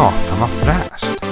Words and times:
Satan 0.00 0.40
vad 0.40 0.50
fräscht! 0.50 1.24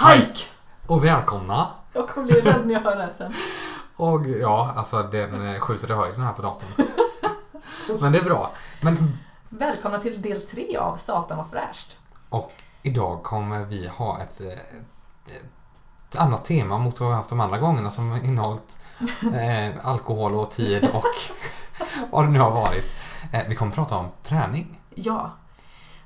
Hike! 0.00 0.44
Och 0.86 1.04
välkomna! 1.04 1.68
Jag 1.92 2.08
kommer 2.08 2.26
bli 2.26 2.40
rädd 2.40 2.66
när 2.66 2.74
jag 2.74 2.80
hör 2.80 2.96
det 2.96 3.02
här 3.02 3.12
sen. 3.18 3.32
Och 3.96 4.26
ja, 4.26 4.72
alltså 4.76 5.02
den 5.02 5.46
eh, 5.46 5.60
skjuter 5.60 5.90
i 5.90 5.94
höjden 5.94 6.20
här 6.20 6.32
på 6.32 6.42
datorn. 6.42 6.70
Men 8.00 8.12
det 8.12 8.18
är 8.18 8.24
bra. 8.24 8.50
Men 8.80 9.18
Välkomna 9.48 9.98
till 9.98 10.22
del 10.22 10.40
tre 10.40 10.76
av 10.76 10.96
Satan 10.96 11.38
var 11.38 11.44
fräscht. 11.44 11.96
idag 12.82 13.22
kommer 13.22 13.64
vi 13.64 13.88
ha 13.88 14.20
ett, 14.20 14.40
eh, 14.40 14.48
ett 14.48 15.44
annat 16.16 16.44
tema 16.44 16.78
mot 16.78 17.00
vad 17.00 17.08
vi 17.08 17.14
haft 17.14 17.30
de 17.30 17.40
andra 17.40 17.58
gångerna 17.58 17.90
som 17.90 18.16
innehållit 18.16 18.78
eh, 19.34 19.86
alkohol 19.86 20.34
och 20.34 20.50
tid 20.50 20.88
och 20.92 21.04
vad 22.10 22.24
det 22.24 22.30
nu 22.30 22.38
har 22.38 22.50
varit. 22.50 22.84
Eh, 23.32 23.40
vi 23.48 23.54
kommer 23.54 23.72
prata 23.72 23.96
om 23.96 24.06
träning. 24.22 24.80
Ja. 24.94 25.32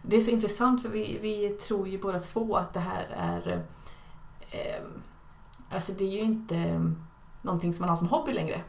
Det 0.02 0.16
är 0.16 0.20
så 0.20 0.30
intressant 0.30 0.82
för 0.82 0.88
vi, 0.88 1.18
vi 1.22 1.48
tror 1.48 1.88
ju 1.88 1.98
båda 1.98 2.18
två 2.18 2.56
att 2.56 2.72
det 2.72 2.80
här 2.80 3.06
är... 3.16 3.64
Eh, 4.50 4.84
alltså 5.70 5.92
det 5.92 6.04
är 6.04 6.12
ju 6.12 6.20
inte 6.20 6.90
någonting 7.42 7.72
som 7.72 7.82
man 7.82 7.88
har 7.88 7.96
som 7.96 8.08
hobby 8.08 8.32
längre. 8.32 8.62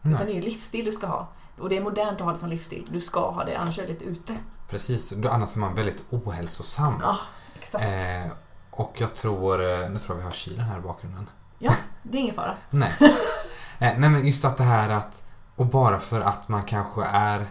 Utan 0.00 0.12
Nej, 0.12 0.26
det 0.26 0.32
är 0.32 0.34
ju 0.34 0.40
livsstil 0.40 0.84
du 0.84 0.92
ska 0.92 1.06
ha. 1.06 1.28
Och 1.58 1.68
det 1.68 1.76
är 1.76 1.82
modernt 1.82 2.20
att 2.20 2.24
ha 2.24 2.32
det 2.32 2.38
som 2.38 2.48
livsstil. 2.48 2.88
Du 2.90 3.00
ska 3.00 3.30
ha 3.30 3.44
det, 3.44 3.56
annars 3.56 3.78
är 3.78 3.82
det 3.82 3.88
lite 3.88 4.04
ute. 4.04 4.36
precis. 4.68 5.14
Annars 5.30 5.56
är 5.56 5.60
man 5.60 5.74
väldigt 5.74 6.04
ohälsosam. 6.10 6.94
Ja, 7.02 7.18
exakt. 7.60 7.84
Eh, 7.84 8.32
och 8.76 8.94
jag 8.98 9.14
tror, 9.14 9.62
eh, 9.62 9.90
nu 9.90 9.98
tror 9.98 10.08
jag 10.08 10.14
vi 10.16 10.22
har 10.22 10.30
kylen 10.30 10.64
här 10.64 10.78
i 10.78 10.80
bakgrunden. 10.80 11.30
Det 12.02 12.18
är 12.18 12.20
ingen 12.20 12.34
fara. 12.34 12.54
Nej. 12.70 12.92
Eh, 13.78 13.92
nej 13.98 14.10
men 14.10 14.26
just 14.26 14.44
att 14.44 14.56
det 14.56 14.64
här 14.64 14.88
att, 14.88 15.22
och 15.56 15.66
bara 15.66 15.98
för 15.98 16.20
att 16.20 16.48
man 16.48 16.62
kanske 16.62 17.04
är 17.04 17.46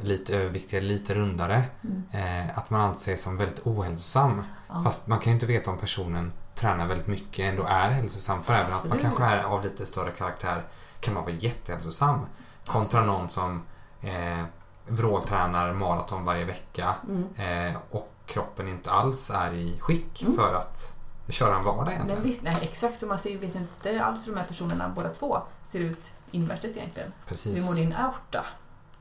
lite 0.00 0.36
överviktig, 0.36 0.82
lite 0.82 1.14
rundare, 1.14 1.62
Mm. 1.84 2.02
eh, 2.48 2.58
att 2.58 2.70
man 2.70 2.80
anses 2.80 3.22
som 3.22 3.36
väldigt 3.36 3.66
ohälsosam. 3.66 4.42
Ja. 4.68 4.82
Fast 4.84 5.06
man 5.06 5.18
kan 5.18 5.30
ju 5.30 5.34
inte 5.34 5.46
veta 5.46 5.70
om 5.70 5.78
personen 5.78 6.32
tränar 6.54 6.86
väldigt 6.86 7.06
mycket 7.06 7.44
ändå 7.44 7.64
är 7.68 7.90
hälsosam. 7.90 8.42
För 8.42 8.54
även 8.54 8.72
att 8.72 8.84
man 8.88 8.98
kanske 8.98 9.24
är 9.24 9.44
av 9.44 9.62
lite 9.64 9.86
större 9.86 10.10
karaktär 10.10 10.62
kan 11.00 11.14
man 11.14 11.22
vara 11.24 11.34
jättehälsosam. 11.34 12.26
Kontra 12.66 13.02
någon 13.04 13.28
som 13.28 13.62
eh, 14.00 14.44
vråltränar 14.86 15.72
maraton 15.72 16.24
varje 16.24 16.44
vecka 16.44 16.94
Mm. 17.08 17.68
eh, 17.70 17.80
och 17.90 18.12
kroppen 18.28 18.68
inte 18.68 18.90
alls 18.90 19.30
är 19.30 19.52
i 19.52 19.78
skick 19.80 20.22
Mm. 20.22 20.34
för 20.36 20.54
att 20.54 20.94
köra 21.28 21.56
en 21.56 21.64
vardag 21.64 21.92
egentligen. 21.94 22.22
visst, 22.22 22.42
nej 22.42 22.56
exakt. 22.62 23.02
Och 23.02 23.08
man 23.08 23.18
ser, 23.18 23.38
vet 23.38 23.54
inte 23.54 24.04
alls 24.04 24.26
hur 24.26 24.32
de 24.32 24.38
här 24.40 24.46
personerna, 24.46 24.88
båda 24.88 25.10
två, 25.10 25.38
ser 25.64 25.78
ut 25.80 26.12
invärtes 26.30 26.76
egentligen. 26.76 27.12
Hur 27.18 27.28
Precis. 27.28 27.68
mår 27.70 27.74
din 27.76 27.92
aorta? 27.92 28.44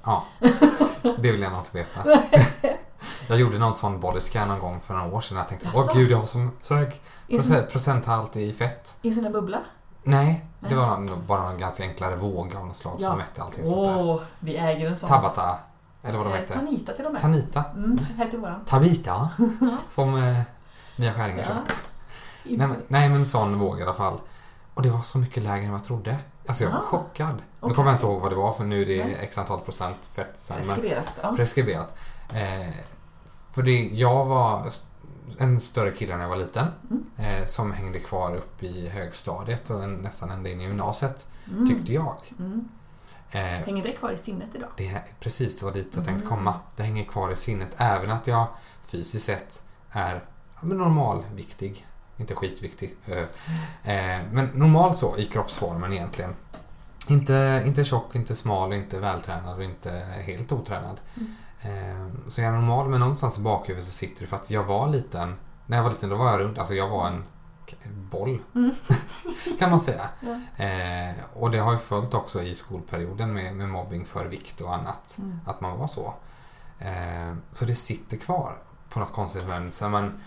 Ja, 0.03 0.23
det 1.17 1.31
vill 1.31 1.41
jag 1.41 1.51
nog 1.51 1.61
inte 1.61 1.77
veta. 1.77 2.03
Jag 3.27 3.39
gjorde 3.39 3.57
någon 3.57 3.75
sån 3.75 3.99
bodyscan 3.99 4.47
någon 4.47 4.59
gång 4.59 4.79
för 4.79 4.93
några 4.93 5.13
år 5.15 5.21
sedan. 5.21 5.37
Jag 5.37 5.47
tänkte, 5.47 5.67
åh 5.73 5.79
Jaså? 5.87 5.99
gud, 5.99 6.11
jag 6.11 6.17
har 6.17 6.25
så, 6.61 6.73
hög 6.75 7.01
procent, 7.29 7.69
procenthalt 7.71 8.35
i 8.35 8.53
fett. 8.53 8.95
I 9.01 9.07
en 9.07 9.13
sån 9.13 9.23
där 9.23 9.31
bubbla? 9.31 9.59
Nej, 10.03 10.45
det 10.59 10.67
Nej. 10.67 10.75
var 10.77 10.97
någon, 10.97 11.25
bara 11.25 11.49
en 11.49 11.57
ganska 11.57 11.83
enklare 11.83 12.15
våg 12.15 12.55
av 12.55 12.65
något 12.67 12.75
slag 12.75 12.95
Ja. 12.99 13.09
som 13.09 13.17
mätte 13.17 13.41
allting 13.43 13.65
sånt 13.65 13.87
där. 13.87 13.97
Åh, 13.97 14.21
vi 14.39 14.57
äger 14.57 14.87
en 14.89 14.95
sån. 14.97 15.09
Tabata, 15.09 15.57
eller 16.03 16.17
vad 16.17 16.27
de 16.27 16.33
Eh, 16.33 16.39
hette. 16.39 16.53
Tanita 16.53 16.93
till 16.93 17.05
och 17.05 17.11
med. 17.11 17.21
Tanita. 17.21 17.63
Mm, 17.75 17.97
heter 18.17 18.37
våran. 18.37 18.65
Tabita. 18.65 19.29
som 19.89 20.15
eh, 20.15 20.41
Nya 20.95 21.13
Skäringer 21.13 21.45
Ja. 21.49 21.73
Nej, 22.57 22.67
men, 22.67 22.77
nej, 22.87 23.09
men 23.09 23.25
sån 23.25 23.59
våg 23.59 23.79
i 23.79 23.83
alla 23.83 23.93
fall. 23.93 24.19
Och 24.73 24.81
det 24.81 24.89
var 24.89 25.01
så 25.01 25.17
mycket 25.17 25.43
lägre 25.43 25.65
än 25.65 25.71
vad 25.71 25.79
jag 25.79 25.85
trodde. 25.85 26.17
Alltså 26.47 26.63
jag 26.63 26.71
var 26.71 26.79
Ah. 26.79 26.81
chockad. 26.81 27.35
Nu 27.35 27.41
Okej. 27.59 27.75
kommer 27.75 27.89
jag 27.89 27.95
inte 27.95 28.05
ihåg 28.05 28.21
vad 28.21 28.31
det 28.31 28.35
var 28.35 28.53
för 28.53 28.63
nu 28.63 28.81
är 28.81 28.85
det 28.85 29.01
x 29.01 29.37
antal 29.37 29.59
procent 29.59 30.05
fett 30.05 30.31
sen. 30.35 30.57
Preskriberat. 30.57 31.07
Ja. 31.21 31.33
preskriberat. 31.35 31.97
Eh, 32.29 32.73
för 33.53 33.61
det, 33.63 33.87
jag 33.87 34.25
var 34.25 34.67
en 35.37 35.59
större 35.59 35.91
kille 35.91 36.15
när 36.15 36.23
jag 36.23 36.29
var 36.29 36.35
liten. 36.37 36.67
Mm. 36.89 37.05
Eh, 37.17 37.45
som 37.45 37.71
hängde 37.71 37.99
kvar 37.99 38.35
upp 38.35 38.63
i 38.63 38.89
högstadiet 38.89 39.69
och 39.69 39.83
en, 39.83 39.93
nästan 39.95 40.31
ända 40.31 40.49
in 40.49 40.61
i 40.61 40.63
gymnasiet. 40.63 41.25
Mm. 41.51 41.67
Tyckte 41.67 41.93
jag. 41.93 42.15
Mm. 42.39 42.67
Eh, 43.31 43.41
Hänger 43.41 43.83
det 43.83 43.91
kvar 43.91 44.11
i 44.11 44.17
sinnet 44.17 44.55
idag? 44.55 44.69
det, 44.77 44.87
är- 44.87 45.03
precis, 45.19 45.59
det 45.59 45.65
var 45.65 45.73
dit 45.73 45.87
jag 45.95 46.05
tänkte 46.05 46.25
Mm. 46.25 46.37
komma. 46.37 46.53
Det 46.75 46.83
hänger 46.83 47.03
kvar 47.03 47.31
i 47.31 47.35
sinnet. 47.35 47.69
Även 47.77 48.11
att 48.11 48.27
jag 48.27 48.47
fysiskt 48.83 49.25
sett 49.25 49.63
är 49.91 50.23
men 50.61 50.77
normalviktig. 50.77 51.85
Inte 52.17 52.35
skitviktig. 52.35 52.95
eh, 53.05 53.17
Eh, 53.83 54.21
men 54.31 54.45
normalt 54.53 54.97
så 54.97 55.17
i 55.17 55.25
kroppsformen 55.25 55.93
egentligen. 55.93 56.35
Inte, 57.07 57.63
inte 57.65 57.85
tjock, 57.85 58.15
inte 58.15 58.35
smal, 58.35 58.73
inte 58.73 58.99
vältränad 58.99 59.57
och 59.57 59.63
inte 59.63 59.91
helt 60.25 60.51
otränad. 60.51 61.01
Mm. 61.15 61.33
Eh, 61.61 62.13
så 62.27 62.41
jag 62.41 62.47
är 62.47 62.51
normal 62.53 62.89
men 62.89 62.99
någonstans 62.99 63.39
i 63.39 63.41
bakhuvudet 63.41 63.85
så 63.87 63.91
sitter 63.91 64.21
det 64.21 64.27
för 64.27 64.35
att 64.37 64.49
jag 64.49 64.63
var 64.63 64.87
liten. 64.87 65.35
När 65.65 65.77
jag 65.77 65.83
var 65.83 65.91
liten 65.91 66.09
då 66.09 66.15
var 66.15 66.31
jag 66.31 66.39
rund. 66.39 66.57
Alltså 66.59 66.73
jag 66.75 66.89
var 66.89 67.07
en 67.07 67.23
k- 67.69 67.75
boll. 68.11 68.39
Mm. 68.55 68.71
kan 69.59 69.69
man 69.69 69.79
säga. 69.79 70.09
Ja. 70.19 70.63
Eh, 70.65 71.15
och 71.33 71.51
det 71.51 71.57
har 71.59 71.71
ju 71.71 71.77
följt 71.77 72.13
också 72.13 72.41
i 72.41 72.55
skolperioden 72.55 73.33
med, 73.33 73.55
med 73.55 73.69
mobbing 73.69 74.05
för 74.05 74.25
vikt 74.25 74.61
och 74.61 74.73
annat. 74.75 75.15
Mm. 75.19 75.39
Att 75.45 75.61
man 75.61 75.79
var 75.79 75.87
så. 75.87 76.13
Eh, 76.79 77.33
så 77.53 77.65
det 77.65 77.75
sitter 77.75 78.17
kvar 78.17 78.57
på 78.89 78.99
något 78.99 79.13
konstigt 79.13 79.43
vänster. 79.43 79.89
Man, 79.89 80.19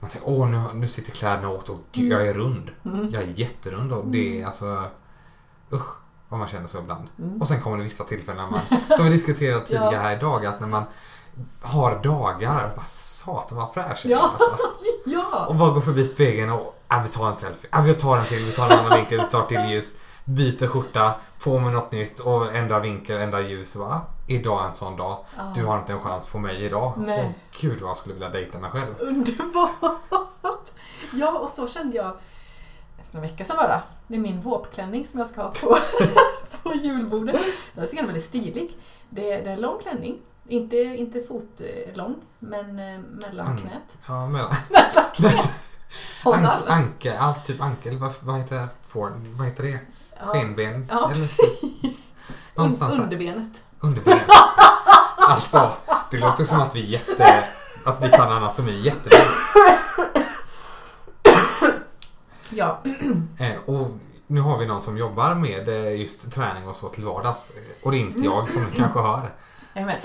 man 0.00 0.10
tänker 0.10 0.28
åh 0.28 0.48
nu, 0.48 0.62
nu 0.74 0.88
sitter 0.88 1.12
kläderna 1.12 1.48
åt 1.48 1.68
och 1.68 1.80
gud, 1.92 2.12
jag 2.12 2.28
är 2.28 2.34
rund. 2.34 2.70
Mm. 2.84 3.10
Jag 3.10 3.22
är 3.22 3.26
jätterund 3.40 3.92
och 3.92 4.06
det 4.06 4.40
är 4.42 4.46
alltså 4.46 4.84
usch 5.72 5.88
vad 6.28 6.38
man 6.38 6.48
känner 6.48 6.66
så 6.66 6.78
ibland. 6.78 7.08
Mm. 7.18 7.40
Och 7.40 7.48
sen 7.48 7.60
kommer 7.60 7.76
det 7.78 7.84
vissa 7.84 8.04
tillfällen 8.04 8.50
man, 8.50 8.60
som 8.96 9.04
vi 9.04 9.10
diskuterade 9.10 9.66
tidigare 9.66 9.94
Ja. 9.94 10.00
här 10.00 10.16
idag, 10.16 10.46
att 10.46 10.60
när 10.60 10.68
man 10.68 10.84
har 11.62 12.02
dagar, 12.02 12.72
bara 12.76 12.84
satan 12.86 13.58
vad 13.58 13.72
fräsch 13.74 14.00
jag 14.06 14.10
är, 14.12 14.16
Ja. 14.16 14.30
alltså. 14.32 14.56
Ja! 15.06 15.46
Och 15.48 15.54
bara 15.54 15.70
går 15.70 15.80
förbi 15.80 16.04
spegeln 16.04 16.50
och 16.50 16.81
äh, 16.96 17.02
vi 17.02 17.08
tar 17.08 17.28
en 17.28 17.34
selfie, 17.34 17.70
äh, 17.72 17.82
vi 17.84 17.94
tar 17.94 18.18
en 18.18 18.26
till, 18.26 18.44
vi 18.44 18.52
tar 18.52 18.70
en 18.70 18.78
annan 18.78 18.96
vinkel, 18.98 19.20
vi 19.20 19.26
tar 19.26 19.46
till 19.46 19.60
ljus, 19.70 19.98
byter 20.24 20.66
skjorta, 20.66 21.14
på 21.44 21.58
med 21.58 21.72
något 21.72 21.92
nytt 21.92 22.20
och 22.20 22.54
ändrar 22.54 22.80
vinkel, 22.80 23.16
ändrar 23.16 23.40
ljus. 23.40 23.76
Bara, 23.76 23.88
ah, 23.88 24.00
idag 24.26 24.62
är 24.64 24.68
en 24.68 24.74
sån 24.74 24.96
dag. 24.96 25.24
Du 25.54 25.64
har 25.64 25.78
inte 25.78 25.92
en 25.92 26.00
chans 26.00 26.26
på 26.26 26.38
mig 26.38 26.64
idag. 26.64 26.92
Nej. 26.96 27.24
Åh 27.24 27.60
gud 27.60 27.80
vad 27.80 27.90
jag 27.90 27.96
skulle 27.96 28.14
vilja 28.14 28.28
dejta 28.28 28.58
mig 28.58 28.70
själv. 28.70 28.94
Underbart! 28.98 30.70
Ja, 31.12 31.38
och 31.38 31.48
så 31.50 31.68
kände 31.68 31.96
jag 31.96 32.12
för 33.10 33.16
en 33.18 33.22
vecka 33.22 33.44
sedan 33.44 33.56
bara, 33.56 33.82
med 34.06 34.20
min 34.20 34.40
våpklänning 34.40 35.06
som 35.06 35.18
jag 35.20 35.28
ska 35.28 35.42
ha 35.42 35.50
på, 35.50 35.78
på 36.62 36.74
julbordet. 36.74 37.40
Den 37.74 37.84
tycker 37.84 37.96
jag 37.96 38.02
är 38.02 38.06
väldigt 38.06 38.24
stilig. 38.28 38.78
Det 39.10 39.32
är, 39.32 39.44
det 39.44 39.50
är 39.50 39.54
en 39.54 39.60
lång 39.60 39.78
klänning, 39.82 40.18
inte, 40.48 40.76
inte 40.76 41.20
fotlång, 41.20 42.14
men 42.38 42.78
eh, 42.78 43.00
mellan 43.00 43.46
Mm. 43.46 43.58
knät. 43.58 43.98
Ja, 44.08 44.26
mellan. 44.26 44.54
Håll 45.18 45.32
An- 46.24 46.62
ankel, 46.66 47.14
ja, 47.18 47.34
typ 47.44 47.60
ankel, 47.62 47.98
vad, 47.98 48.12
vad 48.22 48.38
heter 48.38 48.56
det? 48.56 48.68
For, 48.82 49.12
vad 49.24 49.46
heter 49.46 49.62
det? 49.62 49.78
Skenben? 50.26 50.86
ja 50.90 51.10
Eller 51.10 51.20
precis. 51.22 52.12
någonstans 52.54 52.94
Un- 52.94 53.00
underbenet. 53.02 53.62
underben. 53.80 54.18
Alltså, 55.28 55.70
det 56.10 56.18
låter 56.18 56.44
som 56.44 56.60
att 56.60 56.76
vi 56.76 56.84
jätte... 56.90 57.44
Att 57.84 58.02
vi 58.02 58.08
kan 58.08 58.32
anatomi 58.32 58.80
jätteväl. 58.80 59.20
Ja, 62.50 62.82
Eh, 63.38 63.56
och 63.66 63.90
nu 64.26 64.40
har 64.40 64.58
vi 64.58 64.66
någon 64.66 64.82
som 64.82 64.98
jobbar 64.98 65.34
med 65.34 65.68
eh, 65.68 66.00
just 66.00 66.32
träning 66.32 66.68
och 66.68 66.76
så 66.76 66.88
till 66.88 67.04
vardags. 67.04 67.52
Och 67.82 67.90
det 67.92 67.96
är 67.96 68.00
inte 68.00 68.24
jag 68.24 68.50
som 68.50 68.64
ni 68.64 68.72
kanske 68.76 69.00
hör. 69.00 69.30
amen. 69.76 69.98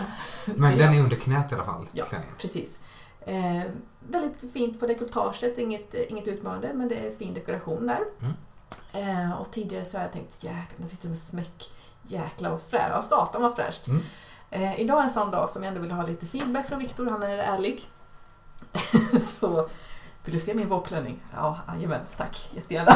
Men 0.45 0.77
den 0.77 0.93
är 0.93 1.03
under 1.03 1.15
knät 1.15 1.51
i 1.51 1.55
alla 1.55 1.63
fall. 1.63 1.87
Ja. 1.91 2.05
klänningen. 2.05 2.35
Precis. 2.37 2.79
Eh, 3.27 3.63
väldigt 3.99 4.53
fint 4.53 4.79
på 4.79 4.87
dekolletaget, 4.87 5.57
inget, 5.57 5.93
inget 5.93 6.27
utmanande 6.27 6.73
men 6.73 6.87
det 6.87 6.95
är 6.95 7.11
fin 7.11 7.33
dekoration 7.33 7.87
där. 7.87 8.03
Mm. 8.21 8.33
Eh, 8.93 9.31
och 9.41 9.51
tidigare 9.51 9.85
så 9.85 9.97
har 9.97 10.03
jag 10.03 10.13
tänkt 10.13 10.43
jäklar, 10.43 10.77
den 10.77 10.89
sitter 10.89 11.07
med 11.07 11.17
smäck. 11.17 11.71
Jäklar 12.03 12.49
vad 12.49 12.61
fräscht. 12.61 12.89
Ja, 12.89 13.01
satan 13.01 13.41
vad 13.41 13.55
fräscht. 13.55 13.87
Mm. 13.87 14.03
Eh, 14.51 14.79
idag 14.79 14.99
är 14.99 15.03
en 15.03 15.09
sån 15.09 15.31
dag 15.31 15.49
som 15.49 15.63
jag 15.63 15.67
ändå 15.69 15.81
vill 15.81 15.91
ha 15.91 16.05
lite 16.05 16.25
feedback 16.25 16.67
från 16.67 16.79
Viktor, 16.79 17.09
han 17.09 17.23
är 17.23 17.37
ärlig. 17.37 17.89
så, 19.39 19.69
vill 20.25 20.33
du 20.33 20.39
se 20.39 20.53
min 20.53 20.69
vårklänning? 20.69 21.23
Ja, 21.35 21.59
jajamän, 21.67 22.01
tack, 22.17 22.49
jättegärna. 22.55 22.91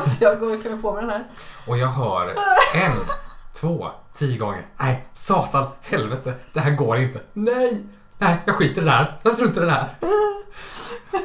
så 0.00 0.24
jag 0.24 0.40
går 0.40 0.54
och 0.54 0.60
klämmer 0.60 0.82
på 0.82 0.92
mig 0.92 1.02
den 1.02 1.10
här. 1.10 1.24
Och 1.66 1.78
jag 1.78 1.88
hör 1.88 2.28
en, 2.74 2.96
två, 3.52 3.90
tio 4.12 4.38
gånger. 4.38 4.66
Nej, 4.76 5.06
satan, 5.12 5.66
helvete, 5.80 6.34
det 6.52 6.60
här 6.60 6.74
går 6.74 6.96
inte. 6.96 7.20
Nej, 7.32 7.86
nej, 8.18 8.38
jag 8.46 8.54
skiter 8.54 8.82
i 8.82 8.84
det 8.84 8.90
här. 8.90 9.18
Jag 9.22 9.32
struntar 9.32 9.62
i 9.62 9.64
det 9.64 9.70
här. 9.70 9.88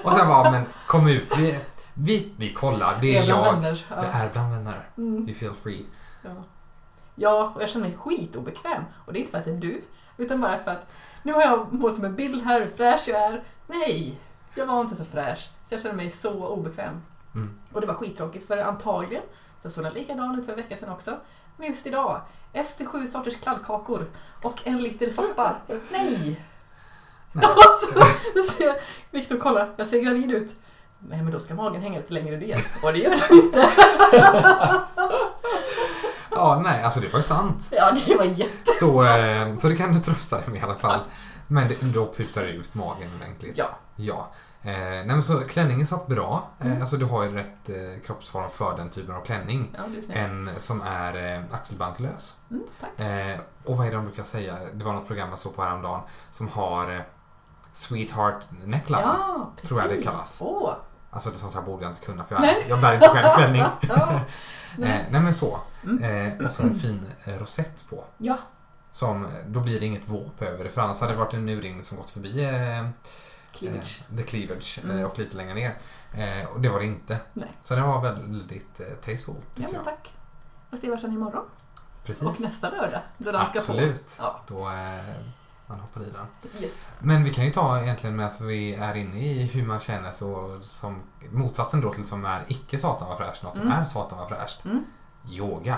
Och 0.04 0.14
sen 0.14 0.28
bara, 0.28 0.52
men 0.52 0.64
kom 0.88 1.08
ut. 1.08 1.38
Vi, 1.38 1.60
vi, 1.94 2.34
vi 2.38 2.54
kollar. 2.54 2.98
Det 3.02 3.18
är 3.18 3.24
jag. 3.24 3.54
Vänner. 3.54 3.86
Ja. 3.90 3.96
Det 3.96 4.08
är 4.08 4.30
bland 4.34 4.54
vänner. 4.54 4.90
Mm. 4.98 5.28
You 5.28 5.34
feel 5.34 5.54
free. 5.54 5.86
Ja. 6.22 6.30
ja, 7.16 7.52
och 7.56 7.62
jag 7.62 7.70
känner 7.70 7.88
mig 7.88 7.98
skitobekväm. 7.98 8.84
Och 9.06 9.14
det 9.14 9.20
är 9.20 9.22
inte 9.22 9.32
för 9.32 9.38
att 9.38 9.46
det 9.46 9.52
är 9.52 9.56
du, 9.56 9.82
utan 10.18 10.42
bara 10.42 10.60
för 10.60 10.72
att 10.72 10.94
nu 11.24 11.34
har 11.34 11.42
jag 11.42 11.74
målat 11.74 12.00
en 12.00 12.16
bild 12.16 12.46
här 12.46 12.62
hur 12.62 12.68
fräsch 12.68 13.08
jag 13.08 13.22
är. 13.22 13.44
Nej, 13.68 14.20
jag 14.56 14.66
var 14.66 14.82
inte 14.82 14.96
så 14.96 15.06
fräsch. 15.06 15.50
Så 15.64 15.74
jag 15.74 15.82
känner 15.82 15.96
mig 15.96 16.10
så 16.10 16.48
obekväm. 16.48 17.02
Mm. 17.36 17.60
Och 17.72 17.82
det 17.82 17.88
var 17.88 17.94
skittråkigt 17.94 18.48
för 18.48 18.58
antagligen 18.58 19.24
så 19.64 19.70
såg 19.70 19.84
den 19.84 19.94
likadan 19.94 20.40
ut 20.40 20.46
för 20.46 20.54
en 20.54 20.58
vecka 20.58 20.76
sedan 20.76 20.90
också. 20.90 21.18
Men 21.58 21.68
just 21.68 21.88
idag, 21.88 22.22
efter 22.54 22.86
sju 22.86 23.08
sorters 23.08 23.42
kladdkakor 23.42 24.06
och 24.44 24.68
en 24.68 24.78
liter 24.78 25.10
soppa. 25.10 25.56
Nej! 25.92 26.46
Nej. 27.32 27.46
Och 27.56 27.90
så, 27.94 28.00
då 28.36 28.44
ser 28.44 28.66
jag 28.68 28.76
Viktor 29.12 29.38
kolla, 29.38 29.68
jag 29.78 29.88
ser 29.88 30.02
gravid 30.02 30.32
ut. 30.32 30.56
Nej 31.10 31.22
men 31.24 31.32
då 31.34 31.40
ska 31.40 31.54
magen 31.54 31.82
hänga 31.82 32.00
lite 32.00 32.14
längre 32.14 32.38
ner. 32.38 32.58
Och 32.84 32.94
det 32.94 33.00
gör 33.00 33.10
den 33.30 33.38
inte. 33.46 33.70
Ja, 36.32 36.60
nej, 36.64 36.84
alltså 36.84 37.00
det 37.00 37.08
var 37.08 37.20
ju 37.20 37.24
sant. 37.24 37.68
Ja 37.72 37.94
det 38.06 38.16
var 38.16 38.26
jätte... 38.26 38.72
Så, 38.80 39.04
eh, 39.06 39.56
så 39.58 39.68
det 39.70 39.76
kan 39.76 39.94
du 39.94 40.00
trösta 40.00 40.36
dig 40.38 40.46
med 40.48 40.60
i 40.60 40.64
alla 40.64 40.76
fall. 40.76 41.00
Men 41.48 41.68
det, 41.68 41.94
då 41.94 42.14
putar 42.14 42.44
det 42.44 42.50
ut 42.52 42.74
magen 42.76 43.10
ordentligt. 43.16 43.58
Ja. 43.58 43.66
Ja. 43.96 44.32
Eh, 44.64 44.72
nej 44.80 45.06
men 45.06 45.24
så 45.24 45.40
klänningen 45.40 45.88
satt 45.88 46.08
bra. 46.08 46.50
Eh, 46.60 46.66
Mm. 46.68 46.82
alltså 46.82 46.98
du 46.98 47.06
har 47.06 47.24
ju 47.24 47.34
rätt 47.36 47.70
eh, 47.70 48.02
kroppsform 48.06 48.50
för 48.50 48.78
den 48.78 48.90
typen 48.90 49.16
av 49.16 49.22
klänning. 49.22 49.76
Ja. 49.78 50.14
En 50.14 50.50
som 50.58 50.82
är 50.82 51.36
eh, 51.38 51.44
axelbandslös. 51.52 52.38
Mm. 52.52 52.64
Eh, 53.32 53.40
och 53.66 53.78
vad 53.78 53.88
är 53.88 53.92
det 53.92 53.96
de 53.98 54.06
brukar 54.06 54.24
säga? 54.24 54.56
Det 54.74 54.84
var 54.84 54.94
något 54.94 55.08
program 55.08 55.30
jag 55.30 55.40
såg 55.40 55.56
på 55.56 55.64
häromdagen 55.64 56.02
som 56.32 56.48
har 56.50 56.96
eh, 56.96 57.02
Sweetheart 57.74 58.48
neckline. 58.66 59.00
Ja, 59.04 59.52
precis. 59.56 59.70
tror 59.70 59.82
jag 59.82 59.90
det 59.90 60.02
kallas. 60.04 60.38
Åh. 60.42 60.74
Alltså 61.12 61.30
det 61.30 61.36
sånt 61.36 61.54
här 61.54 61.62
borde 61.62 61.84
jag 61.84 61.92
inte 61.92 62.06
kunna 62.06 62.24
för 62.24 62.36
jag, 62.36 62.42
Nej. 62.42 62.66
jag 62.70 62.82
bär 62.82 62.94
inte 62.94 63.08
själv 63.08 63.28
klänning. 63.38 63.62
Ja. 63.90 64.12
eh, 64.78 65.02
nej 65.10 65.22
men 65.22 65.34
så. 65.34 65.60
Mm. 65.84 66.04
Eh, 66.40 66.46
och 66.46 66.52
så 66.52 66.64
en 66.64 66.76
fin 66.76 67.06
eh, 67.26 67.34
rosett 67.40 67.86
på. 67.90 68.04
ja. 68.18 68.38
Som, 68.94 69.28
då 69.48 69.60
blir 69.60 69.80
det 69.80 69.86
inget 69.86 70.08
våp 70.08 70.42
över 70.42 70.64
det 70.64 70.70
för 70.70 70.82
annars 70.82 71.02
hade 71.02 71.14
det 71.14 71.20
varit 71.20 71.34
en 71.34 71.50
urringning 71.50 71.84
som 71.84 71.98
gått 71.98 72.10
förbi 72.10 72.44
eh, 72.44 72.88
Cleavage. 73.52 74.02
Eh, 74.12 74.18
the 74.18 74.24
cleavage 74.24 74.80
Mm. 74.84 75.06
och 75.06 75.20
lite 75.20 75.38
längre 75.38 75.54
ner. 75.54 75.78
Eh, 76.14 76.50
och 76.50 76.62
det 76.62 76.70
var 76.70 76.80
det 76.80 76.86
inte. 76.86 77.18
Nej. 77.34 77.52
Så 77.64 77.76
den 77.76 77.88
var 77.88 78.02
väldigt 78.02 78.80
eh, 78.80 78.86
tasteful 78.96 79.36
Ja 79.56 79.64
men 79.64 79.74
jag. 79.74 79.84
tack. 79.84 80.14
Får 80.70 80.78
se 80.78 80.90
vad 80.90 81.04
imorgon. 81.04 81.46
Precis. 82.06 82.24
Och 82.24 82.42
nästa 82.42 82.70
lördag. 82.70 83.02
Då 83.18 83.32
den 83.32 83.46
ska 83.50 83.60
Absolut. 83.60 84.12
få. 84.12 84.24
Ja. 84.24 84.42
Då 84.48 84.68
eh, 84.70 85.16
man 85.72 85.80
hoppar 85.80 86.02
i 86.02 86.10
den. 86.12 86.26
Yes. 86.64 86.88
Men 87.00 87.24
vi 87.24 87.34
kan 87.34 87.46
ju 87.46 87.52
ta 87.52 87.82
egentligen 87.82 88.16
med 88.16 88.26
att 88.26 88.42
vi 88.42 88.76
är 88.76 88.96
inne 88.96 89.20
i 89.20 89.44
hur 89.44 89.66
man 89.66 89.80
känner 89.80 90.12
så 90.12 90.60
som 90.62 91.02
motsatsen 91.32 91.82
då 91.82 91.94
till 91.94 92.06
som 92.06 92.26
är 92.26 92.42
icke 92.48 92.78
satan 92.78 93.08
vad 93.10 93.18
fräscht, 93.18 93.44
något 93.44 93.58
som 93.58 93.68
Mm. 93.68 93.80
är 93.80 93.84
satan 93.84 94.20
vad 94.20 94.30
fräscht. 94.30 94.66
Mm. 94.66 94.86
Yoga. 95.30 95.78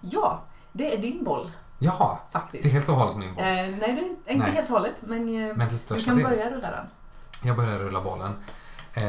Ja, 0.00 0.42
det 0.72 0.94
är 0.94 0.98
din 1.02 1.24
boll 1.24 1.50
Jaha, 1.78 2.18
faktiskt. 2.30 2.62
det 2.62 2.68
är 2.68 2.72
helt 2.72 2.88
och 2.88 2.94
hållet 2.94 3.16
min 3.16 3.34
boll. 3.34 3.44
Eh, 3.44 3.48
nej, 3.52 3.78
det 3.80 3.84
är 3.86 4.32
inte 4.34 4.44
Nej. 4.46 4.50
helt 4.52 4.68
och 4.70 4.72
hållet. 4.74 4.94
Men, 5.00 5.20
eh, 5.48 5.56
Men 5.56 5.68
du 5.88 6.04
kan 6.04 6.16
del. 6.16 6.24
börja 6.24 6.50
rulla 6.50 6.70
den. 6.70 6.86
Jag 7.44 7.56
börjar 7.56 7.78
rulla 7.78 8.00
bollen. 8.00 8.36
Eh, 8.94 9.02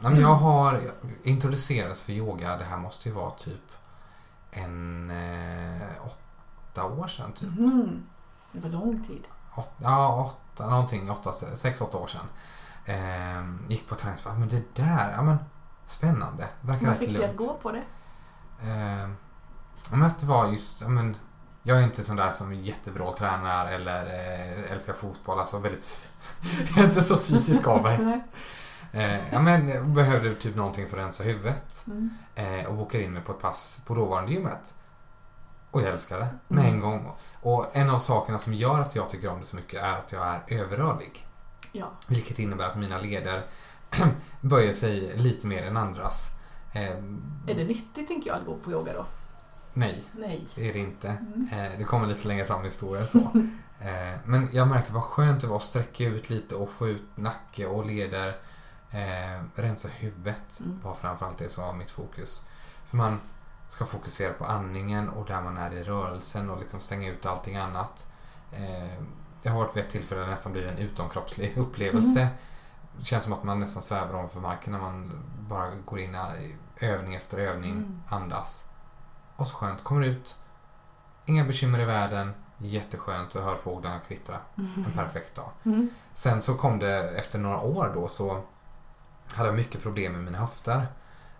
men 0.00 0.20
jag 0.20 0.34
har 0.34 0.72
jag 0.74 0.82
introducerades 1.22 2.04
för 2.04 2.12
yoga, 2.12 2.56
det 2.56 2.64
här 2.64 2.78
måste 2.78 3.08
ju 3.08 3.14
vara 3.14 3.30
typ 3.30 3.60
en 4.50 5.10
eh, 5.10 5.86
åtta 6.06 6.84
år 6.84 7.06
sedan. 7.06 7.32
Typ. 7.32 7.48
Mhm. 7.58 8.06
Det 8.56 8.68
var 8.68 8.70
lång 8.70 9.04
tid. 9.04 9.22
Åt, 9.56 9.68
ja, 9.82 10.24
åtta, 10.54 10.70
någonting, 10.70 11.10
åtta, 11.10 11.32
sex, 11.32 11.80
åtta 11.80 11.98
år 11.98 12.06
sedan. 12.06 12.26
Eh, 12.84 13.70
gick 13.70 13.88
på 13.88 13.94
träningspass, 13.94 14.34
men 14.38 14.48
det 14.48 14.74
där, 14.76 15.12
ja 15.16 15.22
men 15.22 15.36
spännande. 15.86 16.48
Verkar 16.60 16.80
Vad 16.86 16.90
rätt 16.90 16.98
fick 16.98 17.16
dig 17.16 17.24
att 17.24 17.34
lugnt. 17.34 17.38
gå 17.48 17.54
på 17.54 17.72
det? 17.72 17.82
Eh, 18.62 19.08
ja, 19.90 19.96
men 19.96 20.02
att 20.02 20.18
det 20.18 20.26
var 20.26 20.46
just, 20.48 20.82
ja, 20.82 20.88
men 20.88 21.16
jag 21.62 21.78
är 21.78 21.82
inte 21.82 22.04
sån 22.04 22.16
där 22.16 22.30
som 22.30 22.54
jättevråltränar 22.54 23.66
eller 23.72 24.06
eh, 24.06 24.72
älskar 24.72 24.92
fotboll, 24.92 25.38
alltså 25.40 25.58
väldigt, 25.58 26.10
jag 26.76 26.84
är 26.84 26.88
inte 26.88 27.02
så 27.02 27.16
fysisk 27.16 27.66
av 27.66 27.82
mig. 27.82 28.20
Eh, 28.92 29.32
ja, 29.32 29.40
men 29.40 29.94
behövde 29.94 30.34
typ 30.34 30.56
någonting 30.56 30.86
för 30.86 30.96
att 30.98 31.04
rensa 31.04 31.24
huvudet 31.24 31.84
Mm. 31.86 32.10
eh, 32.34 32.64
och 32.66 32.74
bokade 32.74 33.04
in 33.04 33.12
mig 33.12 33.22
på 33.22 33.32
ett 33.32 33.40
pass 33.40 33.80
på 33.86 33.94
dåvarande 33.94 34.32
gymmet. 34.32 34.74
Och 35.70 35.82
jag 35.82 35.88
älskar 35.88 36.18
det 36.20 36.28
med 36.48 36.64
Mm. 36.64 36.74
en 36.74 36.80
gång. 36.80 37.10
Och 37.46 37.66
en 37.76 37.90
av 37.90 37.98
sakerna 37.98 38.38
som 38.38 38.54
gör 38.54 38.80
att 38.80 38.94
jag 38.96 39.10
tycker 39.10 39.28
om 39.28 39.40
det 39.40 39.46
så 39.46 39.56
mycket 39.56 39.82
är 39.82 39.92
att 39.98 40.12
jag 40.12 40.26
är 40.26 40.42
överrörlig. 40.48 41.26
Ja. 41.72 41.90
Vilket 42.08 42.38
innebär 42.38 42.64
att 42.66 42.76
mina 42.78 42.98
leder 43.00 43.42
böjer 44.40 44.72
sig 44.72 45.16
lite 45.16 45.46
mer 45.46 45.62
än 45.66 45.76
andras. 45.76 46.30
Eh, 46.72 46.82
Är 47.46 47.54
det 47.54 47.64
nyttigt, 47.64 48.08
tänker 48.08 48.30
jag, 48.30 48.38
att 48.38 48.46
gå 48.46 48.56
på 48.56 48.70
yoga 48.72 48.92
då? 48.92 49.06
Nej, 49.72 50.04
Nej. 50.12 50.46
det 50.54 50.68
är 50.68 50.72
det 50.72 50.78
inte. 50.78 51.08
Mm. 51.08 51.48
Eh, 51.52 51.78
det 51.78 51.84
kommer 51.84 52.06
lite 52.06 52.28
längre 52.28 52.46
fram 52.46 52.60
i 52.60 52.64
historien 52.64 53.06
så. 53.06 53.18
Eh, 53.80 54.18
men 54.24 54.48
jag 54.52 54.68
märkte 54.68 54.92
vad 54.92 55.02
skönt 55.02 55.40
det 55.40 55.46
var 55.46 55.56
att 55.56 55.62
sträcka 55.62 56.04
ut 56.04 56.30
lite 56.30 56.54
och 56.54 56.70
få 56.70 56.88
ut 56.88 57.02
nacke 57.14 57.66
och 57.66 57.86
leder. 57.86 58.28
Eh, 58.90 59.42
rensa 59.54 59.88
huvudet 59.88 60.60
Mm. 60.60 60.80
var 60.82 60.94
framförallt 60.94 61.38
det 61.38 61.48
som 61.48 61.64
var 61.64 61.72
mitt 61.72 61.90
fokus. 61.90 62.44
För 62.86 62.96
man 62.96 63.20
ska 63.68 63.84
fokusera 63.84 64.32
på 64.32 64.44
andningen 64.44 65.08
och 65.08 65.26
där 65.26 65.42
man 65.42 65.56
är 65.56 65.70
i 65.70 65.82
rörelsen 65.82 66.50
och 66.50 66.58
liksom 66.60 66.80
stänga 66.80 67.08
ut 67.10 67.26
allting 67.26 67.56
annat. 67.56 68.12
Eh, 68.52 69.02
det 69.42 69.48
har 69.48 69.58
varit 69.58 69.76
vid 69.76 69.84
ett 69.84 69.90
tillfälle 69.90 70.26
nästan 70.26 70.52
blivit 70.52 70.70
en 70.70 70.78
utomkroppslig 70.78 71.56
upplevelse. 71.58 72.20
Mm. 72.20 72.34
Det 72.98 73.04
känns 73.04 73.24
som 73.24 73.32
att 73.32 73.44
man 73.44 73.60
nästan 73.60 73.82
svävar 73.82 74.14
ovanför 74.14 74.40
marken 74.40 74.72
när 74.72 74.80
man 74.80 75.24
bara 75.48 75.70
går 75.74 75.98
in 75.98 76.14
i 76.14 76.56
övning 76.80 77.14
efter 77.14 77.38
övning, 77.38 77.72
Mm. 77.72 78.02
andas. 78.08 78.68
Och 79.36 79.46
så 79.46 79.54
skönt, 79.54 79.84
kommer 79.84 80.06
ut, 80.06 80.36
inga 81.26 81.44
bekymmer 81.44 81.80
i 81.80 81.84
världen, 81.84 82.34
jätteskönt 82.58 83.34
och 83.34 83.42
hör 83.42 83.54
fåglarna 83.56 84.00
kvittra. 84.00 84.36
En 84.56 84.92
perfekt 84.96 85.34
dag. 85.36 85.50
Mm. 85.64 85.88
Sen 86.12 86.42
så 86.42 86.54
kom 86.54 86.78
det 86.78 87.10
efter 87.18 87.38
några 87.38 87.60
år 87.60 87.92
då 87.94 88.08
så 88.08 88.42
hade 89.34 89.48
jag 89.48 89.56
mycket 89.56 89.82
problem 89.82 90.12
med 90.12 90.24
mina 90.24 90.38
höfter. 90.38 90.86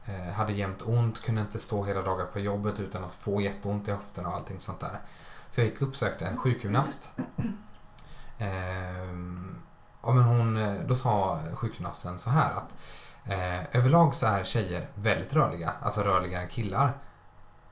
Eh, 0.08 0.32
hade 0.34 0.52
jämt 0.52 0.82
ont, 0.82 1.22
kunde 1.22 1.40
inte 1.40 1.58
stå 1.58 1.84
hela 1.84 2.02
dagar 2.02 2.24
på 2.26 2.40
jobbet 2.40 2.80
utan 2.80 3.04
att 3.04 3.14
få 3.14 3.40
jätteont 3.40 3.88
i 3.88 3.90
höfterna 3.90 4.28
och 4.28 4.34
allting 4.34 4.60
sånt 4.60 4.80
där. 4.80 5.00
Så 5.50 5.60
jag 5.60 5.66
gick 5.68 5.82
och 5.82 5.88
uppsökte 5.88 6.26
en 6.26 6.36
sjukgymnast. 6.36 7.10
Ehm, 8.38 9.56
ja, 10.02 10.12
men 10.12 10.24
hon, 10.24 10.56
eh, 10.56 10.74
då 10.86 10.96
sa 10.96 11.40
sjukgymnasten 11.54 12.18
så 12.18 12.30
här 12.30 12.52
att 12.54 12.76
eh, 13.24 13.76
överlag 13.76 14.14
så 14.14 14.26
är 14.26 14.44
tjejer 14.44 14.88
väldigt 14.94 15.32
rörliga, 15.34 15.72
alltså 15.82 16.00
rörligare 16.00 16.42
än 16.42 16.48
killar. 16.48 16.92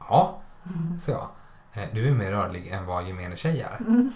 Ja, 0.08 0.38
sa 0.98 1.12
jag. 1.12 1.28
Eh, 1.72 1.88
du 1.92 2.08
är 2.08 2.12
mer 2.12 2.30
rörlig 2.30 2.68
än 2.68 2.86
vad 2.86 3.04
gemene 3.04 3.36
tjej 3.36 3.60
är. 3.60 3.76
Mm. 3.76 4.12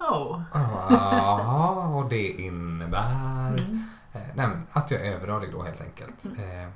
Oh. 0.00 0.42
Ja, 0.52 1.86
och 1.88 2.08
det 2.08 2.28
innebär 2.28 3.48
Mm. 3.48 3.88
nej, 4.34 4.46
men 4.46 4.66
att 4.72 4.90
jag 4.90 5.06
är 5.06 5.12
överrörlig 5.12 5.52
då 5.52 5.62
helt 5.62 5.80
enkelt. 5.80 6.24
Mm. 6.24 6.72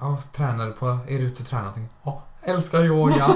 Ja, 0.00 0.18
tränar 0.32 0.66
du 0.66 0.72
på, 0.72 0.86
är 0.86 1.18
du 1.18 1.24
ute 1.24 1.42
och 1.42 1.48
tränar 1.48 1.62
någonting? 1.64 1.88
Ja, 2.02 2.22
älskar 2.42 2.84
yoga. 2.84 3.28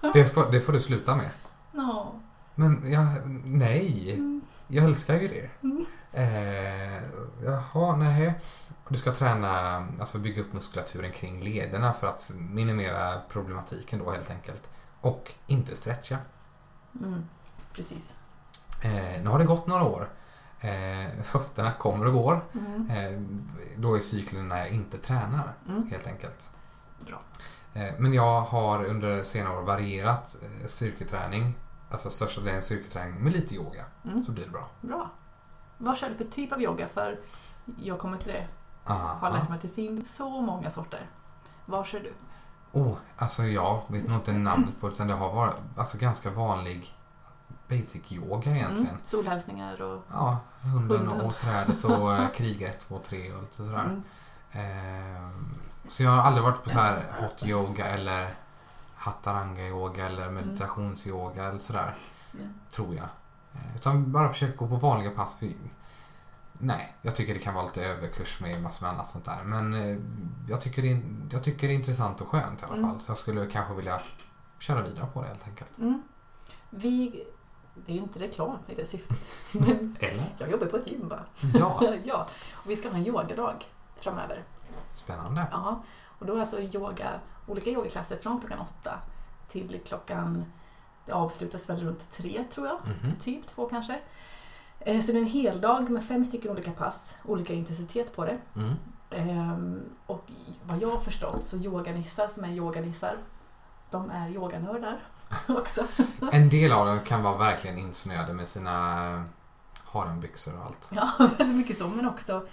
det, 0.12 0.24
ska, 0.24 0.48
det 0.50 0.60
får 0.60 0.72
du 0.72 0.80
sluta 0.80 1.16
med. 1.16 1.30
No. 1.72 2.20
Men 2.54 2.92
jag, 2.92 3.06
nej, 3.44 4.14
Mm. 4.14 4.40
jag 4.68 4.84
älskar 4.84 5.14
ju 5.20 5.28
det. 5.28 5.50
Mm. 5.62 5.86
Eh, 6.12 7.02
jaha, 7.44 7.96
nej. 7.96 8.34
Du 8.88 8.96
ska 8.96 9.12
träna, 9.14 9.86
alltså 10.00 10.18
bygga 10.18 10.42
upp 10.42 10.52
muskulaturen 10.52 11.12
kring 11.12 11.40
lederna 11.40 11.92
för 11.92 12.06
att 12.06 12.32
minimera 12.38 13.20
problematiken 13.28 13.98
då 13.98 14.10
helt 14.10 14.30
enkelt. 14.30 14.70
Och 15.00 15.32
inte 15.46 15.76
stretcha. 15.76 16.16
Mm. 17.00 17.24
Precis. 17.74 18.14
Eh, 18.82 19.22
nu 19.22 19.30
har 19.30 19.38
det 19.38 19.44
gått 19.44 19.66
några 19.66 19.84
år. 19.84 20.08
Eh, 20.60 21.06
höfterna 21.32 21.72
kommer 21.72 22.06
och 22.06 22.12
går. 22.12 22.44
Mm. 22.54 22.90
Eh, 22.90 23.20
då 23.76 23.94
är 23.96 24.00
cykeln 24.00 24.48
när 24.48 24.58
jag 24.58 24.68
inte 24.68 24.98
tränar, 24.98 25.52
Mm. 25.68 25.88
helt 25.90 26.06
enkelt. 26.06 26.50
Bra. 27.06 27.20
Eh, 27.74 27.94
men 27.98 28.14
jag 28.14 28.40
har 28.40 28.84
under 28.84 29.22
senare 29.22 29.56
år 29.58 29.62
varierat 29.62 30.36
eh, 30.42 30.66
styrketräning, 30.66 31.54
alltså 31.90 32.10
största 32.10 32.40
delen 32.40 32.62
styrketräning, 32.62 33.14
med 33.24 33.32
lite 33.32 33.54
yoga. 33.54 33.84
Mm. 34.04 34.22
Så 34.22 34.32
blir 34.32 34.44
det 34.44 34.50
bra. 34.50 34.68
Bra. 34.80 35.10
Vad 35.78 35.96
kör 35.96 36.08
du 36.10 36.16
för 36.16 36.24
typ 36.24 36.52
av 36.52 36.62
yoga? 36.62 36.88
För 36.88 37.20
jag 37.82 37.98
kommer 37.98 38.18
till 38.18 38.32
det. 38.32 38.48
Aha. 38.86 39.14
Har 39.20 39.30
lärt 39.30 39.48
mig 39.48 39.56
att 39.56 39.62
det 39.62 39.68
finns 39.68 40.16
så 40.16 40.40
många 40.40 40.70
sorter. 40.70 41.10
Vad 41.66 41.86
kör 41.86 42.00
du? 42.00 42.12
Oh, 42.72 42.96
alltså 43.16 43.42
jag 43.44 43.82
vet 43.88 44.06
nog 44.06 44.16
inte 44.16 44.32
namnet 44.32 44.80
på 44.80 44.88
det, 44.88 44.94
utan 44.94 45.06
det 45.06 45.14
har 45.14 45.34
varit 45.34 45.54
alltså, 45.76 45.98
ganska 45.98 46.30
vanlig 46.30 46.94
basic 47.70 48.12
yoga 48.12 48.50
egentligen. 48.50 48.88
Mm. 48.90 49.00
Solhälsningar 49.04 49.82
och... 49.82 50.02
Ja, 50.10 50.38
hunden 50.62 50.98
Hunden. 51.08 51.20
och 51.26 51.36
trädet 51.38 51.84
och 51.84 52.14
eh, 52.14 52.30
krigar 52.30 52.68
1, 52.68 52.78
2, 52.80 52.98
3 52.98 53.32
och 53.32 53.40
lite 53.42 53.56
sådär. 53.56 53.84
Mm. 53.84 54.02
Ehm, 54.52 55.54
så 55.88 56.02
jag 56.02 56.10
har 56.10 56.22
aldrig 56.22 56.44
varit 56.44 56.64
på 56.64 56.70
så 56.70 56.78
här 56.78 57.04
hot 57.20 57.42
yoga 57.46 57.86
eller 57.86 58.34
hattaranga 58.94 59.62
yoga 59.68 60.06
eller 60.06 60.30
meditationsyoga 60.30 61.44
eller 61.44 61.58
sådär. 61.58 61.94
Ja. 62.32 62.38
Tror 62.70 62.94
jag. 62.94 63.08
Eh, 63.54 63.76
Utan 63.76 64.12
bara 64.12 64.32
försöka 64.32 64.56
gå 64.56 64.68
på 64.68 64.74
vanliga 64.76 65.10
pass. 65.10 65.36
För, 65.38 65.48
nej, 66.52 66.96
jag 67.02 67.14
tycker 67.16 67.34
det 67.34 67.40
kan 67.40 67.54
vara 67.54 67.64
lite 67.64 67.84
överkurs 67.84 68.40
med 68.40 68.62
massor 68.62 68.86
med 68.86 68.94
annat 68.94 69.08
sånt 69.08 69.24
där. 69.24 69.44
Men 69.44 69.74
eh, 69.74 69.98
jag 70.48 70.60
tycker, 70.60 70.82
det 70.82 70.92
är, 70.92 71.02
jag 71.32 71.42
tycker 71.44 71.68
det 71.68 71.72
är 71.74 71.76
intressant 71.76 72.20
och 72.20 72.28
skönt 72.28 72.62
i 72.62 72.64
alla 72.64 72.74
Mm. 72.76 72.90
fall. 72.90 73.00
Så 73.00 73.10
jag 73.10 73.18
skulle 73.18 73.46
kanske 73.46 73.74
vilja 73.74 74.00
köra 74.58 74.82
vidare 74.82 75.06
på 75.12 75.22
det 75.22 75.28
helt 75.28 75.48
enkelt. 75.48 75.78
Mm. 75.78 76.02
Vi... 76.70 77.24
Det 77.74 77.92
är 77.92 77.96
ju 77.96 78.02
inte 78.02 78.18
reklam 78.20 78.56
i 78.68 78.74
det 78.74 78.84
syftet. 78.86 79.18
Eller? 80.00 80.24
jag 80.38 80.50
jobbar 80.50 80.66
på 80.66 80.76
ett 80.76 80.90
gym 80.90 81.08
bara. 81.08 81.24
Ja. 81.54 81.82
ja. 82.04 82.26
Och 82.54 82.70
vi 82.70 82.76
ska 82.76 82.88
ha 82.88 82.96
en 82.96 83.06
yogadag 83.06 83.64
framöver. 83.96 84.42
Spännande. 84.94 85.46
Ja, 85.52 85.82
och 86.18 86.26
då 86.26 86.34
är 86.36 86.40
alltså 86.40 86.60
yoga, 86.60 87.20
olika 87.46 87.70
yogaklasser 87.70 88.16
från 88.16 88.40
klockan 88.40 88.58
åtta 88.60 88.98
till 89.48 89.80
klockan, 89.86 90.44
det 91.06 91.12
avslutas 91.12 91.70
väl 91.70 91.80
runt 91.80 92.10
tre 92.10 92.44
tror 92.44 92.66
jag, 92.66 92.78
Mhm. 92.84 93.16
typ 93.20 93.46
två 93.46 93.66
kanske. 93.68 94.00
Eh, 94.80 95.00
Så 95.00 95.12
det 95.12 95.18
är 95.18 95.22
en 95.22 95.26
hel 95.28 95.60
dag 95.60 95.90
med 95.90 96.04
fem 96.04 96.24
stycken 96.24 96.50
olika 96.50 96.70
pass, 96.72 97.18
olika 97.24 97.52
intensitet 97.54 98.16
på 98.16 98.24
det. 98.24 98.38
Mm. 98.56 98.74
Ehm, 99.10 99.82
Och 100.06 100.24
vad 100.64 100.82
jag 100.82 100.90
har 100.90 101.00
förstått 101.00 101.44
så 101.44 101.56
yoganissar 101.56 102.28
som 102.28 102.44
är 102.44 102.48
yoganissar, 102.52 103.16
de 103.90 104.10
är 104.10 104.28
yoganördar 104.30 105.00
också. 105.48 105.84
En 106.32 106.48
del 106.48 106.72
av 106.72 106.86
dem 106.86 107.00
kan 107.04 107.22
vara 107.22 107.38
verkligen 107.38 107.78
insnöade 107.78 108.32
med 108.32 108.48
sina 108.48 109.24
harembyxor 109.84 110.58
och 110.58 110.64
allt. 110.66 110.88
Ja, 110.90 111.10
väldigt 111.18 111.56
mycket 111.56 111.78
så, 111.78 111.88
men 111.88 112.08
också 112.08 112.46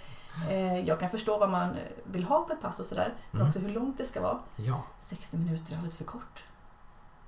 eh, 0.50 0.78
jag 0.80 1.00
kan 1.00 1.10
förstå 1.10 1.38
vad 1.38 1.50
man 1.50 1.76
vill 2.04 2.24
ha 2.24 2.42
på 2.44 2.52
ett 2.52 2.60
pass 2.62 2.80
och 2.80 2.86
sådär, 2.86 3.14
men 3.30 3.40
Mm. 3.40 3.48
också 3.48 3.58
hur 3.58 3.68
långt 3.74 3.98
det 3.98 4.04
ska 4.04 4.20
vara. 4.20 4.38
Ja. 4.56 4.82
60 5.00 5.36
minuter 5.36 5.72
är 5.72 5.76
alldeles 5.76 5.96
för 5.96 6.04
kort. 6.04 6.44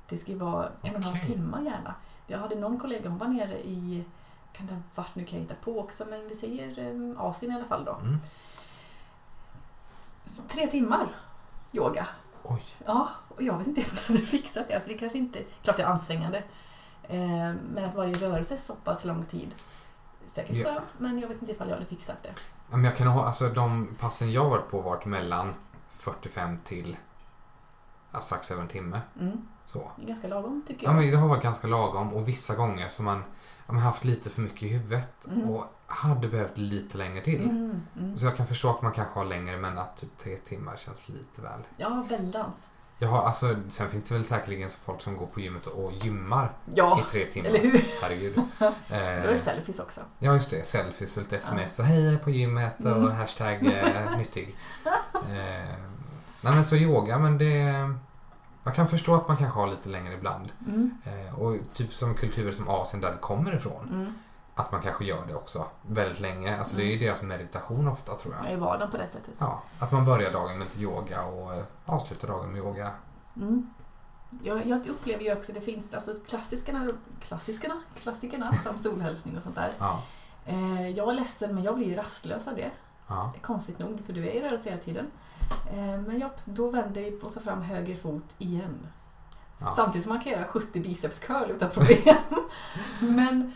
Det 0.08 0.18
ska 0.18 0.32
ju 0.32 0.38
vara 0.38 0.66
en 0.82 0.90
och 0.90 0.96
en 0.96 1.02
halv 1.02 1.16
timme 1.26 1.64
gärna. 1.64 1.94
Jag 2.26 2.38
hade 2.38 2.54
någon 2.54 2.80
kollega, 2.80 3.08
hon 3.08 3.18
var 3.18 3.28
nere 3.28 3.58
i, 3.60 4.04
kan 4.52 4.66
det 4.66 4.72
ha 4.74 4.80
varit, 4.94 5.14
nu 5.14 5.24
kan 5.24 5.38
jag 5.38 5.42
hitta 5.42 5.54
på 5.64 5.80
också, 5.80 6.04
men 6.10 6.28
vi 6.28 6.34
säger 6.36 6.78
eh, 6.78 7.20
Asien 7.20 7.52
i 7.52 7.54
alla 7.54 7.64
fall 7.64 7.84
då. 7.84 7.92
Mm. 7.94 8.18
Tre 10.48 10.66
timmar 10.66 11.08
yoga. 11.72 12.06
Oj. 12.42 12.62
Ja, 12.86 13.08
och 13.28 13.42
jag 13.42 13.58
vet 13.58 13.66
inte 13.66 13.80
om 13.80 13.86
jag 14.06 14.14
hade 14.14 14.26
fixat 14.26 14.68
det. 14.68 14.74
Alltså 14.74 14.88
det 14.88 14.98
kanske 14.98 15.18
inte, 15.18 15.38
klart 15.62 15.76
det 15.76 15.82
är 15.82 15.86
ansträngande. 15.86 16.38
Eh, 17.02 17.54
men 17.74 17.84
att 17.84 17.94
varje 17.94 18.14
rörelse 18.14 18.54
är 18.54 18.58
så 18.58 18.74
pass 18.74 19.04
lång 19.04 19.24
tid. 19.24 19.54
Säkert 20.26 20.56
Ja. 20.56 20.64
skönt, 20.64 20.94
men 20.98 21.18
jag 21.18 21.28
vet 21.28 21.40
inte 21.40 21.52
ifall 21.52 21.68
jag 21.68 21.74
hade 21.74 21.86
fixat 21.86 22.22
det. 22.22 22.28
Ja, 22.70 22.76
Men 22.76 22.84
jag 22.84 22.96
kan 22.96 23.06
ha, 23.06 23.24
alltså 23.26 23.48
de 23.48 23.96
passen 24.00 24.32
jag 24.32 24.42
har 24.42 24.50
varit 24.50 24.70
på 24.70 24.76
har 24.82 24.90
varit 24.90 25.04
mellan 25.04 25.54
45 25.88 26.58
till 26.64 26.96
ja, 28.12 28.20
strax 28.20 28.50
över 28.50 28.62
en 28.62 28.68
timme. 28.68 29.00
Mm. 29.20 29.48
Så. 29.64 29.90
Det 29.96 30.02
är 30.02 30.06
ganska 30.06 30.28
lagom 30.28 30.62
tycker 30.66 30.84
Ja, 30.86 30.92
jag. 30.92 31.00
men 31.00 31.10
det 31.10 31.16
har 31.16 31.28
varit 31.28 31.42
ganska 31.42 31.66
lagom 31.68 32.14
och 32.14 32.28
vissa 32.28 32.54
gånger 32.54 32.88
som 32.88 33.04
man 33.04 33.22
ja, 33.66 33.72
men 33.72 33.82
haft 33.82 34.04
lite 34.04 34.30
för 34.30 34.42
mycket 34.42 34.62
i 34.62 34.68
huvudet 34.68 35.26
Mm. 35.26 35.50
och 35.50 35.64
hade 35.90 36.28
behövt 36.28 36.58
lite 36.58 36.98
längre 36.98 37.20
till. 37.24 37.42
Mm, 37.44 37.80
mm. 37.98 38.16
Så 38.16 38.26
jag 38.26 38.36
kan 38.36 38.46
förstå 38.46 38.70
att 38.70 38.82
man 38.82 38.92
kanske 38.92 39.18
har 39.18 39.24
längre 39.26 39.56
men 39.56 39.78
att 39.78 39.96
typ 39.96 40.18
tre 40.18 40.36
timmar 40.36 40.76
känns 40.76 41.08
lite 41.08 41.42
väl. 41.42 41.60
Ja, 41.76 42.06
väldans. 42.08 42.66
Har, 43.02 43.22
alltså, 43.22 43.56
sen 43.68 43.88
finns 43.90 44.08
det 44.08 44.14
väl 44.14 44.24
säkerligen 44.24 44.68
folk 44.84 45.00
som 45.00 45.16
går 45.16 45.26
på 45.26 45.40
gymmet 45.40 45.66
och 45.66 45.92
gymmar 45.92 46.52
Ja, 46.74 47.00
i 47.00 47.10
tre 47.10 47.24
timmar. 47.26 47.48
eller 47.48 47.58
hur? 47.58 47.84
Herregud. 48.02 48.34
Då 48.58 48.66
Eh, 48.88 49.24
är 49.24 49.26
det 49.26 49.38
selfies 49.38 49.80
också. 49.80 50.00
Ja, 50.18 50.32
just 50.34 50.50
det. 50.50 50.66
Selfies 50.66 51.16
och 51.16 51.22
lite 51.22 51.36
sms 51.36 51.78
och 51.78 51.84
hej 51.84 52.04
jag 52.04 52.14
är 52.14 52.18
på 52.18 52.30
gymmet 52.30 52.80
och 52.84 52.86
Mm. 52.96 53.10
hashtag 53.10 53.66
eh, 53.66 54.16
nyttig. 54.18 54.56
Eh, 55.14 55.74
nej 56.40 56.54
men 56.54 56.64
så 56.64 56.76
yoga, 56.76 57.18
men 57.18 57.38
det... 57.38 57.64
Jag 58.64 58.74
kan 58.74 58.88
förstå 58.88 59.14
att 59.14 59.28
man 59.28 59.36
kanske 59.36 59.58
har 59.60 59.66
lite 59.68 59.88
längre 59.88 60.14
ibland. 60.14 60.52
Mm. 60.66 60.90
Eh, 61.04 61.38
och 61.40 61.56
typ 61.74 61.92
som 61.94 62.14
kulturer 62.14 62.52
som 62.52 62.68
Asien 62.68 63.00
där 63.00 63.10
det 63.12 63.18
kommer 63.18 63.54
ifrån. 63.56 64.14
Mm. 64.60 64.66
Att 64.66 64.72
man 64.72 64.82
kanske 64.82 65.04
gör 65.04 65.26
det 65.26 65.34
också 65.34 65.64
väldigt 65.82 66.20
länge. 66.20 66.58
Alltså 66.58 66.76
det 66.76 66.82
är 66.82 66.86
ju 66.86 66.98
deras 66.98 67.22
meditation 67.22 67.88
ofta 67.88 68.14
tror 68.14 68.34
Jag 68.44 68.52
i 68.52 68.56
vardagen 68.56 68.90
på 68.90 68.96
det 68.96 69.06
sättet. 69.06 69.34
Ja, 69.38 69.62
att 69.78 69.92
man 69.92 70.04
börjar 70.04 70.32
dagen 70.32 70.58
med 70.58 70.66
lite 70.66 70.82
yoga 70.82 71.24
och 71.24 71.54
eh, 71.54 71.64
avslutar 71.86 72.28
dagen 72.28 72.52
med 72.52 72.58
yoga. 72.58 72.90
Mm. 73.36 73.70
Jag, 74.42 74.66
jag 74.66 74.86
upplever 74.86 75.24
ju 75.24 75.32
också, 75.32 75.52
det 75.52 75.60
finns 75.60 75.94
alltså 75.94 76.12
klassikerna, 76.28 76.88
klassikerna, 77.20 77.82
klassikerna 77.94 78.52
som 78.52 78.78
solhälsning 78.78 79.36
och 79.36 79.42
sånt 79.42 79.54
där. 79.54 79.72
Ja, 79.78 80.02
Eh, 80.44 80.88
jag 80.88 81.08
är 81.08 81.12
ledsen 81.12 81.54
men 81.54 81.64
jag 81.64 81.76
blir 81.76 81.86
ju 81.86 81.94
rastlös 81.94 82.48
av 82.48 82.54
det. 82.54 82.70
ja, 83.08 83.32
Konstigt 83.42 83.78
nog, 83.78 84.00
för 84.06 84.12
du 84.12 84.26
är 84.28 84.30
i 84.30 84.40
rörelse 84.40 84.70
hela 84.70 84.82
tiden. 84.82 85.10
Eh, 85.72 86.00
men 86.00 86.18
ja, 86.18 86.30
då 86.44 86.70
vänder 86.70 87.00
vi 87.00 87.18
och 87.22 87.34
tar 87.34 87.40
fram 87.40 87.62
höger 87.62 87.96
fot 87.96 88.34
igen. 88.38 88.86
Ja. 89.58 89.72
Samtidigt 89.76 90.02
som 90.04 90.14
man 90.14 90.24
kan 90.24 90.32
göra 90.32 90.44
70 90.44 90.80
biceps 90.80 91.18
curl 91.18 91.50
utan 91.50 91.70
problem. 91.70 92.16
men 93.00 93.54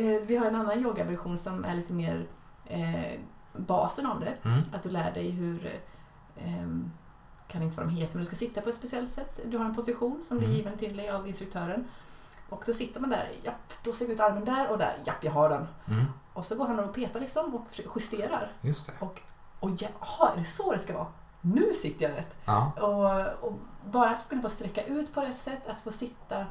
vi 0.00 0.36
har 0.36 0.46
en 0.46 0.54
annan 0.56 0.78
yogaversion 0.78 1.38
som 1.38 1.64
är 1.64 1.74
lite 1.74 1.92
mer 1.92 2.26
eh, 2.66 3.20
basen 3.56 4.06
av 4.06 4.20
det. 4.20 4.44
mm, 4.44 4.62
Att 4.72 4.82
du 4.82 4.88
lär 4.90 5.12
dig 5.12 5.30
hur, 5.30 5.80
eh, 6.36 6.68
kan 7.48 7.62
inte 7.62 7.76
vad 7.76 7.86
de 7.86 7.90
heter, 7.94 8.14
men 8.14 8.20
du 8.22 8.26
ska 8.26 8.36
sitta 8.36 8.60
på 8.60 8.68
ett 8.68 8.74
speciellt 8.74 9.10
sätt. 9.10 9.40
Du 9.46 9.58
har 9.58 9.64
en 9.64 9.74
position 9.74 10.22
som 10.22 10.38
blir 10.38 10.48
Mm. 10.48 10.58
given 10.58 10.78
till 10.78 10.96
dig 10.96 11.10
av 11.10 11.28
instruktören. 11.28 11.88
Och 12.48 12.62
då 12.66 12.72
sitter 12.72 13.00
man 13.00 13.10
där, 13.10 13.30
japp, 13.44 13.72
då 13.84 13.92
ser 13.92 14.10
ut 14.10 14.20
armen 14.20 14.44
där 14.44 14.68
och 14.70 14.78
där, 14.78 14.96
japp, 15.06 15.24
jag 15.24 15.32
har 15.32 15.48
den. 15.48 15.68
mm, 15.88 16.04
Och 16.32 16.44
så 16.44 16.56
går 16.56 16.66
han 16.66 16.78
och 16.80 16.94
petar 16.94 17.20
liksom 17.20 17.54
och 17.54 17.66
justerar. 17.96 18.52
just 18.60 18.86
det. 18.86 18.92
Och 19.60 19.72
jaha, 19.80 20.32
är 20.32 20.36
det 20.36 20.44
så 20.44 20.72
det 20.72 20.78
ska 20.78 20.94
vara? 20.94 21.06
Nu 21.40 21.72
sitter 21.72 22.08
jag 22.08 22.18
rätt. 22.18 22.36
Ja, 22.44 22.72
Och, 22.80 23.44
och 23.48 23.58
bara 23.90 24.10
att 24.10 24.28
kunna 24.28 24.42
få 24.42 24.48
sträcka 24.48 24.84
ut 24.84 25.14
på 25.14 25.20
rätt 25.20 25.38
sätt, 25.38 25.68
att 25.68 25.80
få 25.80 25.92
sitta 25.92 26.46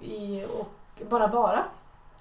i 0.00 0.44
och 0.44 1.02
bara 1.10 1.26
vara. 1.26 1.64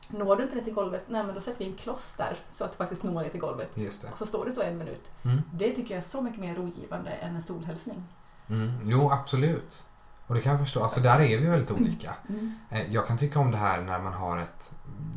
Når 0.09 0.35
du 0.35 0.43
inte 0.43 0.55
ner 0.55 0.63
till 0.63 0.73
golvet, 0.73 1.03
nej 1.07 1.23
men 1.23 1.35
då 1.35 1.41
sätter 1.41 1.59
vi 1.59 1.65
en 1.71 1.75
kloss 1.77 2.13
där 2.17 2.35
så 2.47 2.65
att 2.65 2.71
du 2.71 2.77
faktiskt 2.77 3.03
når 3.03 3.21
ner 3.21 3.29
till 3.29 3.39
golvet. 3.39 3.69
just 3.77 4.01
det. 4.01 4.07
Och 4.11 4.17
så 4.17 4.25
står 4.25 4.45
det 4.45 4.51
så 4.51 4.61
en 4.61 4.77
minut. 4.77 5.11
Mm. 5.25 5.41
Det 5.53 5.75
tycker 5.75 5.91
jag 5.91 5.97
är 5.97 6.01
så 6.07 6.21
mycket 6.21 6.39
mer 6.39 6.55
rogivande 6.55 7.09
än 7.11 7.35
en 7.35 7.43
solhälsning. 7.43 8.03
Mm. 8.49 8.71
Jo, 8.83 9.11
absolut. 9.11 9.83
Och 10.27 10.35
det 10.35 10.41
kan 10.41 10.51
jag 10.51 10.61
förstå. 10.61 10.83
Alltså 10.83 10.99
där 10.99 11.15
är 11.21 11.37
vi 11.37 11.45
väldigt 11.47 11.71
olika. 11.71 12.13
Eh, 12.69 12.91
Jag 12.93 13.07
kan 13.07 13.17
tycka 13.17 13.39
om 13.39 13.51
det 13.51 13.57
här 13.57 13.81
när 13.81 13.99
man 13.99 14.13
har 14.13 14.37
ett 14.39 14.71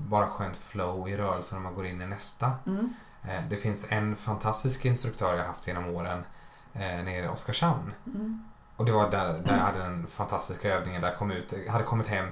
bara 0.09 0.26
skönt 0.28 0.57
flow 0.57 1.09
i 1.09 1.16
rörelsen 1.16 1.57
när 1.59 1.62
man 1.62 1.75
går 1.75 1.87
in 1.87 2.02
i 2.02 2.07
nästa. 2.07 2.52
Mm. 2.66 2.95
Eh, 3.23 3.49
Det 3.50 3.57
finns 3.57 3.87
en 3.92 4.16
fantastisk 4.16 4.85
instruktör 4.85 5.35
jag 5.37 5.45
haft 5.45 5.66
genom 5.66 5.95
åren 5.95 6.25
eh, 6.73 6.80
nere 6.80 7.25
i 7.25 7.28
Oskarshamn. 7.28 7.92
Mm. 8.07 8.45
Och 8.76 8.85
det 8.85 8.92
var 8.92 9.11
där, 9.11 9.33
där 9.33 9.57
jag 9.57 9.62
hade 9.62 9.78
den 9.78 10.07
fantastiska 10.07 10.75
övningen 10.75 11.00
där 11.02 11.09
jag 11.09 11.18
kom 11.18 11.30
ut, 11.30 11.54
hade 11.68 11.85
kommit 11.85 12.07
hem 12.07 12.28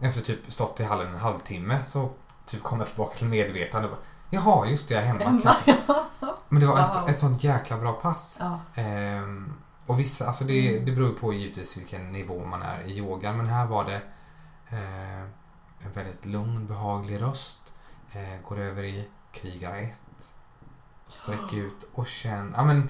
efter 0.00 0.20
typ 0.20 0.52
stått 0.52 0.80
i 0.80 0.84
hallen 0.84 1.06
en 1.14 1.18
halvtimme 1.20 1.78
så 1.86 2.10
typ 2.46 2.62
kom 2.62 2.78
jag 2.78 2.88
tillbaka 2.88 3.16
till 3.16 3.26
medvetande 3.26 3.88
och 3.88 3.94
bara, 3.94 4.02
Jaha, 4.30 4.66
just 4.66 4.88
det, 4.88 4.94
jag 4.94 5.02
är 5.02 5.06
hemma. 5.06 5.24
Emma. 5.24 5.56
Men 6.48 6.60
det 6.60 6.66
var 6.66 6.76
Wow. 6.76 6.84
ett, 6.84 7.08
ett 7.08 7.18
sånt 7.18 7.44
jäkla 7.44 7.76
bra 7.76 7.92
pass. 7.92 8.36
ja. 8.40 8.58
Ehm, 8.74 9.52
och 9.86 10.00
vissa, 10.00 10.26
alltså 10.26 10.44
det, 10.44 10.72
Mm. 10.74 10.84
det 10.84 10.92
beror 10.92 11.08
ju 11.08 11.14
på 11.14 11.32
givetvis 11.32 11.76
vilken 11.76 12.12
nivå 12.12 12.44
man 12.44 12.62
är 12.62 12.82
i 12.82 12.98
yogan 12.98 13.36
men 13.36 13.46
här 13.46 13.66
var 13.66 13.84
det 13.84 14.00
eh, 14.70 15.20
en 15.86 15.92
väldigt 15.94 16.24
lugn, 16.26 16.66
behaglig 16.66 17.22
röst. 17.22 17.58
Eh, 18.12 18.42
går 18.44 18.58
över 18.60 18.82
i 18.82 19.08
krigare 19.32 19.78
ett. 19.80 19.92
Och 21.06 21.12
sträcker 21.12 21.56
ut 21.56 21.90
och 21.94 22.06
känn, 22.06 22.54
ja 22.56 22.64
men 22.64 22.88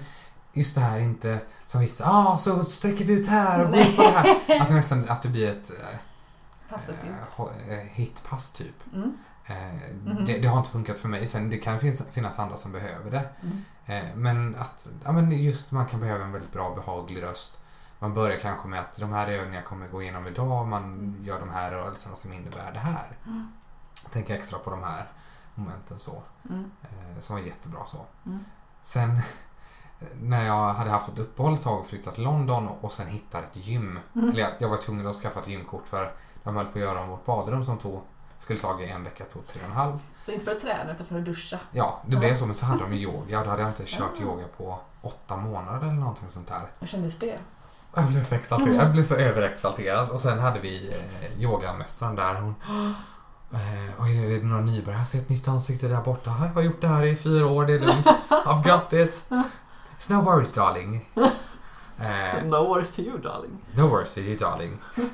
just 0.53 0.75
det 0.75 0.81
här 0.81 0.99
inte 0.99 1.41
som 1.65 1.81
vissa, 1.81 2.09
ah, 2.11 2.37
så 2.37 2.63
sträcker 2.63 3.05
vi 3.05 3.13
ut 3.13 3.27
här 3.27 3.65
och 3.65 3.71
går 3.71 3.95
på 3.95 4.01
det 4.01 4.09
här. 4.09 4.61
Att 4.61 4.67
det 4.67 4.73
nästan 4.73 5.09
att 5.09 5.21
det 5.21 5.27
blir 5.29 5.49
ett 5.51 5.71
eh, 6.89 7.71
eh, 7.71 7.73
eh, 7.79 7.85
hitpass 7.85 8.51
typ. 8.51 8.93
Mm. 8.93 9.17
Eh, 9.45 9.55
Mhm. 10.05 10.25
det, 10.25 10.37
det 10.39 10.47
har 10.47 10.57
inte 10.57 10.69
funkat 10.69 10.99
för 10.99 11.09
mig. 11.09 11.27
Sen 11.27 11.49
det 11.49 11.57
kan 11.57 11.79
finnas, 11.79 12.01
finnas 12.11 12.39
andra 12.39 12.57
som 12.57 12.71
behöver 12.71 13.11
det. 13.11 13.29
Mm. 13.41 13.63
Eh, 13.85 14.15
Men 14.15 14.55
att 14.55 14.89
ja, 15.05 15.11
men 15.11 15.31
just 15.31 15.71
man 15.71 15.85
kan 15.85 15.99
behöva 15.99 16.25
en 16.25 16.31
väldigt 16.31 16.51
bra 16.51 16.75
behaglig 16.75 17.23
röst. 17.23 17.59
Man 17.99 18.13
börjar 18.13 18.37
kanske 18.37 18.67
med 18.67 18.79
att 18.79 18.95
de 18.95 19.11
här 19.13 19.27
övningarna 19.27 19.65
kommer 19.65 19.87
gå 19.87 20.01
igenom 20.01 20.27
idag. 20.27 20.67
Man 20.67 21.15
gör 21.23 21.39
de 21.39 21.49
här 21.49 21.71
rörelserna 21.71 22.15
som 22.15 22.33
innebär 22.33 22.71
det 22.73 22.79
här. 22.79 23.17
Mm. 23.25 23.47
Tänker 24.11 24.35
extra 24.35 24.59
på 24.59 24.69
de 24.69 24.83
här 24.83 25.07
momenten 25.55 25.99
så. 25.99 26.23
Mm. 26.49 26.71
eh, 26.81 27.19
Som 27.19 27.35
var 27.35 27.43
jättebra 27.43 27.85
så. 27.85 28.05
Mm. 28.25 28.39
Sen 28.81 29.21
när 30.21 30.45
jag 30.45 30.73
hade 30.73 30.89
haft 30.89 31.09
ett 31.09 31.19
uppehåll 31.19 31.53
ett 31.53 31.61
tag 31.61 31.79
och 31.79 31.85
flyttat 31.87 32.15
till 32.15 32.23
London 32.23 32.67
och 32.67 32.91
sen 32.91 33.07
hittade 33.07 33.47
ett 33.47 33.55
gym. 33.67 33.99
Mm. 34.15 34.29
Eller 34.29 34.39
jag, 34.41 34.51
jag 34.59 34.69
var 34.69 34.77
tvungen 34.77 35.07
att 35.07 35.15
skaffa 35.15 35.39
ett 35.39 35.47
gymkort 35.47 35.87
för 35.87 36.13
de 36.47 36.55
höll 36.55 36.65
på 36.65 36.79
att 36.79 36.85
göra 36.85 37.01
om 37.01 37.09
vårt 37.09 37.25
badrum 37.25 37.63
som 37.63 37.77
tog, 37.77 38.01
skulle 38.37 38.59
ta 38.59 38.81
en 38.81 39.03
vecka, 39.03 39.23
tog 39.23 39.47
tre 39.47 39.61
och 39.61 39.69
en 39.69 39.75
halv. 39.75 39.99
Så 40.21 40.31
inte 40.31 40.45
för 40.45 40.51
att 40.51 40.59
träna 40.59 40.93
utan 40.93 41.05
för 41.05 41.17
att 41.17 41.25
duscha. 41.25 41.59
Ja, 41.71 42.01
det 42.07 42.15
blev 42.15 42.35
så. 42.35 42.45
Men 42.45 42.55
så 42.55 42.65
hade 42.65 42.83
de 42.83 42.93
yoga 42.93 43.39
och 43.39 43.45
då 43.45 43.51
hade 43.51 43.61
jag 43.61 43.71
inte 43.71 43.83
kört 43.85 44.21
yoga 44.21 44.43
på 44.57 44.79
åtta 45.01 45.37
månader 45.37 45.87
eller 45.87 45.99
någonting 45.99 46.29
sånt 46.29 46.47
där. 46.47 46.61
Hur 46.79 46.87
kändes 46.87 47.19
det? 47.19 47.39
Jag 47.95 48.05
blev 48.05 48.23
så 48.23 48.35
exalterad. 48.35 48.75
Jag 48.75 48.91
blev 48.91 49.03
så 49.03 49.15
överexalterad. 49.15 50.09
Och 50.09 50.21
sen 50.21 50.39
hade 50.39 50.59
vi 50.59 50.89
eh, 50.89 51.41
yogamästaren 51.43 52.15
där. 52.15 52.33
Hon... 52.33 52.55
Eh, 53.51 54.03
Oj, 54.03 54.17
är 54.17 54.39
det 54.39 54.45
några 54.45 54.61
nybörjare? 54.61 54.99
Jag 54.99 55.07
ser 55.07 55.19
ett 55.19 55.29
nytt 55.29 55.47
ansikte 55.47 55.87
där 55.87 56.01
borta. 56.01 56.35
Jag 56.39 56.49
har 56.53 56.61
gjort 56.61 56.81
det 56.81 56.87
här 56.87 57.03
i 57.03 57.15
fyra 57.15 57.47
år, 57.47 57.65
det 57.65 57.73
är 57.73 57.79
lugnt. 57.79 58.05
I've 58.29 58.63
got 58.63 58.89
this. 58.89 59.29
It's 59.99 60.13
no 60.13 60.21
worries 60.21 60.53
darling. 60.53 61.09
Eh, 61.99 62.43
No 62.45 62.55
worries 62.67 62.91
to 62.95 63.01
you 63.01 63.17
darling. 63.17 63.57
No 63.75 63.81
worries 63.87 64.13
to 64.13 64.19
you 64.21 64.37
darling. 64.37 64.77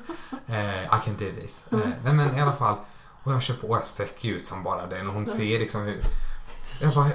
Eh, 0.47 0.83
I 0.83 0.99
can 1.05 1.13
do 1.19 1.25
this. 1.41 1.65
Eh, 1.71 1.77
nej 2.03 2.13
men 2.13 2.35
i 2.37 2.41
alla 2.41 2.53
fall. 2.53 2.75
Och 3.23 3.31
jag 3.31 3.41
kör 3.41 3.53
på 3.53 3.67
och 3.67 3.77
jag 3.77 3.85
sträcker 3.85 4.29
ut 4.29 4.47
som 4.47 4.63
bara 4.63 4.85
den 4.87 5.07
och 5.07 5.13
hon 5.13 5.27
ser 5.27 5.59
liksom 5.59 5.81
hur... 5.81 6.01
Jag 6.81 6.93
bara... 6.93 7.07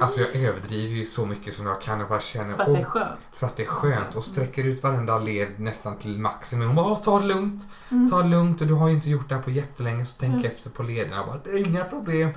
Alltså 0.00 0.20
jag 0.20 0.36
överdriver 0.36 0.94
ju 0.94 1.04
så 1.04 1.26
mycket 1.26 1.54
som 1.54 1.66
jag 1.66 1.80
kan. 1.80 2.00
Jag 2.00 2.08
bara 2.08 2.20
känner... 2.20 2.54
För 2.56 2.62
att 2.64 2.72
det 2.74 2.80
är 2.80 2.84
skönt. 2.84 3.18
för 3.32 3.46
att 3.46 3.56
det 3.56 3.62
är 3.62 3.66
skönt 3.66 4.14
och 4.14 4.24
sträcker 4.24 4.64
ut 4.64 4.82
varenda 4.82 5.18
led 5.18 5.60
nästan 5.60 5.98
till 5.98 6.18
maximum. 6.18 6.66
Hon 6.66 6.76
bara, 6.76 6.86
"Åh, 6.86 7.02
ta 7.02 7.18
det 7.20 7.26
lugnt. 7.26 7.62
Mm. 7.90 8.10
Ta 8.10 8.22
det 8.22 8.28
lugnt 8.28 8.60
och 8.60 8.66
du 8.66 8.74
har 8.74 8.88
ju 8.88 8.94
inte 8.94 9.10
gjort 9.10 9.28
det 9.28 9.34
här 9.34 9.42
på 9.42 9.50
jättelänge 9.50 10.06
så 10.06 10.14
tänk 10.18 10.34
Mm. 10.34 10.46
efter 10.46 10.70
på 10.70 10.82
lederna. 10.82 11.16
Jag 11.16 11.26
bara, 11.26 11.38
det 11.44 11.50
är 11.50 11.66
inga 11.66 11.84
problem. 11.84 12.30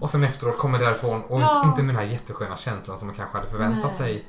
Och 0.00 0.10
sen 0.10 0.24
efteråt 0.24 0.58
kommer 0.58 0.78
därifrån 0.78 1.22
och 1.22 1.40
Ja. 1.40 1.64
inte 1.66 1.82
med 1.82 1.94
den 1.94 2.04
här 2.04 2.12
jättesköna 2.12 2.56
känslan 2.56 2.98
som 2.98 3.06
man 3.08 3.16
kanske 3.16 3.36
hade 3.36 3.50
förväntat 3.50 3.90
Nej. 4.00 4.12
sig. 4.12 4.24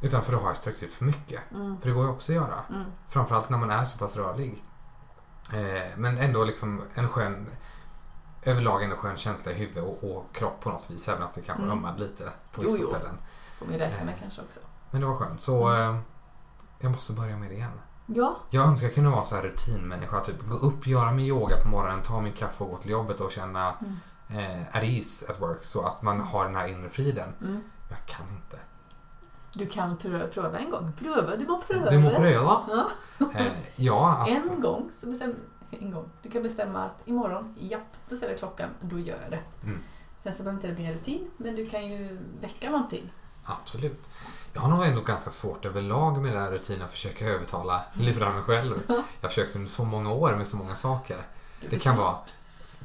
Utan 0.00 0.22
för 0.22 0.32
då 0.32 0.38
har 0.38 0.46
jag 0.48 0.56
sträckt 0.56 0.82
ut 0.82 0.92
för 0.92 1.04
mycket. 1.04 1.40
Mm. 1.52 1.80
För 1.80 1.88
det 1.88 1.94
går 1.94 2.04
ju 2.04 2.10
också 2.10 2.32
att 2.32 2.36
göra. 2.36 2.54
Mm. 2.70 2.84
Framförallt 3.08 3.48
när 3.48 3.58
man 3.58 3.70
är 3.70 3.84
så 3.84 3.98
pass 3.98 4.16
rörlig. 4.16 4.64
Eh, 5.52 5.96
men 5.96 6.18
ändå 6.18 6.44
liksom 6.44 6.82
en 6.94 7.08
skön 7.08 7.46
överlag 8.42 8.82
en 8.82 8.96
skön 8.96 9.16
känsla 9.16 9.52
i 9.52 9.54
huvudet 9.54 9.84
och, 9.84 10.16
och 10.16 10.34
kropp 10.34 10.60
på 10.60 10.68
något 10.70 10.90
vis. 10.90 11.08
Även 11.08 11.22
att 11.22 11.32
det 11.32 11.40
kanske 11.42 11.62
Mm. 11.64 11.78
ömmar 11.78 11.98
lite 11.98 12.24
på 12.24 12.62
Jo, 12.62 12.68
vissa 12.68 12.78
jo. 12.82 12.88
ställen. 12.88 13.14
Får 13.58 13.66
man 13.66 13.74
ju 13.74 13.80
räkna 13.80 14.04
med 14.04 14.14
Eh. 14.14 14.20
kanske 14.20 14.42
också. 14.42 14.60
Men 14.90 15.00
det 15.00 15.06
var 15.06 15.14
skönt. 15.14 15.40
Så 15.40 15.68
Mm. 15.68 15.94
eh, 15.94 16.00
jag 16.78 16.92
måste 16.92 17.12
börja 17.12 17.36
med 17.36 17.48
det 17.50 17.54
igen. 17.54 17.80
Ja, 18.06 18.36
Jag 18.50 18.66
önskar 18.68 18.86
jag 18.86 18.94
kunde 18.94 19.10
vara 19.10 19.24
så 19.24 19.34
här 19.34 19.42
rutinmänniska. 19.42 20.20
Typ 20.20 20.48
gå 20.48 20.54
upp, 20.54 20.86
göra 20.86 21.12
min 21.12 21.26
yoga 21.26 21.56
på 21.62 21.68
morgonen, 21.68 22.02
ta 22.02 22.20
min 22.20 22.32
kaffe 22.32 22.64
och 22.64 22.70
gå 22.70 22.76
till 22.76 22.90
jobbet 22.90 23.20
och 23.20 23.32
känna 23.32 23.74
Mm. 24.28 24.60
eh, 24.60 24.76
at 24.76 24.82
ease 24.82 25.30
at 25.30 25.40
work. 25.40 25.64
Så 25.64 25.82
att 25.86 26.02
man 26.02 26.20
har 26.20 26.44
den 26.44 26.54
här 26.56 26.66
inre 26.66 26.88
friden. 26.88 27.28
mm. 27.40 27.62
Jag 27.90 28.06
kan 28.06 28.26
inte. 28.30 28.58
Du 29.52 29.66
kan 29.66 29.96
pröva, 29.96 30.26
pröva 30.26 30.58
en 30.58 30.70
gång. 30.70 30.92
Pröva, 30.98 31.36
du 31.36 31.46
må 31.46 31.60
pröva. 31.60 31.90
Du 31.90 31.98
må 31.98 32.10
pröva. 32.10 32.60
Ja. 32.68 32.90
Eh, 33.34 33.46
ja, 33.76 34.26
En 34.28 34.60
gång 34.60 34.88
så 34.92 35.06
bestäm, 35.06 35.34
en 35.70 35.90
gång. 35.90 36.10
Du 36.22 36.30
kan 36.30 36.42
bestämma 36.42 36.84
att 36.84 37.02
imorgon, 37.08 37.54
japp, 37.58 37.96
då 38.08 38.16
ställer 38.16 38.32
jag 38.32 38.38
klockan, 38.38 38.68
då 38.80 38.98
gör 38.98 39.18
jag 39.22 39.30
det. 39.30 39.66
Mm. 39.66 39.78
Sen 40.22 40.32
så 40.34 40.42
behöver 40.42 40.56
inte 40.56 40.66
det 40.66 40.74
bli 40.74 40.86
en 40.86 40.92
rutin, 40.92 41.30
men 41.36 41.56
du 41.56 41.66
kan 41.66 41.86
ju 41.88 42.18
väcka 42.40 42.70
någonting. 42.70 43.12
absolut. 43.44 44.08
Jag 44.52 44.60
har 44.60 44.68
nog 44.68 44.84
ändå 44.84 45.00
ganska 45.00 45.30
svårt 45.30 45.64
överlag 45.64 46.22
med 46.22 46.32
den 46.32 46.42
här 46.42 46.50
rutinen 46.50 46.82
att 46.82 46.90
försöka 46.90 47.26
övertala, 47.26 47.82
lura 47.92 48.32
mig 48.32 48.42
själv. 48.42 48.82
Jag 48.88 48.96
har 49.22 49.28
försökt 49.28 49.56
under 49.56 49.68
så 49.68 49.84
många 49.84 50.12
år 50.12 50.34
med 50.36 50.46
så 50.46 50.56
många 50.56 50.74
saker. 50.76 51.16
Det 51.70 51.78
kan 51.78 51.96
vara 51.96 52.14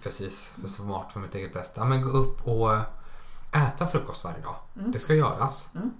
precis 0.04 0.54
för 0.62 0.68
smart 0.68 1.14
för 1.14 1.20
mitt 1.20 1.36
eget 1.36 1.54
bästa. 1.54 1.86
Men 1.86 2.02
gå 2.02 2.10
upp 2.10 2.48
och 2.48 2.72
äta 3.56 3.86
frukost 3.88 4.24
varje 4.26 4.42
dag. 4.42 4.56
Mm. 4.80 4.92
Det 4.92 5.00
ska 5.00 5.14
göras. 5.14 5.70
Mm. 5.76 5.92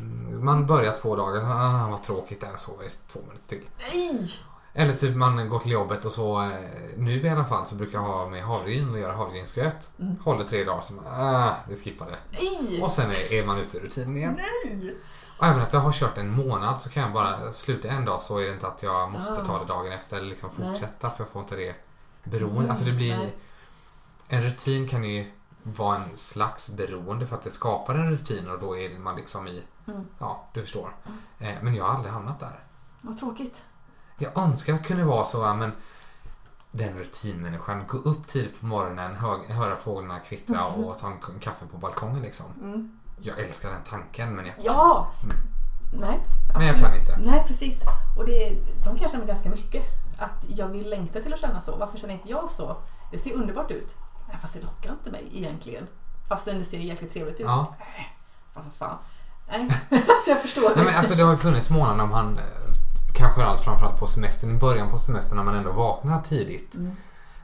Mm, 0.00 0.44
Man 0.44 0.66
börjar 0.66 0.92
två 0.92 1.16
dagar, 1.16 1.42
ah, 1.44 1.88
vad 1.90 2.02
tråkigt 2.02 2.40
det 2.40 2.46
är, 2.46 2.56
sover 2.56 2.84
i 2.84 2.90
två 3.06 3.20
minuter 3.28 3.48
till. 3.48 3.62
Nej! 3.78 4.30
Eller 4.78 4.92
typ 4.92 5.16
man 5.16 5.48
går 5.48 5.58
till 5.58 5.72
jobbet 5.72 6.04
och 6.04 6.12
så, 6.12 6.42
eh, 6.42 6.48
nu 6.96 7.20
i 7.22 7.28
alla 7.28 7.44
fall, 7.44 7.66
så 7.66 7.74
brukar 7.74 7.98
jag 7.98 8.04
ha 8.06 8.28
med 8.28 8.42
havregryn 8.44 8.90
och 8.90 8.98
göra 8.98 9.12
havregrynsgröt. 9.16 9.90
Mm. 10.00 10.16
Håller 10.24 10.44
tre 10.44 10.64
dagar, 10.64 10.82
så 10.82 10.94
ah, 11.08 11.54
vi 11.68 11.74
skippar 11.74 12.06
det. 12.10 12.18
Nej! 12.30 12.82
Och 12.82 12.92
sen 12.92 13.10
är, 13.10 13.32
är 13.32 13.46
man 13.46 13.58
ute 13.58 13.76
i 13.76 13.80
rutinen 13.80 14.16
igen. 14.16 14.40
Nej! 14.64 14.96
Och 15.38 15.46
även 15.46 15.62
att 15.62 15.72
jag 15.72 15.80
har 15.80 15.92
kört 15.92 16.18
en 16.18 16.30
månad 16.30 16.80
så 16.80 16.88
kan 16.90 17.02
jag 17.02 17.12
bara 17.12 17.52
sluta 17.52 17.88
en 17.88 18.04
dag 18.04 18.22
så 18.22 18.38
är 18.38 18.44
det 18.46 18.52
inte 18.52 18.66
att 18.66 18.82
jag 18.82 19.10
måste 19.10 19.32
Ah. 19.42 19.44
ta 19.44 19.58
det 19.58 19.64
dagen 19.64 19.92
efter 19.92 20.16
eller 20.16 20.26
liksom 20.28 20.50
Nej. 20.58 20.68
fortsätta 20.68 21.10
för 21.10 21.24
jag 21.24 21.28
får 21.28 21.42
inte 21.42 21.56
det 21.56 21.74
beroende. 22.24 22.58
Mm, 22.58 22.70
Alltså 22.70 22.84
det 22.84 22.92
blir... 22.92 23.16
nej. 23.16 23.34
En 24.28 24.42
rutin 24.42 24.88
kan 24.88 25.04
ju 25.04 25.32
vara 25.66 25.96
en 25.96 26.16
slags 26.16 26.70
beroende 26.70 27.26
för 27.26 27.36
att 27.36 27.42
det 27.42 27.50
skapar 27.50 27.94
en 27.94 28.10
rutin 28.10 28.50
och 28.50 28.60
då 28.60 28.76
är 28.76 28.98
man 28.98 29.16
liksom 29.16 29.48
i... 29.48 29.62
Mm. 29.88 30.06
Ja, 30.18 30.48
du 30.54 30.62
förstår. 30.62 30.88
Eh, 31.38 31.54
Men 31.62 31.74
jag 31.74 31.84
har 31.84 31.94
aldrig 31.94 32.12
hamnat 32.12 32.40
där. 32.40 32.64
Vad 33.00 33.18
tråkigt. 33.18 33.64
Jag 34.18 34.38
önskar 34.38 34.74
att 34.74 34.82
det 34.82 34.88
kunde 34.88 35.04
vara 35.04 35.24
så, 35.24 35.54
men 35.54 35.72
den 36.70 36.98
rutinmänniskan, 36.98 37.84
gå 37.86 37.98
upp 37.98 38.26
tidigt 38.26 38.60
på 38.60 38.66
morgonen, 38.66 39.14
hö 39.14 39.28
höra 39.48 39.76
fåglarna 39.76 40.20
kvittra 40.20 40.66
och 40.66 40.98
ta 40.98 41.06
en 41.06 41.40
kaffe 41.40 41.66
på 41.66 41.76
balkongen 41.78 42.22
liksom. 42.22 42.46
Mm. 42.62 42.98
Jag 43.20 43.38
älskar 43.38 43.70
den 43.70 43.82
tanken 43.90 44.34
men 44.34 44.46
jag, 44.46 44.54
Ja! 44.58 45.10
Mm. 45.22 45.36
Nej. 45.92 46.20
men 46.54 46.66
jag 46.66 46.76
kan 46.76 46.94
inte. 47.00 47.16
Nej, 47.18 47.44
precis. 47.46 47.82
Och 48.18 48.26
det 48.26 48.48
är 48.48 48.76
som 48.76 48.98
kanske 48.98 49.18
med 49.18 49.26
ganska 49.26 49.48
mycket. 49.50 49.82
Att 50.18 50.44
jag 50.48 50.68
vill 50.68 50.90
längta 50.90 51.20
till 51.20 51.32
att 51.34 51.40
känna 51.40 51.60
så. 51.60 51.76
Varför 51.76 51.98
känner 51.98 52.14
inte 52.14 52.28
jag 52.30 52.50
så? 52.50 52.76
Det 53.10 53.18
ser 53.18 53.32
underbart 53.34 53.70
ut. 53.70 53.96
Fast 54.40 54.54
det 54.54 54.60
lockar 54.60 54.92
inte 54.92 55.10
mig 55.10 55.30
egentligen. 55.32 55.86
Fastän 56.28 56.58
det 56.58 56.64
ser 56.64 56.78
jäkligt 56.78 57.12
trevligt 57.12 57.40
ut. 57.40 57.46
Ja. 57.46 57.74
Fast 58.54 58.66
vad 58.66 58.74
fan. 58.74 58.98
Nej, 59.48 59.68
så 60.24 60.30
jag 60.30 60.42
förstår. 60.42 60.72
Nej, 60.76 60.84
men 60.84 60.94
alltså 60.94 61.14
det 61.14 61.22
har 61.22 61.30
ju 61.30 61.36
funnits 61.36 61.70
månader 61.70 61.96
när 61.96 62.06
man, 62.06 62.38
eh, 62.38 62.44
kanske 63.14 63.44
allt 63.44 63.62
framförallt 63.62 63.98
på 64.00 64.06
semestern, 64.06 64.50
i 64.50 64.54
början 64.58 64.90
på 64.90 64.98
semestern 64.98 65.36
när 65.36 65.44
man 65.44 65.54
ändå 65.54 65.72
vaknar 65.72 66.22
tidigt. 66.22 66.74
Mm. 66.74 66.96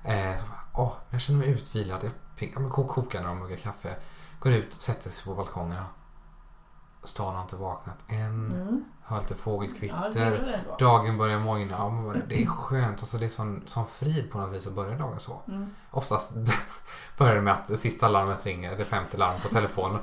Eh, 0.05 0.38
så 0.40 0.47
bara, 0.47 0.85
åh, 0.85 0.93
jag 1.11 1.21
känner 1.21 1.38
mig 1.38 1.49
utvilad, 1.49 2.05
jag 2.05 2.12
ping- 2.38 2.51
ja, 2.55 2.61
men 2.61 2.71
ko- 2.71 2.87
kokar 2.88 3.23
några 3.23 3.35
muggar 3.35 3.57
kaffe, 3.57 3.97
går 4.40 4.53
ut, 4.53 4.73
sätter 4.73 5.11
sig 5.11 5.25
på 5.25 5.35
balkongen. 5.35 5.85
Stan 7.05 7.35
har 7.35 7.43
inte 7.43 7.57
vaknat 7.57 7.97
än, 8.09 8.53
Mm. 8.53 8.85
Hör 9.12 9.20
lite 9.20 9.35
Ja, 9.35 9.42
fågelkvitter. 9.42 10.55
ändå. 10.59 10.77
Dagen 10.79 11.18
börjar 11.18 11.38
mojna. 11.38 11.77
Ja, 11.79 11.90
men 11.90 12.22
det 12.29 12.42
är 12.42 12.46
skönt. 12.46 13.01
Alltså, 13.01 13.18
det 13.18 13.25
är 13.25 13.29
sån, 13.29 13.62
sån 13.66 13.87
frid 13.87 14.31
på 14.31 14.38
något 14.38 14.55
vis 14.55 14.66
att 14.66 14.72
börja 14.72 14.98
dagen 14.98 15.20
så. 15.20 15.42
Mm. 15.48 15.70
Oftast 15.90 16.33
börjar 17.18 17.35
det 17.35 17.40
med 17.40 17.53
att 17.53 17.79
sista 17.79 18.09
larmet 18.09 18.46
ringer, 18.46 18.77
det 18.77 18.85
femte 18.85 19.16
larmet 19.16 19.42
på 19.42 19.48
telefonen. 19.48 19.98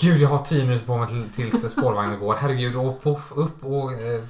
Gud, 0.00 0.20
jag 0.20 0.28
har 0.28 0.38
tio 0.38 0.64
minuter 0.64 0.86
på 0.86 0.96
mig 0.96 1.08
till, 1.08 1.30
tills 1.30 1.72
spårvagnen 1.72 2.20
går. 2.20 2.34
Herregud, 2.34 2.76
och 2.76 3.02
poff, 3.02 3.32
upp 3.34 3.64
och 3.64 3.92
eh, 3.92 4.22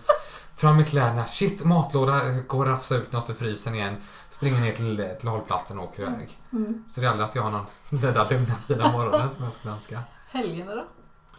fram 0.56 0.76
med 0.76 0.88
kläderna. 0.88 1.24
Shit, 1.24 1.64
matlåda, 1.64 2.20
går 2.46 2.58
och 2.64 2.70
rafsa 2.70 2.96
ut 2.96 3.12
något 3.12 3.30
ur 3.30 3.34
frysen 3.34 3.74
igen. 3.74 3.96
Springer 4.28 4.60
ner 4.60 4.72
till, 4.72 5.10
till 5.20 5.28
hållplatsen 5.28 5.78
och 5.78 5.84
åker 5.84 6.02
iväg. 6.02 6.38
Mm. 6.52 6.84
Så 6.88 7.00
det 7.00 7.06
är 7.06 7.10
aldrig 7.10 7.28
att 7.28 7.34
jag 7.34 7.42
har 7.42 7.50
någon 7.50 7.66
den 7.90 8.14
där 8.14 8.26
lugna, 8.30 8.54
fina 8.68 8.92
morgonen 8.92 9.30
som 9.32 9.44
jag 9.44 9.52
skulle 9.52 9.74
önska. 9.74 10.02
Helgerna 10.30 10.74
då? 10.74 10.82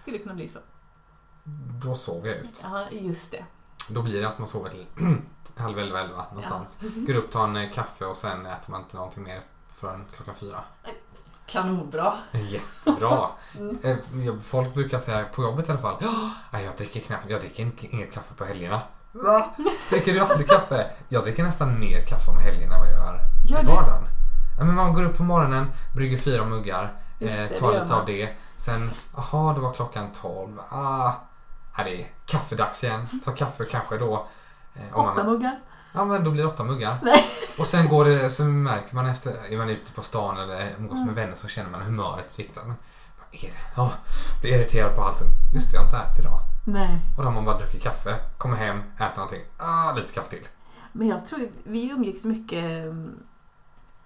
Skulle 0.01 0.17
kunna 0.17 0.33
bli 0.33 0.47
så. 0.47 0.59
Då 1.83 1.95
sover 1.95 2.27
jag 2.29 2.37
ut. 2.37 2.63
Ja, 2.63 2.85
just 2.91 3.31
det. 3.31 3.45
Då 3.89 4.01
blir 4.01 4.21
det 4.21 4.27
att 4.27 4.39
man 4.39 4.47
sover 4.47 4.69
till 4.69 4.85
halv 5.57 5.79
elva, 5.79 5.99
elva 6.01 6.25
någonstans. 6.29 6.79
Går 7.07 7.15
upp, 7.15 7.31
tar 7.31 7.43
en 7.43 7.55
eh, 7.55 7.71
kaffe 7.71 8.05
och 8.05 8.17
sen 8.17 8.45
äter 8.45 8.71
man 8.71 8.81
inte 8.81 8.95
någonting 8.95 9.23
mer 9.23 9.41
förrän 9.73 10.05
klockan 10.15 10.35
fyra. 10.35 10.59
Kanonbra. 11.45 12.13
Jättebra. 12.31 13.27
Mm. 13.59 13.77
Eh, 13.83 14.39
Folk 14.41 14.73
brukar 14.73 14.99
säga, 14.99 15.25
på 15.35 15.43
jobbet 15.43 15.67
i 15.67 15.71
alla 15.71 15.79
fall, 15.81 15.95
"Ja, 16.51 16.59
jag 16.59 16.75
dricker 16.77 16.99
knappt, 16.99 17.25
jag 17.29 17.41
dricker 17.41 17.63
in- 17.63 17.77
inget 17.79 18.13
kaffe 18.13 18.33
på 18.33 18.45
helgerna. 18.45 18.81
Va? 19.11 19.51
Dricker 19.89 20.13
du 20.13 20.19
aldrig 20.19 20.47
kaffe? 20.49 20.91
Jag 21.09 21.23
dricker 21.23 21.43
nästan 21.43 21.79
mer 21.79 22.05
kaffe 22.05 22.31
om 22.31 22.37
helgerna 22.37 22.73
än 22.75 22.79
vad 22.81 22.89
jag 22.89 22.95
gör 22.97 23.19
Gör 23.47 23.63
i 23.63 23.65
vardagen. 23.65 24.03
Ja, 24.59 24.65
men 24.65 24.75
man 24.75 24.93
går 24.93 25.03
upp 25.03 25.17
på 25.17 25.23
morgonen, 25.23 25.71
brygger 25.95 26.17
fyra 26.17 26.45
muggar, 26.45 26.93
eh, 27.19 27.47
tar 27.59 27.79
lite 27.81 27.95
av 27.95 28.05
det. 28.05 28.29
Sen, 28.57 28.91
jaha, 29.15 29.53
det 29.53 29.59
var 29.59 29.73
klockan 29.73 30.11
tolv. 30.11 30.59
Ah, 30.69 31.11
ja, 31.77 31.83
det 31.83 32.01
är 32.01 32.07
kaffedags 32.25 32.83
igen. 32.83 33.07
Ta 33.25 33.31
kaffe 33.31 33.65
kanske 33.65 33.97
då. 33.97 34.27
Eh, 34.73 34.97
Åtta 34.99 35.13
man, 35.15 35.25
muggar. 35.25 35.59
ja, 35.93 36.05
men 36.05 36.23
då 36.23 36.31
blir 36.31 36.43
det 36.43 36.49
åtta 36.49 36.63
muggar. 36.63 36.97
Nej. 37.03 37.23
Och 37.59 37.67
sen 37.67 37.89
går 37.89 38.05
det, 38.05 38.29
så 38.29 38.43
märker 38.43 38.95
man 38.95 39.05
efter, 39.07 39.53
är 39.53 39.57
man 39.57 39.69
ute 39.69 39.93
på 39.93 40.01
stan 40.01 40.37
eller 40.37 40.69
umgås 40.77 40.95
Mm. 40.95 41.05
med 41.05 41.15
vänner 41.15 41.35
så 41.35 41.47
känner 41.47 41.69
man 41.69 41.81
humöret 41.81 42.31
sviktar. 42.31 42.61
Men 42.63 42.75
vad 43.19 43.43
är 43.43 43.47
det? 43.47 43.57
Ja, 43.75 43.91
blir 44.41 44.51
irriterad 44.59 44.95
på 44.95 45.01
allting. 45.01 45.27
Just 45.53 45.71
det, 45.71 45.75
jag 45.75 45.81
har 45.81 45.85
inte 45.85 45.97
ätit 46.11 46.19
idag. 46.19 46.39
Nej. 46.67 46.99
Och 47.17 47.23
då 47.23 47.29
har 47.29 47.35
man 47.35 47.45
bara 47.45 47.57
druckit 47.57 47.83
kaffe, 47.83 48.15
kommer 48.37 48.55
hem, 48.57 48.83
äter 48.99 49.15
någonting. 49.15 49.41
Ah, 49.57 49.93
lite 49.95 50.13
kaffe 50.13 50.29
till. 50.29 50.47
Men 50.91 51.07
jag 51.07 51.25
tror 51.25 51.49
vi 51.63 51.89
umgicks 51.89 52.23
mycket 52.23 52.63
mm, 52.63 53.19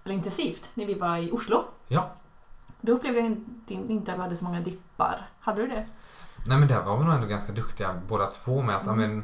eller 0.05 0.15
intensivt 0.15 0.69
när 0.73 0.85
vi 0.85 0.93
var 0.93 1.17
i 1.17 1.31
Oslo. 1.31 1.63
Ja. 1.87 2.09
Då 2.81 2.91
upplevde 2.91 3.19
jag 3.19 3.37
inte 3.67 4.11
att 4.11 4.17
vi 4.17 4.21
hade 4.21 4.35
så 4.35 4.45
många 4.45 4.59
dippar. 4.61 5.29
Hade 5.39 5.61
du 5.61 5.67
det? 5.67 5.85
Nej 6.45 6.57
men 6.57 6.67
där 6.67 6.81
var 6.81 6.97
vi 6.97 7.03
nog 7.05 7.13
ändå 7.13 7.27
ganska 7.27 7.51
duktiga 7.51 8.01
båda 8.07 8.25
två 8.25 8.61
med 8.61 8.75
att, 8.75 8.87
Mm. 8.87 8.97
men, 8.99 9.23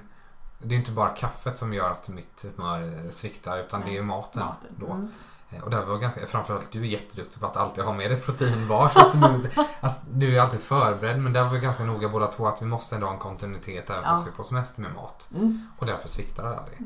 det 0.60 0.76
är 0.76 0.80
inte 0.80 0.92
bara 0.92 1.10
kaffet 1.10 1.58
som 1.58 1.74
gör 1.74 1.90
att 1.90 2.10
mitt 2.10 2.46
humör 2.58 3.10
sviktar 3.12 3.60
utan 3.60 3.82
det 3.82 3.90
är 3.90 3.94
ju 3.94 4.04
maten. 4.04 4.44
då. 4.78 4.86
Mm. 4.92 5.12
Eh, 5.50 5.62
Och 5.64 5.70
där 5.70 5.86
var 5.86 5.98
ganska, 5.98 6.26
framförallt 6.28 6.72
du 6.72 6.80
är 6.82 6.86
jätteduktig 6.86 7.40
på 7.42 7.46
att 7.48 7.58
alltid 7.58 7.84
ha 7.84 7.94
med 7.94 8.12
dig 8.12 8.22
proteinbar. 8.22 8.92
alltså, 8.96 9.18
du, 9.18 9.50
alltså, 9.82 10.06
du 10.14 10.38
är 10.38 10.42
alltid 10.42 10.60
förberedd 10.62 11.20
men 11.20 11.34
där 11.34 11.44
var 11.44 11.50
vi 11.50 11.60
ganska 11.60 11.84
noga 11.84 12.10
båda 12.10 12.28
två 12.28 12.48
att 12.48 12.62
vi 12.62 12.66
måste 12.66 12.96
ändå 12.96 13.08
ha 13.08 13.14
en 13.14 13.20
kontinuitet 13.20 13.90
även 13.90 14.04
Ja. 14.04 14.10
fast 14.10 14.28
vi 14.28 14.32
är 14.32 14.36
på 14.36 14.44
semester 14.44 14.82
med 14.82 14.94
mat. 14.96 15.30
Mm. 15.36 15.68
Och 15.78 15.86
därför 15.86 16.10
sviktade 16.10 16.50
det 16.50 16.58
aldrig. 16.60 16.80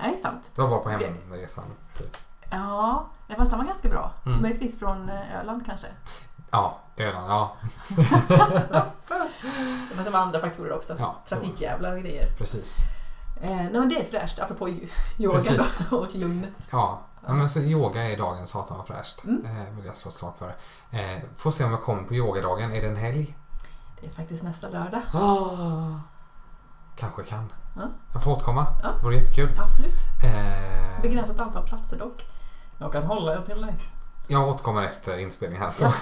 Nej, 0.00 0.16
sant. 0.16 0.50
Det 0.54 0.62
var 0.62 0.68
bara 0.68 0.80
på 0.80 0.88
hemresan. 0.88 1.64
Typ. 1.94 2.16
Ja, 2.50 3.06
fast 3.36 3.50
den 3.50 3.58
var 3.58 3.66
ganska 3.66 3.88
bra. 3.88 4.12
Mm. 4.26 4.42
Möjligtvis 4.42 4.78
från 4.78 5.08
eh, 5.08 5.40
Öland 5.40 5.66
kanske. 5.66 5.86
Ja, 6.50 6.78
Öland. 6.96 7.30
Ja, 7.30 7.56
Det 9.88 9.94
fanns 9.96 10.14
andra 10.14 10.40
faktorer 10.40 10.72
också. 10.72 10.96
ja 10.98 11.16
Trafikjävlar 11.28 11.92
och 11.92 12.00
grejer. 12.00 12.30
Precis. 12.38 12.78
Eh, 13.42 13.50
nej 13.56 13.72
men 13.72 13.88
det 13.88 14.00
är 14.00 14.04
fräscht, 14.04 14.38
apropå 14.38 14.68
yoga 15.18 15.40
då, 15.90 15.96
och 15.96 16.14
lugnet. 16.14 16.68
Ja. 16.72 17.00
ja 17.26 17.32
men 17.32 17.48
så 17.48 17.58
yoga 17.58 18.02
är 18.02 18.16
dagens 18.16 18.50
satan 18.50 18.76
vad 18.76 18.86
fräscht. 18.86 19.24
Mm. 19.24 19.44
Eh, 19.46 19.74
vill 19.76 19.86
jag 19.86 19.96
slå 19.96 20.08
ett 20.08 20.14
slag 20.14 20.32
för. 20.38 20.56
Eh, 20.90 21.22
får 21.36 21.50
se 21.50 21.64
om 21.64 21.70
jag 21.70 21.82
kommer 21.82 22.02
på 22.02 22.14
yogadagen. 22.14 22.72
Är 22.72 22.82
det 22.82 22.88
en 22.88 22.96
helg? 22.96 23.36
Det 24.00 24.06
är 24.06 24.10
faktiskt 24.10 24.42
nästa 24.42 24.68
lördag. 24.68 25.02
Kanske 26.96 27.22
kan. 27.22 27.52
Ja. 27.76 27.82
Jag 28.12 28.22
får 28.22 28.30
återkomma. 28.30 28.66
Ja. 28.82 28.92
Vore 29.02 29.14
jättekul. 29.16 29.50
Absolut. 29.58 29.94
Eh, 30.24 31.02
Begränsat 31.02 31.40
antal 31.40 31.66
platser 31.66 31.98
dock. 31.98 32.24
Jag 32.78 32.92
kan 32.92 33.02
hålla 33.02 33.36
en 33.36 33.44
till 33.44 33.60
dig. 33.62 33.74
Jag 34.30 34.48
återkommer 34.48 34.82
efter 34.82 35.18
inspelningen 35.18 35.62
här. 35.62 35.70
Så. 35.70 35.84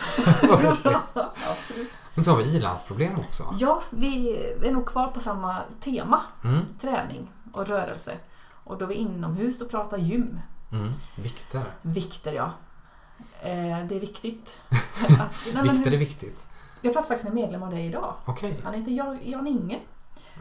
Absolut. 1.50 1.92
Men 2.14 2.24
så 2.24 2.30
har 2.30 2.38
vi 2.38 2.56
ilandsproblem 2.56 3.18
också. 3.18 3.54
Ja, 3.58 3.82
vi 3.90 4.36
är 4.62 4.72
nog 4.72 4.86
kvar 4.86 5.08
på 5.08 5.20
samma 5.20 5.62
tema. 5.80 6.22
Mm. 6.44 6.64
Träning 6.80 7.30
och 7.52 7.66
rörelse. 7.66 8.16
Och 8.64 8.78
då 8.78 8.84
är 8.84 8.88
vi 8.88 8.94
inomhus 8.94 9.60
och 9.60 9.70
pratar 9.70 9.98
gym. 9.98 10.40
Mm. 10.72 10.92
Vikter. 11.16 11.62
Vikter, 11.82 12.32
ja. 12.32 12.52
Eh, 13.42 13.86
det 13.88 13.96
är 13.96 14.00
viktigt. 14.00 14.60
Att, 15.20 15.54
nej, 15.54 15.62
Vikter 15.62 15.92
är 15.92 15.96
viktigt. 15.96 16.46
Jag 16.80 16.92
pratade 16.92 17.08
faktiskt 17.08 17.24
med 17.24 17.38
en 17.38 17.44
medlem 17.44 17.62
av 17.62 17.70
det 17.70 17.80
idag. 17.80 18.14
Okej. 18.24 18.60
Han 18.64 18.74
heter 18.74 18.92
Jan, 18.92 19.18
Jan 19.22 19.46
Inge. 19.46 19.80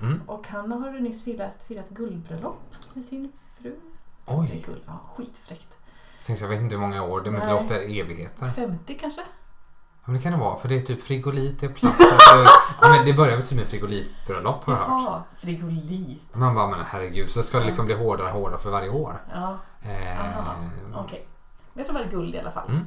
Mm. 0.02 0.22
Och 0.26 0.48
han 0.48 0.72
har 0.72 0.92
nyss 0.92 1.24
firat, 1.24 1.64
firat 1.68 1.90
guldbröllop 1.90 2.62
med 2.94 3.06
sin 3.06 3.32
fru. 3.62 3.76
Oj. 4.26 4.64
Guld. 4.66 4.82
Ja, 4.86 5.00
skitfräckt. 5.16 5.77
Tänkte, 6.28 6.46
jag 6.46 6.50
vet 6.50 6.60
inte 6.62 6.76
hur 6.76 6.82
många 6.82 7.04
år 7.04 7.22
det 7.22 7.32
Nej. 7.32 7.50
låter 7.52 7.76
evigheter. 8.00 8.50
50 8.50 8.98
kanske? 9.02 9.22
Ja, 9.22 10.12
men 10.12 10.16
det 10.16 10.22
kan 10.22 10.32
det 10.32 10.38
vara, 10.38 10.56
för 10.56 10.70
det 10.70 10.76
är 10.76 10.82
typ 10.82 11.04
frigolit, 11.04 11.60
det 11.60 11.66
är 11.66 11.70
plast. 11.74 12.02
Alltså, 12.02 12.52
ja, 12.82 12.90
men 12.90 13.06
det 13.06 13.14
börjar 13.14 13.38
väl 13.38 13.48
typ 13.48 13.58
med 13.58 13.68
frigolitbröllop 13.68 14.64
har 14.64 14.74
jag 14.74 14.80
hört. 14.80 15.02
Jaha, 15.04 15.24
frigolit. 15.36 16.36
Man 16.36 16.56
bara, 16.56 16.68
men 16.68 16.80
herregud, 16.88 17.30
så 17.32 17.44
ska 17.44 17.60
det 17.60 17.66
liksom 17.66 17.86
bli 17.86 17.96
hårdare 17.96 18.28
och 18.28 18.34
hårdare 18.40 18.60
för 18.60 18.70
varje 18.70 18.90
år. 18.90 19.14
Ja, 19.34 19.58
Eh, 19.82 20.18
okej. 20.96 21.28
Men 21.74 21.82
Jag 21.82 21.86
tror 21.88 21.98
det 22.00 22.04
var 22.06 22.12
guld 22.12 22.36
i 22.36 22.40
alla 22.40 22.52
fall. 22.52 22.70
Mm. 22.70 22.86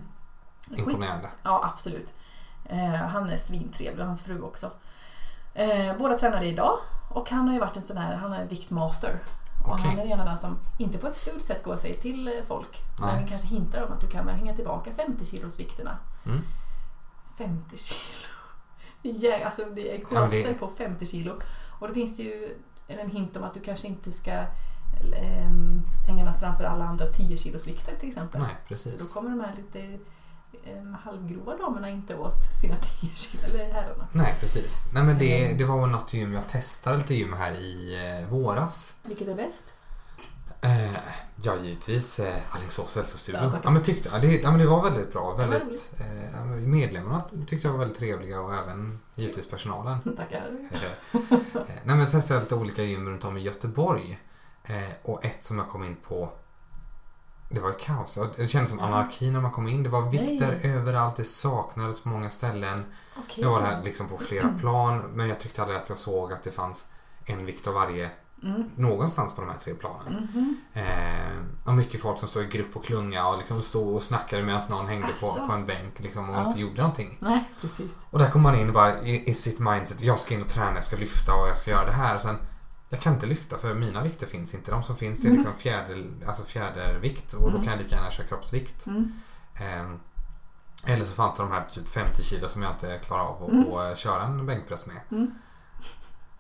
Skit- 0.71 0.79
Imponerande. 0.79 1.29
Ja, 1.43 1.71
absolut. 1.75 2.15
Eh, 2.65 2.95
han 2.95 3.29
är 3.31 3.37
svintrevlig 3.37 4.01
och 4.01 4.07
hans 4.07 4.23
fru 4.23 4.43
också. 4.43 4.71
Eh, 5.55 5.97
båda 5.99 6.19
tränar 6.19 6.43
idag 6.43 6.79
och 7.11 7.31
han 7.31 7.47
har 7.47 7.55
ju 7.55 7.61
varit 7.61 7.77
en 7.77 7.83
sån 7.83 7.97
här, 7.97 8.17
han 8.17 8.33
är 8.33 8.45
viktmaster. 8.47 9.19
Och 9.65 9.73
Okej. 9.73 9.85
han 9.91 9.99
är 9.99 10.05
en 10.07 10.21
av 10.21 10.27
den 10.27 10.39
som, 10.39 10.59
inte 10.79 10.99
på 10.99 11.07
ett 11.07 11.17
fult 11.17 11.45
sätt 11.45 11.63
går 11.65 11.77
sig 11.77 11.95
till 11.95 12.29
eh, 12.29 12.35
folk, 12.47 12.79
Nej. 13.01 13.15
men 13.15 13.29
kanske 13.29 13.49
hintar 13.49 13.83
om 13.87 13.93
att 13.93 14.01
du 14.01 14.07
kan 14.09 14.29
hänga 14.29 14.55
tillbaka 14.55 14.93
50 14.93 15.25
kilos 15.25 15.61
vikterna. 15.61 15.99
Mm. 16.27 16.41
50 17.39 17.77
kilo. 17.77 18.29
Det 19.03 19.27
är, 19.29 19.45
alltså 19.45 19.63
det 19.75 19.95
är 19.95 19.99
Ja, 19.99 20.05
kolosser 20.07 20.49
det- 20.49 20.55
på 20.55 20.69
50 20.69 21.07
kilo. 21.07 21.41
Och 21.81 21.89
det 21.89 21.95
finns 21.95 22.21
ju 22.21 22.59
en 22.87 23.11
hint 23.11 23.37
om 23.37 23.45
att 23.45 23.55
du 23.55 23.61
kanske 23.61 23.89
inte 23.89 24.13
ska 24.13 24.45
ähm, 25.17 25.83
hänga 26.07 26.35
framför 26.35 26.65
alla 26.65 26.85
andra 26.85 27.07
10 27.07 27.37
kilos 27.37 27.67
vikter 27.67 27.97
till 28.01 28.09
exempel. 28.09 28.41
Nej, 28.41 28.51
Då 28.63 28.69
precis. 28.69 29.15
kommer 29.15 29.31
de 29.31 29.41
här 29.41 29.55
lite 29.57 29.99
halvgrova 31.05 31.57
damerna 31.57 31.91
inte 31.91 32.15
åt 32.15 32.35
sina 32.61 32.77
10 33.01 33.11
kilo, 33.17 33.43
eller 33.45 33.73
herrarna. 33.73 34.07
Nej, 34.13 34.35
precis. 34.41 34.85
Nej, 34.95 35.03
men 35.03 35.19
det, 35.19 35.53
det 35.59 35.65
var 35.65 35.81
väl 35.81 35.91
något 35.91 36.13
gym 36.15 36.33
jag 36.33 36.49
testade 36.49 36.97
lite 36.97 37.15
gym 37.15 37.33
här 37.33 37.53
i 37.53 37.97
eh, 38.23 38.29
våras. 38.29 38.95
Vilket 39.07 39.29
är 39.29 39.35
bäst? 39.35 39.65
Eh, 40.63 40.93
ja, 41.43 41.57
givetvis 41.63 42.19
eh, 42.21 42.35
Alingsås 42.51 42.95
hälsostudio. 42.97 43.41
Ja, 43.41 43.45
Ja, 43.47 43.51
tackar. 43.53 43.71
men 43.71 43.83
tyckte, 43.83 44.09
ja, 44.13 44.19
det, 44.19 44.35
ja, 44.43 44.51
men 44.51 44.61
det 44.61 44.67
var 44.67 44.85
väldigt 44.85 45.13
bra. 45.13 45.35
Väldigt, 45.35 45.91
eh, 45.99 46.45
medlemmarna 46.47 47.23
tyckte 47.47 47.67
jag 47.69 47.73
var 47.73 47.79
väldigt 47.79 47.99
trevliga 47.99 48.41
och 48.41 48.55
även 48.55 48.99
givetvis 49.15 49.47
personalen. 49.51 49.99
Tackar. 50.17 50.47
Eh, 50.73 50.81
Nej, 51.65 51.81
men 51.85 52.01
jag 52.01 52.11
testade 52.11 52.41
lite 52.41 52.55
olika 52.55 52.83
gym 52.83 53.09
runt 53.09 53.25
om 53.25 53.37
i 53.37 53.41
Göteborg. 53.41 54.19
Eh, 54.65 54.77
och 55.03 55.25
ett 55.25 55.45
som 55.45 55.59
jag 55.59 55.69
kom 55.69 55.85
in 55.85 55.97
på 55.97 56.33
det 57.53 57.61
var 57.61 57.73
kaos. 57.79 58.19
Det 58.37 58.49
kändes 58.49 58.71
som 58.71 58.81
anarki 58.81 59.31
när 59.31 59.41
man 59.41 59.51
kom 59.51 59.69
in. 59.69 59.83
Det 59.83 59.89
var 59.89 60.11
vikter 60.11 60.59
Nej. 60.63 60.75
överallt. 60.77 61.17
Det 61.17 61.25
saknades 61.25 62.03
på 62.03 62.09
många 62.09 62.31
ställen. 62.31 62.85
Okej. 63.19 63.45
Nu 63.45 63.51
var 63.51 63.61
det 63.61 63.67
här 63.67 63.83
liksom 63.83 64.09
på 64.09 64.19
flera 64.19 64.49
plan. 64.61 65.03
Men 65.15 65.29
jag 65.29 65.41
tyckte 65.41 65.63
aldrig 65.63 65.79
att 65.81 65.89
jag 65.89 65.99
såg 65.99 66.33
att 66.33 66.43
det 66.43 66.51
fanns 66.51 66.89
en 67.25 67.47
vikt 67.47 67.67
av 67.67 67.75
varje 67.75 68.11
Mm. 68.43 68.65
någonstans 68.75 69.35
på 69.35 69.41
de 69.41 69.51
här 69.51 69.59
tre 69.59 69.75
planen. 69.75 70.29
Mhm. 70.33 70.57
Eh, 70.73 71.67
och 71.67 71.75
mycket 71.75 72.01
folk 72.01 72.19
som 72.19 72.29
stod 72.29 72.43
i 72.43 72.47
grupp 72.47 72.77
och 72.77 72.85
klunga 72.85 73.29
och 73.29 73.39
liksom 73.39 73.63
stod 73.63 73.95
och 73.97 74.03
snackade 74.03 74.43
medan 74.43 74.61
någon 74.71 74.87
hängde 74.89 75.07
på, 75.21 75.31
Asså. 75.31 75.47
på 75.47 75.53
en 75.53 75.67
bänk 75.67 76.01
liksom, 76.01 76.31
och 76.31 76.37
Ja. 76.37 76.47
inte 76.47 76.61
gjorde 76.61 76.77
någonting. 76.83 77.19
Nej, 77.21 77.45
precis. 77.61 77.99
Och 78.11 78.19
där 78.19 78.31
kommer 78.31 78.51
man 78.53 78.61
in 78.61 78.73
bara 78.73 79.01
i, 79.03 79.31
i 79.31 79.35
sitt 79.35 79.59
mindset. 79.59 80.03
Jag 80.03 80.19
ska 80.19 80.35
in 80.35 80.43
och 80.43 80.49
träna, 80.49 80.75
jag 80.75 80.85
ska 80.85 80.97
lyfta 80.97 81.35
och 81.35 81.49
jag 81.49 81.57
ska 81.57 81.71
göra 81.71 81.87
det 81.87 81.93
här. 81.93 82.15
Och 82.15 82.21
sen, 82.21 82.37
jag 82.93 83.01
kan 83.01 83.15
inte 83.15 83.27
lyfta 83.27 83.59
för 83.59 83.75
mina 83.75 84.03
vikter 84.03 84.27
finns 84.27 84.55
inte. 84.55 84.71
De 84.71 84.83
som 84.83 84.97
finns 84.97 85.25
är 85.25 85.29
Mm. 85.29 85.39
liksom 85.39 85.55
fjäder, 85.59 86.07
alltså 86.27 86.43
fjädervikt 86.45 87.33
och 87.33 87.43
då 87.43 87.49
Mm. 87.49 87.63
kan 87.63 87.73
jag 87.73 87.83
lika 87.83 87.95
gärna 87.97 88.11
köra 88.11 88.27
kroppsvikt. 88.27 88.87
Mm. 88.87 89.13
Eh, 89.61 89.91
eller 90.95 91.05
så 91.05 91.13
fanns 91.13 91.37
det 91.37 91.43
de 91.43 91.53
här 91.53 91.67
typ 91.71 91.89
50 91.89 92.23
kilo 92.23 92.49
som 92.49 92.63
jag 92.63 92.73
inte 92.73 92.99
klarar 93.03 93.23
av 93.25 93.43
att 93.45 93.51
Mm. 93.51 93.73
att 93.75 93.99
köra 93.99 94.23
en 94.23 94.47
bänkpress 94.47 94.87
med. 94.87 95.01
Mm. 95.11 95.35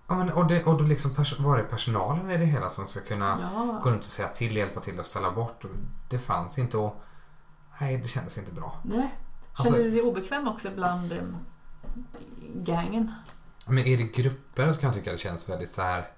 Ja, 0.08 0.14
men, 0.16 0.30
och, 0.32 0.46
det, 0.46 0.64
och 0.64 0.78
då 0.78 0.84
liksom 0.84 1.14
var 1.38 1.58
det 1.58 1.64
personalen 1.64 2.30
i 2.30 2.36
det 2.36 2.44
hela 2.44 2.68
som 2.68 2.86
ska 2.86 3.00
kunna 3.00 3.38
Ja. 3.54 3.80
gå 3.82 3.90
runt 3.90 4.00
och 4.04 4.10
säga 4.10 4.28
till, 4.28 4.56
hjälpa 4.56 4.80
till 4.80 4.98
och 4.98 5.06
ställa 5.06 5.30
bort. 5.30 5.64
Det 6.08 6.18
fanns 6.18 6.58
inte 6.58 6.76
och 6.76 7.02
nej, 7.80 7.96
det 7.96 8.08
kändes 8.08 8.38
inte 8.38 8.52
bra. 8.52 8.80
Nej. 8.82 8.96
Känner 8.98 9.14
Alltså, 9.70 9.82
du 9.82 9.90
dig 9.90 10.02
obekväm 10.02 10.48
också 10.48 10.70
bland 10.74 11.12
um, 11.12 11.36
gangen? 12.54 13.12
men 13.66 13.78
är 13.78 13.96
det 13.98 14.04
grupper 14.04 14.72
så 14.72 14.80
kan 14.80 14.86
jag 14.88 14.94
tycka 14.94 15.12
det 15.12 15.18
känns 15.18 15.48
väldigt 15.48 15.72
så 15.72 15.82
här 15.82 16.08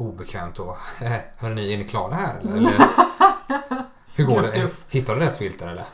obekvämt 0.00 0.58
och 0.58 0.76
Hörrni, 1.36 1.72
är 1.72 1.78
ni 1.78 1.84
klara 1.84 2.14
här 2.14 2.38
eller? 2.40 2.56
eller 2.56 2.72
hur 4.14 4.24
går 4.24 4.42
det? 4.42 4.70
Hittar 4.88 5.14
du 5.14 5.20
rätt 5.20 5.36
filter 5.36 5.68
eller? 5.68 5.84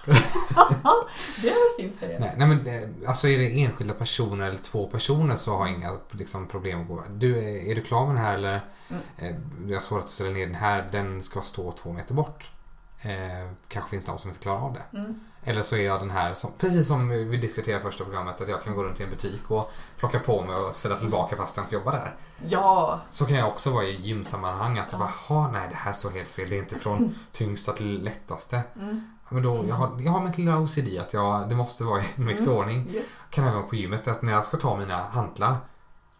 det 1.76 1.92
säger 1.92 2.12
jag. 2.12 2.20
Nej, 2.20 2.34
nej 2.36 2.48
men 2.48 2.66
eh, 2.66 3.08
alltså 3.08 3.28
är 3.28 3.38
det 3.38 3.62
enskilda 3.62 3.94
personer 3.94 4.48
eller 4.48 4.58
två 4.58 4.86
personer 4.86 5.36
så 5.36 5.56
har 5.56 5.66
jag 5.66 5.76
inga 5.76 5.92
liksom, 6.10 6.46
problem 6.46 6.82
att 6.82 6.88
gå. 6.88 7.04
Du, 7.10 7.38
är 7.38 7.70
är 7.70 7.74
du 7.74 7.82
klar 7.82 8.06
med 8.06 8.16
den 8.16 8.24
här 8.24 8.34
eller? 8.34 8.60
Mm. 8.88 9.02
Eh, 9.18 9.36
jag 9.70 9.82
såg 9.82 9.98
att 9.98 10.06
du 10.06 10.12
ställer 10.12 10.30
ner 10.30 10.46
den 10.46 10.54
här, 10.54 10.88
den 10.92 11.22
ska 11.22 11.40
stå 11.40 11.72
två 11.72 11.92
meter 11.92 12.14
bort. 12.14 12.50
Eh, 13.02 13.52
kanske 13.68 13.90
finns 13.90 14.04
de 14.04 14.18
som 14.18 14.30
inte 14.30 14.40
klarar 14.40 14.60
av 14.60 14.72
det. 14.72 14.98
Mm. 14.98 15.20
Eller 15.44 15.62
så 15.62 15.76
är 15.76 15.80
jag 15.80 16.00
den 16.00 16.10
här, 16.10 16.34
som, 16.34 16.50
precis 16.58 16.88
som 16.88 17.08
vi 17.08 17.36
diskuterade 17.36 17.80
i 17.80 17.82
första 17.84 18.04
programmet, 18.04 18.40
att 18.40 18.48
jag 18.48 18.62
kan 18.62 18.74
gå 18.74 18.84
runt 18.84 19.00
i 19.00 19.02
en 19.02 19.10
butik 19.10 19.50
och 19.50 19.72
plocka 19.98 20.18
på 20.18 20.42
mig 20.42 20.54
och 20.56 20.74
ställa 20.74 20.96
tillbaka 20.96 21.36
fast 21.36 21.56
jag 21.56 21.64
inte 21.64 21.74
jobbar 21.74 21.92
där. 21.92 22.14
Ja, 22.48 23.00
Så 23.10 23.26
kan 23.26 23.36
jag 23.36 23.48
också 23.48 23.70
vara 23.70 23.84
i 23.84 23.94
gymsammanhang, 24.00 24.78
att 24.78 24.92
jag 24.92 25.00
Ja. 25.00 25.04
bara, 25.28 25.38
"Ha, 25.40 25.50
nej 25.52 25.66
det 25.70 25.76
här 25.76 25.92
står 25.92 26.10
helt 26.10 26.28
fel, 26.28 26.50
det 26.50 26.56
är 26.56 26.58
inte 26.60 26.76
från 26.78 27.14
tyngsta 27.32 27.72
till 27.72 28.02
lättaste. 28.04 28.62
mm. 28.76 29.04
Men 29.32 29.42
då, 29.42 29.64
jag, 29.68 29.74
har, 29.74 29.96
jag 30.00 30.12
har 30.12 30.20
mitt 30.20 30.38
lilla 30.38 30.58
OCD 30.58 30.98
att 31.00 31.12
jag, 31.14 31.48
det 31.48 31.54
måste 31.54 31.84
vara 31.84 32.00
i 32.00 32.04
en 32.16 32.26
viss 32.26 32.40
Mm. 32.40 32.52
ordning. 32.58 32.88
Yes. 32.90 33.04
Kan 33.30 33.44
även 33.44 33.56
vara 33.56 33.66
på 33.68 33.76
gymmet 33.76 34.08
att 34.08 34.22
när 34.22 34.32
jag 34.32 34.44
ska 34.44 34.56
ta 34.56 34.76
mina 34.76 35.02
hantlar, 35.02 35.56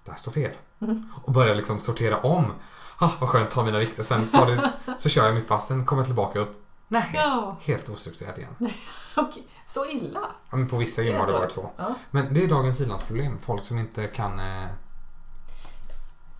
det 0.04 0.10
här 0.10 0.18
står 0.18 0.32
fel. 0.32 0.50
Mm. 0.80 1.08
Och 1.24 1.32
börja 1.32 1.54
liksom 1.54 1.78
sortera 1.78 2.16
om. 2.20 2.44
Ah, 2.98 3.10
vad 3.20 3.28
skönt, 3.28 3.50
ta 3.50 3.64
mina 3.64 3.78
vikter. 3.78 4.02
Sen 4.02 4.28
tar 4.28 4.46
det, 4.46 4.72
så 4.98 5.08
kör 5.08 5.24
jag 5.26 5.34
mitt 5.34 5.48
pass, 5.48 5.66
sen 5.66 5.84
kommer 5.86 6.00
jag 6.02 6.06
tillbaka 6.06 6.38
upp. 6.38 6.62
Nej, 6.92 7.10
Ja, 7.14 7.56
helt 7.60 7.88
ostrukturerat 7.88 8.38
igen. 8.38 8.54
okej. 9.16 9.46
Så 9.66 9.86
illa? 9.86 10.20
Ja, 10.50 10.56
men 10.56 10.68
på 10.68 10.76
vissa 10.76 11.02
gym 11.02 11.16
har 11.16 11.26
det 11.26 11.32
varit 11.32 11.52
så. 11.52 11.70
Ja. 11.76 11.94
Men 12.10 12.34
det 12.34 12.44
är 12.44 12.48
dagens 12.48 12.80
ilandsproblem. 12.80 13.38
Folk 13.38 13.64
som 13.64 13.78
inte 13.78 14.06
kan... 14.06 14.38
Eh, 14.40 14.66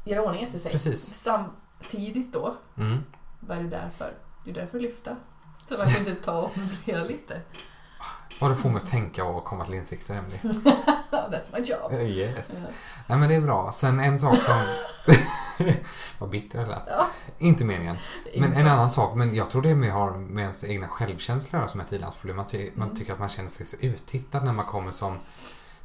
Göra 0.04 0.22
ordning 0.24 0.42
efter 0.44 0.58
sig. 0.58 0.72
precis. 0.72 1.14
Samtidigt 1.14 2.32
då, 2.32 2.56
Mm. 2.78 3.04
vad 3.40 3.58
är 3.58 3.62
du 3.62 3.68
där 3.70 3.88
för? 3.96 4.10
Du 4.44 4.50
är 4.50 4.54
där 4.54 4.66
för 4.66 4.76
att 4.78 4.82
lyfta. 4.82 5.16
Så 5.68 5.76
varför 5.76 5.98
inte 5.98 6.14
ta 6.14 6.32
och 6.40 6.58
möblera 6.58 7.04
lite? 7.08 7.40
Vad 8.40 8.50
det 8.50 8.56
får 8.56 8.68
mig 8.68 8.82
att 8.82 8.90
tänka 8.90 9.24
och 9.24 9.44
komma 9.44 9.64
till 9.64 9.74
insikter, 9.74 10.14
Emily. 10.14 10.36
That's 11.10 11.52
my 11.52 11.60
job. 11.64 11.92
Eh, 11.92 12.00
Yes. 12.02 12.58
Ja. 12.62 12.68
Nej, 13.06 13.18
men 13.18 13.28
det 13.28 13.34
är 13.34 13.40
bra. 13.40 13.72
Sen 13.72 14.00
en 14.00 14.18
sak 14.18 14.38
som... 14.38 14.54
Vad 16.18 16.30
bitter 16.30 16.58
det 16.60 16.66
lät. 16.66 16.82
Ja. 16.86 17.06
Inte 17.38 17.64
meningen. 17.64 17.96
Men 18.38 18.52
en 18.52 18.66
annan 18.66 18.90
sak, 18.90 19.14
men 19.14 19.34
jag 19.34 19.50
tror 19.50 19.62
det 19.62 19.74
med 19.74 19.92
har 19.92 20.10
med 20.18 20.42
ens 20.42 20.64
egna 20.64 20.88
självkänsla 20.88 21.68
som 21.68 21.80
ett 21.80 21.92
ilandsproblem. 21.92 22.36
Man, 22.36 22.46
ty- 22.46 22.70
man 22.74 22.86
Mm. 22.88 22.98
tycker 22.98 23.12
att 23.12 23.18
man 23.18 23.28
känner 23.28 23.48
sig 23.48 23.66
så 23.66 23.76
uttittad 23.80 24.44
när 24.44 24.52
man 24.52 24.66
kommer 24.66 24.90
som 24.92 25.18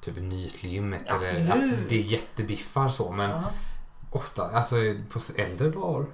typ 0.01 0.15
ny 0.17 0.49
till 0.49 0.69
gymmet. 0.71 1.03
Eller 1.09 1.15
Absolut. 1.51 1.73
att 1.73 1.89
det 1.89 1.95
är 1.99 2.03
jättebiffar 2.03 2.87
så. 2.87 3.11
Men 3.11 3.29
Ja. 3.29 3.43
ofta, 4.09 4.49
alltså 4.49 4.75
på 5.09 5.19
äldre 5.37 5.69
dagar 5.69 6.05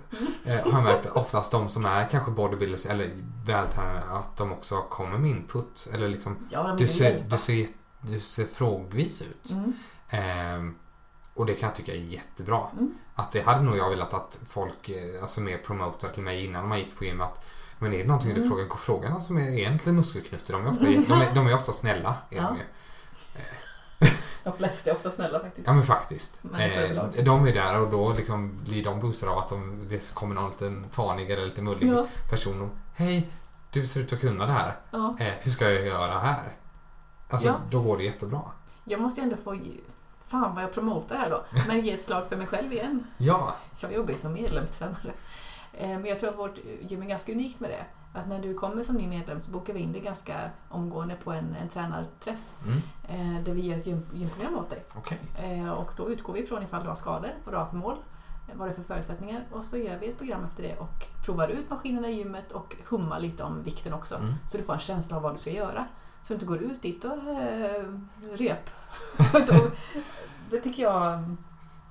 eh, 0.45 0.53
har 0.71 0.71
jag 0.71 0.83
märkt 0.83 1.05
oftast 1.05 1.51
de 1.51 1.69
som 1.69 1.85
är 1.85 2.07
kanske 2.09 2.31
bodybuilders 2.31 2.85
eller 2.85 3.09
vältränade 3.45 4.01
att 4.11 4.37
de 4.37 4.51
också 4.51 4.81
kommer 4.81 5.17
med 5.17 5.29
input. 5.29 5.87
Eller 5.93 6.09
liksom, 6.09 6.47
Ja, 6.51 6.75
du 6.77 6.87
ser, 6.87 7.25
du 7.29 7.37
ser, 7.37 7.67
du 8.01 8.19
ser 8.19 8.45
frågvis 8.45 9.21
ut. 9.21 9.51
Mm. 9.51 9.73
Ehm, 10.09 10.75
och 11.33 11.45
det 11.45 11.53
kan 11.53 11.67
jag 11.67 11.75
tycka 11.75 11.91
är 11.91 11.97
jättebra. 11.97 12.61
Mm. 12.73 12.93
Att 13.15 13.31
det 13.31 13.41
hade 13.41 13.61
nog 13.61 13.77
jag 13.77 13.89
velat 13.89 14.13
att 14.13 14.39
folk 14.47 14.89
eh, 14.89 15.21
alltså 15.21 15.41
mer 15.41 15.57
promotar 15.57 16.09
till 16.09 16.23
mig 16.23 16.45
innan 16.45 16.67
man 16.67 16.79
gick 16.79 16.97
på 16.97 17.05
gym. 17.05 17.21
Att, 17.21 17.45
men 17.79 17.93
är 17.93 17.97
det 17.97 18.03
någonting 18.05 18.31
Mm. 18.31 18.43
du 18.43 18.49
frågar, 18.49 18.65
gå 18.65 18.75
fråga 18.75 19.09
någon 19.09 19.21
som 19.21 19.37
är 19.37 19.57
egentligen 19.57 19.95
muskelknutte. 19.95 20.53
De 20.53 20.65
är 20.65 20.71
ofta, 20.71 20.85
de 21.07 21.21
är, 21.21 21.35
de 21.35 21.47
är 21.47 21.55
ofta 21.55 21.71
snälla. 21.73 22.15
Är 22.29 22.35
Ja. 22.37 22.41
de 22.43 22.57
ju. 22.57 22.63
De 24.43 24.53
flesta 24.57 24.89
är 24.89 24.95
ofta 24.95 25.11
snälla 25.11 25.39
faktiskt. 25.39 25.67
Ja 25.67 25.73
men 25.73 25.83
faktiskt. 25.83 26.41
Eh, 26.59 27.23
de 27.23 27.47
är 27.47 27.53
där 27.53 27.79
och 27.81 27.91
då 27.91 28.13
liksom 28.13 28.63
blir 28.63 28.83
de 28.83 28.99
boostade 28.99 29.31
av 29.31 29.37
att 29.37 29.49
de, 29.49 29.85
det 29.89 30.13
kommer 30.13 30.35
någon 30.35 30.49
liten 30.49 30.85
tanig 30.91 31.31
eller 31.31 31.45
lite 31.45 31.61
mullig 31.61 31.87
Ja. 31.89 32.05
person 32.29 32.61
och 32.61 32.69
Hej, 32.95 33.29
du 33.71 33.87
ser 33.87 33.99
ut 34.01 34.13
att 34.13 34.19
kunna 34.21 34.45
det 34.45 34.51
här. 34.53 34.79
Ja. 34.91 35.15
Eh, 35.19 35.33
hur 35.41 35.51
ska 35.51 35.71
jag 35.71 35.85
göra 35.87 36.19
här? 36.19 36.57
Alltså 37.29 37.47
Ja. 37.47 37.55
då 37.69 37.81
går 37.81 37.97
det 37.97 38.03
jättebra. 38.03 38.41
Jag 38.83 39.01
måste 39.01 39.21
ändå 39.21 39.37
få... 39.37 39.57
Fan 40.31 40.55
vad 40.55 40.63
jag 40.63 40.73
promotar 40.73 41.15
här 41.17 41.29
då. 41.29 41.43
Men 41.67 41.79
ge 41.85 41.91
ett 41.93 42.01
slag 42.01 42.27
för 42.27 42.35
mig 42.37 42.47
själv 42.47 42.73
igen. 42.73 43.03
Ja, 43.17 43.55
Jag 43.79 43.93
jobbar 43.93 44.11
ju 44.11 44.17
som 44.17 44.33
medlemstränare. 44.33 45.11
Eh, 45.73 45.87
Men 45.89 46.05
jag 46.05 46.19
tror 46.19 46.29
att 46.29 46.37
vårt 46.37 46.57
gym 46.81 47.01
är 47.01 47.05
ganska 47.05 47.31
unikt 47.31 47.59
med 47.59 47.69
det. 47.69 47.85
Att 48.19 48.27
när 48.27 48.39
du 48.39 48.53
kommer 48.53 48.83
som 48.83 48.95
ny 48.95 49.07
medlem 49.07 49.39
så 49.39 49.51
bokar 49.51 49.73
vi 49.73 49.79
in 49.79 49.91
dig 49.91 50.01
ganska 50.01 50.49
omgående 50.69 51.15
på 51.15 51.31
en, 51.31 51.55
en 51.61 51.69
tränarträff. 51.69 52.49
mm. 52.65 52.81
eh, 53.37 53.43
Där 53.43 53.53
vi 53.53 53.61
gör 53.61 53.77
ett 53.77 53.85
gym, 53.87 54.05
gymprogram 54.13 54.57
åt 54.57 54.69
dig. 54.69 54.83
okej. 54.95 55.19
Eh, 55.61 55.69
Och 55.71 55.91
då 55.97 56.09
utgår 56.11 56.33
vi 56.33 56.39
ifrån 56.43 56.63
ifall 56.63 56.83
du 56.83 56.87
har 56.89 56.95
skador, 56.95 57.31
vad 57.45 57.53
du 57.53 57.57
har 57.57 57.65
för 57.65 57.75
mål, 57.75 57.97
vad 58.53 58.67
det 58.67 58.71
är 58.71 58.75
för 58.75 58.83
förutsättningar. 58.83 59.45
Och 59.51 59.63
så 59.63 59.77
gör 59.77 59.97
vi 59.97 60.07
ett 60.09 60.17
program 60.17 60.45
efter 60.45 60.63
det 60.63 60.77
och 60.77 61.07
provar 61.25 61.47
ut 61.47 61.69
maskinerna 61.69 62.09
i 62.09 62.13
gymmet 62.13 62.51
och 62.51 62.75
hummar 62.87 63.19
lite 63.19 63.43
om 63.43 63.63
vikten 63.63 63.93
också. 63.93 64.15
Mm. 64.15 64.33
Så 64.51 64.57
du 64.57 64.63
får 64.63 64.73
en 64.73 64.79
känsla 64.79 65.15
av 65.17 65.21
vad 65.23 65.33
du 65.33 65.37
ska 65.37 65.49
göra. 65.51 65.87
Så 66.21 66.27
du 66.27 66.33
inte 66.33 66.45
går 66.45 66.57
ut 66.57 66.81
dit 66.81 67.05
och 67.05 67.11
eh, 67.11 67.83
rep. 68.33 68.69
det 70.49 70.57
tycker 70.61 70.83
jag... 70.83 71.35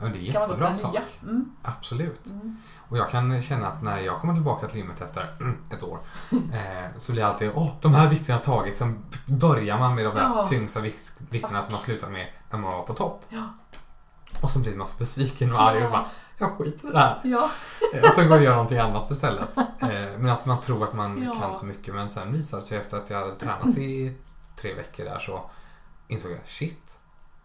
Ja, 0.01 0.07
det 0.07 0.19
är 0.19 0.23
jättebra 0.23 0.73
sak. 0.73 0.97
Mm. 1.23 1.53
Absolut. 1.63 2.27
Mm. 2.31 2.57
Och 2.89 2.97
jag 2.99 3.11
kan 3.11 3.43
känna 3.43 3.67
att 3.67 3.83
när 3.83 3.99
jag 4.01 4.19
kommer 4.19 4.35
tillbaka 4.35 4.69
till 4.69 4.79
gymmet 4.79 5.01
efter 5.01 5.27
ett 5.73 5.83
år 5.83 5.99
eh, 6.33 6.99
så 6.99 7.13
blir 7.13 7.23
jag 7.23 7.31
alltid 7.31 7.51
åh, 7.55 7.71
de 7.81 7.95
här 7.95 8.09
vikterna 8.09 8.37
har 8.39 8.43
tagit. 8.45 8.77
Sen 8.77 9.05
börjar 9.27 9.79
man 9.79 9.95
med 9.95 10.05
de 10.05 10.15
där 10.15 10.23
Ja. 10.23 10.47
tyngsta 10.47 10.81
vikt, 10.81 11.21
vikterna 11.31 11.63
som 11.63 11.73
man 11.73 11.81
slutat 11.83 12.11
med 12.13 12.27
när 12.51 12.59
man 12.59 12.73
var 12.73 12.83
på 12.83 12.95
topp. 12.95 13.25
Ja. 13.29 13.49
Och 14.43 14.51
så 14.51 14.59
blir 14.59 14.77
man 14.77 14.87
så 14.87 14.99
besviken 14.99 15.53
och 15.55 15.63
arg 15.63 15.85
och 15.85 15.91
bara, 15.91 16.07
jag 16.41 16.51
skiter 16.59 16.89
i 16.89 16.93
det 16.93 16.99
här. 16.99 17.21
Ja. 17.25 17.51
Eh, 17.95 18.05
Och 18.05 18.13
sen 18.13 18.29
går 18.29 18.37
och 18.39 18.45
gör 18.45 18.53
någonting 18.53 18.79
annat 18.79 19.11
istället. 19.11 19.49
Eh, 19.83 20.19
Men 20.19 20.29
att 20.31 20.47
man 20.47 20.61
tror 20.61 20.85
att 20.85 20.93
man 20.95 21.23
Ja. 21.23 21.35
kan 21.35 21.57
så 21.57 21.67
mycket. 21.67 21.95
Men 21.95 22.11
sen 22.11 22.33
visade 22.33 22.63
det 22.63 22.67
sig 22.67 22.79
efter 22.79 22.97
att 22.97 23.11
jag 23.11 23.19
hade 23.19 23.35
tränat 23.35 23.67
i 23.77 24.17
tre 24.57 24.75
veckor 24.75 25.05
där 25.05 25.19
så 25.19 25.51
insåg 26.09 26.33
jag, 26.33 26.39
shit. 26.45 26.99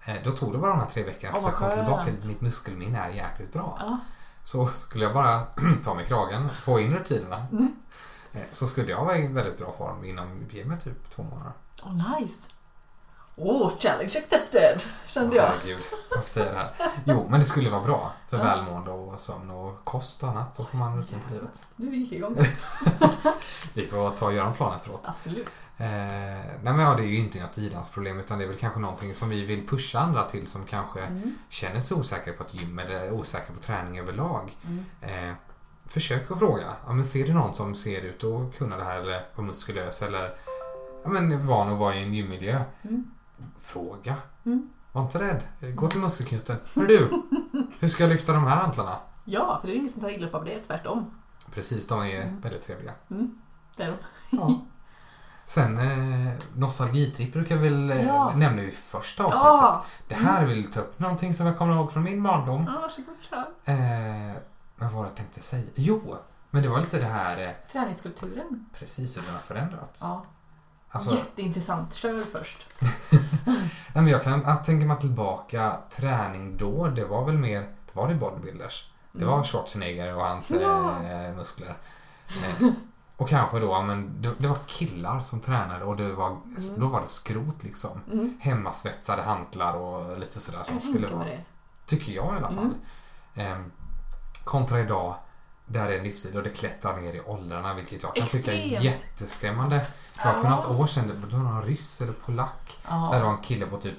Eh, 0.06 0.16
Då 0.24 0.32
tog 0.32 0.52
det 0.52 0.58
bara 0.58 0.72
de 0.72 0.80
här 0.80 0.90
tre 0.90 1.04
veckorna 1.04 1.34
tills 1.34 1.46
jag 1.46 1.52
vad 1.52 1.60
kom 1.60 1.72
tillbaka. 1.72 2.12
Mitt 2.28 2.42
muskelminne 2.42 3.00
är 3.00 3.10
jäkligt 3.10 3.54
bra. 3.54 3.78
ja. 3.82 4.00
Så 4.44 4.68
skulle 4.68 5.04
jag 5.06 5.14
bara 5.14 5.42
ta 5.84 5.94
mig 5.94 6.06
kragen, 6.06 6.50
få 6.50 6.80
in 6.80 6.94
rutinerna. 6.94 7.46
Mm. 7.52 7.76
Så 8.52 8.68
skulle 8.68 8.92
jag 8.92 9.06
vara 9.06 9.18
i 9.18 9.28
väldigt 9.28 9.58
bra 9.58 9.72
form 9.72 10.06
inom 10.06 10.46
ge 10.52 10.66
mig 10.66 10.80
typ 10.80 11.10
två 11.10 11.24
månader. 11.24 11.52
Oh, 11.84 12.20
nice. 12.22 12.50
Oh, 13.38 13.71
challenge 13.80 14.13
accepted, 14.17 14.82
kände 15.08 15.36
jag. 15.36 15.43
Herregud, 15.48 15.84
varför 16.15 16.30
säger 16.30 16.52
det 16.54 16.58
här? 16.58 16.71
Jo, 17.06 17.28
men 17.30 17.39
det 17.39 17.45
skulle 17.45 17.69
vara 17.69 17.84
bra 17.84 18.12
för 18.30 18.38
Ja. 18.38 18.43
välmående 18.43 18.91
och 18.91 19.19
sömn 19.19 19.50
och 19.52 19.84
kost 19.86 20.24
och 20.24 20.30
annat. 20.30 20.56
Så 20.56 20.65
får 20.65 20.78
man 20.78 20.98
rutin 20.98 21.19
på 21.28 21.34
livet. 21.34 21.63
Nu 21.76 21.95
gick 21.95 22.12
igång. 22.12 22.38
Vi 23.74 23.88
får 23.88 24.10
ta 24.12 24.26
och 24.26 24.34
göra 24.34 24.48
en 24.48 24.54
plan 24.54 24.76
efteråt. 24.76 25.02
Absolut. 25.04 25.48
Eh, 25.78 25.86
nej 25.88 26.60
men 26.63 26.80
ja, 26.80 26.93
det 26.98 27.04
är 27.04 27.08
ju 27.08 27.17
inte 27.19 27.41
något 27.41 27.58
ilandsproblem 27.58 28.19
utan 28.19 28.38
det 28.38 28.43
är 28.43 28.48
väl 28.48 28.58
kanske 28.58 28.80
någonting 28.80 29.13
som 29.13 29.30
vi 29.30 29.45
vill 29.45 29.67
pusha 29.67 30.00
andra 30.00 30.24
till 30.24 30.48
som 30.48 30.63
kanske 30.65 31.00
Mm. 31.00 31.36
känner 31.50 31.80
sig 31.80 31.98
osäkra 31.98 32.34
på 32.34 32.43
ett 32.43 32.54
gym 32.54 32.80
eller 32.80 33.12
osäkra 33.12 33.54
på 33.56 33.60
träning 33.62 34.00
överlag. 34.00 34.58
Mm. 34.65 34.86
Eh, 35.30 35.36
försök 35.88 36.32
att 36.32 36.39
fråga. 36.39 36.67
Ja, 36.88 36.93
men 36.93 37.06
ser 37.06 37.24
du 37.28 37.34
någon 37.34 37.54
som 37.56 37.76
ser 37.76 38.02
ut 38.02 38.24
att 38.24 38.58
kunna 38.58 38.78
det 38.78 38.84
här 38.84 39.00
eller 39.00 39.26
vara 39.36 39.48
muskulös 39.48 40.02
eller 40.02 40.34
ja, 41.04 41.10
men 41.10 41.48
van 41.48 41.69
att 41.74 41.80
vara 41.80 41.95
i 41.95 42.04
en 42.04 42.13
gymmiljö? 42.13 42.62
Mm. 42.84 43.12
Fråga. 43.60 44.15
Mm. 44.45 44.69
Var 44.91 45.02
inte 45.02 45.19
rädd. 45.19 45.43
Gå 45.76 45.88
till 45.88 46.00
muskelknuten. 46.00 46.58
Hör 46.76 46.88
du, 46.88 47.24
hur 47.80 47.88
ska 47.88 48.04
jag 48.04 48.10
lyfta 48.10 48.34
de 48.34 48.43
här 48.43 48.56
hantlarna? 48.56 48.95
Ja, 49.26 49.58
för 49.62 49.67
det 49.67 49.74
är 49.74 49.78
ingen 49.78 49.89
som 49.89 50.02
tar 50.02 50.10
illa 50.10 50.28
upp 50.28 50.34
av 50.36 50.45
det, 50.45 50.60
tvärtom. 50.60 51.12
Precis, 51.54 51.88
de 51.88 52.02
är 52.02 52.21
Mm. 52.21 52.41
väldigt 52.41 52.62
trevliga. 52.63 52.91
Det 53.78 53.84
är 53.84 53.88
de. 53.88 53.98
Ja. 54.38 54.62
Sen 55.45 55.78
eh, 55.78 56.34
nostalgitripp 56.56 57.34
brukar 57.34 57.58
väl 57.58 57.91
eh, 57.91 58.02
Ja. 58.08 58.32
nämna 58.36 58.62
vi 58.62 58.67
i 58.67 58.71
första 58.71 59.24
avsnittet. 59.24 59.43
Ja! 59.43 59.86
Det 60.08 60.15
här 60.15 60.45
vill 60.45 60.71
ta 60.71 60.80
upp 60.80 61.00
någonting 61.00 61.34
som 61.34 61.45
jag 61.48 61.58
kommer 61.58 61.76
ihåg 61.76 61.91
från 61.91 62.04
min 62.04 62.24
barndom. 62.24 62.63
Ja, 62.74 62.80
varsågod, 62.82 63.15
kör. 63.30 63.45
Eh, 63.65 64.36
vad 64.76 64.91
var 64.91 65.04
det 65.04 65.08
jag 65.10 65.15
tänkte 65.15 65.39
säga? 65.41 65.63
Jo, 65.76 66.17
men 66.50 66.63
det 66.63 66.69
var 66.69 66.80
lite 66.80 67.00
det 67.00 67.06
här 67.06 67.43
eh, 67.48 67.52
Träningskulturen. 67.71 68.65
precis 68.74 69.17
hur 69.17 69.21
den 69.21 69.34
har 69.34 69.39
förändrats. 69.41 70.02
Ja. 70.04 70.26
Alltså, 70.89 71.15
Jätteintressant. 71.15 71.93
Kör 71.93 72.21
först. 72.26 72.67
nej, 73.45 73.69
men 73.93 74.08
jag 74.08 74.24
kan 74.24 74.41
jag 74.45 74.63
tänker 74.63 74.88
mig 74.88 75.00
tillbaka, 75.00 75.78
träning 75.89 76.58
då, 76.58 76.88
det 76.88 77.06
var 77.06 77.26
väl 77.26 77.38
mer, 77.38 77.69
var 77.93 78.08
det 78.08 78.15
bodybuilders. 78.15 78.89
Det 79.12 79.26
var 79.26 79.34
Mm. 79.34 79.45
Schwarzenegger 79.45 80.15
och 80.15 80.24
hans 80.26 80.52
Ja. 80.62 81.04
eh, 81.04 81.36
muskler. 81.36 81.78
Eh, 82.28 82.67
och 83.17 83.30
kanske 83.30 83.60
då, 83.60 83.82
men 83.82 84.21
det, 84.21 84.32
det 84.38 84.48
var 84.48 84.58
killar 84.67 85.19
som 85.19 85.39
tränade 85.39 85.86
och 85.86 85.95
det 85.98 86.13
var, 86.13 86.28
Mm. 86.28 86.43
då 86.78 86.88
var 86.88 87.02
det 87.02 87.08
skrot 87.08 87.63
liksom. 87.63 88.02
Mm. 88.12 88.38
Hemmasvetsade 88.41 89.21
hantlar 89.21 89.74
och 89.74 90.19
lite 90.19 90.39
sådär 90.39 90.63
som 90.63 90.74
Jag 90.76 90.84
skulle 90.84 91.08
vara. 91.08 91.24
det. 91.26 91.39
Tycker 91.86 92.12
jag 92.12 92.26
i 92.34 92.38
alla 92.38 92.50
fall. 92.52 92.74
Mm. 93.36 93.52
Ehm, 93.54 93.71
kontra 94.43 94.80
idag, 94.80 95.15
där 95.65 95.89
är 95.89 95.97
en 95.97 96.04
livsstil 96.04 96.38
och 96.38 96.43
det 96.43 96.49
klättrar 96.49 96.97
ner 97.01 97.13
i 97.13 97.21
åldrarna 97.21 97.73
vilket 97.73 98.04
jag 98.04 98.15
kan 98.15 98.28
tycka 98.28 98.54
är 98.54 98.58
Extremt. 98.65 98.84
jätteskrämmande. 98.84 99.75
Det 99.75 100.21
för 100.21 100.43
Ja. 100.43 100.49
något 100.49 100.65
år 100.80 100.88
sedan, 100.88 101.08
det 101.30 101.38
var 101.38 101.43
någon 101.43 101.63
ryss 101.63 102.01
eller 102.01 102.13
polack. 102.13 102.78
Ja. 102.89 103.10
Där 103.12 103.19
det 103.19 103.25
var 103.25 103.32
en 103.34 103.41
kille 103.41 103.65
på 103.65 103.78
typ 103.78 103.95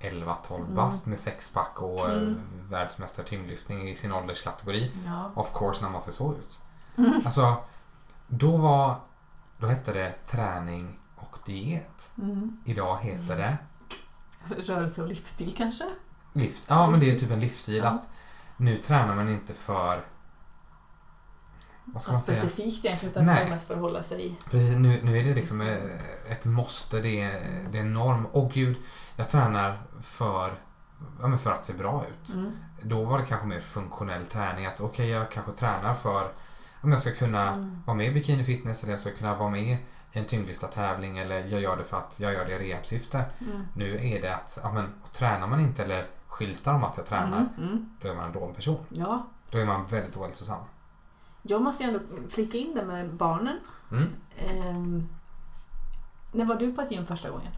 11-12 0.00 0.56
Mm. 0.62 0.74
bast 0.74 1.06
med 1.06 1.18
sexpack 1.18 1.82
och 1.82 2.04
Mm. 2.10 2.18
mm. 2.18 2.40
världsmästare 2.70 3.26
tyngdlyftning 3.26 3.88
i 3.88 3.94
sin 3.94 4.12
ålderskategori. 4.12 4.92
Ja. 5.06 5.30
Of 5.34 5.52
course 5.58 5.82
när 5.84 5.90
man 5.90 6.00
ser 6.00 6.12
så 6.12 6.32
ut. 6.34 6.60
Mm. 6.98 7.12
Alltså, 7.24 7.56
då 8.26 8.56
var, 8.56 8.94
då 9.58 9.66
hette 9.66 9.92
det 9.92 10.12
träning 10.26 10.98
och 11.16 11.36
diet. 11.46 12.10
Mm. 12.18 12.56
Idag 12.64 12.98
heter 13.02 13.36
det 13.36 13.56
Rörelse 14.56 15.02
och 15.02 15.08
livsstil 15.08 15.54
kanske? 15.56 15.84
livs... 16.32 16.66
Ja, 16.68 16.90
men 16.90 17.00
det 17.00 17.10
är 17.14 17.18
typ 17.18 17.30
en 17.30 17.40
livsstil 17.40 17.76
Ja. 17.76 17.88
att 17.88 18.08
nu 18.56 18.76
tränar 18.76 19.14
man 19.16 19.28
inte 19.28 19.54
för... 19.54 20.02
Vad 21.92 22.02
ska 22.02 22.12
man 22.12 22.20
säga? 22.22 22.38
Specifikt 22.38 22.84
egentligen, 22.84 23.10
utan 23.12 23.26
Nej. 23.26 23.50
mest 23.50 23.66
för 23.66 23.74
att 23.74 23.80
hålla 23.80 24.02
sig 24.02 24.38
Precis, 24.50 24.76
nu, 24.76 25.00
nu 25.02 25.18
är 25.18 25.24
det 25.24 25.34
liksom 25.34 25.60
ett 26.28 26.44
måste, 26.44 27.00
det 27.00 27.20
är, 27.22 27.40
det 27.72 27.78
är 27.78 27.82
en 27.82 27.92
norm. 27.94 28.26
Åh 28.32 28.50
gud, 28.54 28.76
jag 29.16 29.28
tränar 29.28 29.78
för, 30.02 30.50
ja, 31.20 31.26
men 31.28 31.38
för 31.38 31.52
att 31.52 31.64
se 31.64 31.72
bra 31.72 32.04
ut. 32.10 32.34
mm. 32.34 32.52
Då 32.82 33.04
var 33.04 33.18
det 33.18 33.24
kanske 33.24 33.46
mer 33.46 33.60
funktionell 33.60 34.26
träning. 34.26 34.66
Att 34.66 34.80
okej, 34.80 35.08
jag 35.08 35.30
kanske 35.30 35.52
tränar 35.52 35.94
för 35.94 36.28
om 36.80 36.92
jag 36.92 37.00
ska 37.00 37.10
kunna 37.12 37.48
Mm. 37.52 37.82
vara 37.86 37.96
med 37.96 38.06
i 38.06 38.10
bikini 38.10 38.44
fitness 38.44 38.82
eller 38.82 38.92
jag 38.92 39.00
ska 39.00 39.10
kunna 39.10 39.34
vara 39.34 39.50
med 39.50 39.62
i 39.62 40.18
en 40.18 40.24
tyngdlyftartävling 40.24 41.18
eller 41.18 41.36
jag 41.46 41.60
gör 41.60 41.76
det 41.76 41.84
för 41.84 41.96
att 41.98 42.20
jag 42.20 42.32
gör 42.32 42.44
det 42.44 42.52
i 42.52 42.58
rehabsyfte. 42.58 43.24
Mm. 43.40 43.62
Nu 43.74 43.98
är 44.08 44.22
det 44.22 44.34
att, 44.34 44.58
ja, 44.62 44.72
men, 44.72 44.84
och 45.02 45.12
tränar 45.12 45.46
man 45.46 45.60
inte 45.60 45.82
eller 45.84 46.06
skyltar 46.26 46.74
om 46.74 46.84
att 46.84 46.96
jag 46.96 47.06
tränar, 47.06 47.38
Mm. 47.56 47.68
Mm. 47.70 47.90
då 48.02 48.08
är 48.08 48.14
man 48.14 48.24
en 48.24 48.32
dålig 48.32 48.56
person. 48.56 48.84
Ja. 48.88 49.26
Då 49.50 49.58
är 49.58 49.64
man 49.66 49.86
väldigt 49.86 50.16
ohälsosam. 50.16 50.60
Jag 51.42 51.62
måste 51.62 51.84
ju 51.84 51.88
ändå 51.88 52.00
flika 52.30 52.58
in 52.58 52.74
det 52.74 52.84
med 52.84 53.14
barnen. 53.14 53.60
Mm. 53.92 54.08
Ehm, 54.36 55.08
när 56.32 56.44
var 56.44 56.54
du 56.54 56.72
på 56.72 56.80
ett 56.80 56.90
gym 56.90 57.06
första 57.06 57.30
gången? 57.30 57.52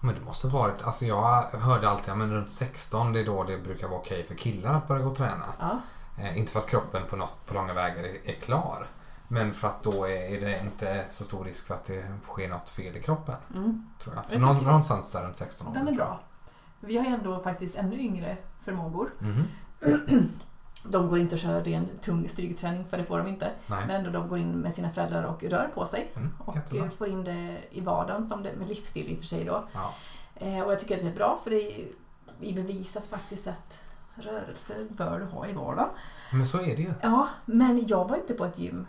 Men 0.00 0.14
det 0.14 0.20
måste 0.20 0.48
varit, 0.48 0.82
alltså 0.82 1.04
jag 1.04 1.42
hörde 1.42 1.88
alltid, 1.88 2.16
men 2.16 2.32
runt 2.32 2.52
16 2.52 3.12
det 3.12 3.20
är 3.20 3.24
då 3.24 3.44
det 3.44 3.58
brukar 3.58 3.88
vara 3.88 3.98
okej 3.98 4.24
för 4.24 4.34
killar 4.34 4.74
att 4.74 4.88
börja 4.88 5.02
gå 5.02 5.10
och 5.10 5.16
träna. 5.16 5.44
Ja. 5.58 5.80
Eh, 6.18 6.38
inte 6.38 6.52
för 6.52 6.58
att 6.58 6.68
kroppen 6.68 7.02
på, 7.06 7.16
något, 7.16 7.46
på 7.46 7.54
långa 7.54 7.74
vägar 7.74 8.04
är, 8.04 8.30
är 8.30 8.32
klar. 8.40 8.86
Men 9.28 9.52
för 9.52 9.68
att 9.68 9.82
då 9.82 10.04
är, 10.04 10.36
är 10.36 10.40
det 10.40 10.60
inte 10.60 11.04
så 11.08 11.24
stor 11.24 11.44
risk 11.44 11.66
för 11.66 11.74
att 11.74 11.84
det 11.84 12.04
sker 12.22 12.48
något 12.48 12.70
fel 12.70 12.96
i 12.96 13.02
kroppen. 13.02 13.34
Mm. 13.54 13.86
Tror 13.98 14.16
jag. 14.16 14.24
Så 14.24 14.34
Jag 14.34 14.40
någon, 14.40 14.64
någonstans 14.64 15.12
där 15.12 15.24
runt 15.24 15.36
16 15.36 15.66
år. 15.66 15.74
Den 15.74 15.88
är 15.88 15.92
bra. 15.92 16.20
Vi 16.80 16.98
har 16.98 17.04
ju 17.04 17.10
ändå 17.10 17.40
faktiskt 17.40 17.76
ännu 17.76 17.98
yngre 17.98 18.36
förmågor. 18.60 19.12
Mhm. 19.18 19.44
De 20.84 21.08
går 21.08 21.18
inte 21.18 21.34
att 21.34 21.40
köra 21.40 21.60
ren 21.62 21.88
tung 22.00 22.28
styrketräning 22.28 22.84
för 22.84 22.98
det 22.98 23.04
får 23.04 23.18
de 23.18 23.26
inte. 23.28 23.50
Nej. 23.66 23.86
Men 23.86 23.96
ändå 23.96 24.10
de 24.10 24.28
går 24.28 24.38
in 24.38 24.50
med 24.52 24.74
sina 24.74 24.90
föräldrar 24.90 25.22
och 25.22 25.42
rör 25.42 25.70
på 25.74 25.86
sig. 25.86 26.10
Mm, 26.16 26.34
Och 26.38 26.56
jättebra. 26.56 26.84
eh, 26.84 26.90
får 26.90 27.08
in 27.08 27.24
det 27.24 27.58
i 27.70 27.80
vardagen 27.80 28.26
som 28.28 28.42
det 28.42 28.56
med 28.56 28.68
livsstil 28.68 29.08
i 29.08 29.14
och 29.14 29.18
för 29.18 29.26
sig 29.26 29.44
då. 29.44 29.64
Ja. 29.72 29.94
Eh, 30.34 30.60
och 30.60 30.72
jag 30.72 30.80
tycker 30.80 30.96
att 30.96 31.02
det 31.02 31.08
är 31.08 31.14
bra 31.14 31.38
för 31.44 31.50
det 31.50 31.56
är 31.80 31.86
i 32.40 32.52
bevisat 32.54 33.06
faktiskt 33.06 33.46
att 33.46 33.80
rörelse 34.14 34.74
bör 34.88 35.20
du 35.20 35.24
ha 35.26 35.46
i 35.46 35.52
vardagen. 35.52 35.88
Men 36.32 36.46
så 36.46 36.58
är 36.60 36.76
det 36.76 36.82
ju. 36.82 36.92
Ja, 37.02 37.28
men 37.46 37.86
jag 37.86 38.08
var 38.08 38.16
inte 38.16 38.34
på 38.34 38.44
ett 38.44 38.58
gym. 38.58 38.86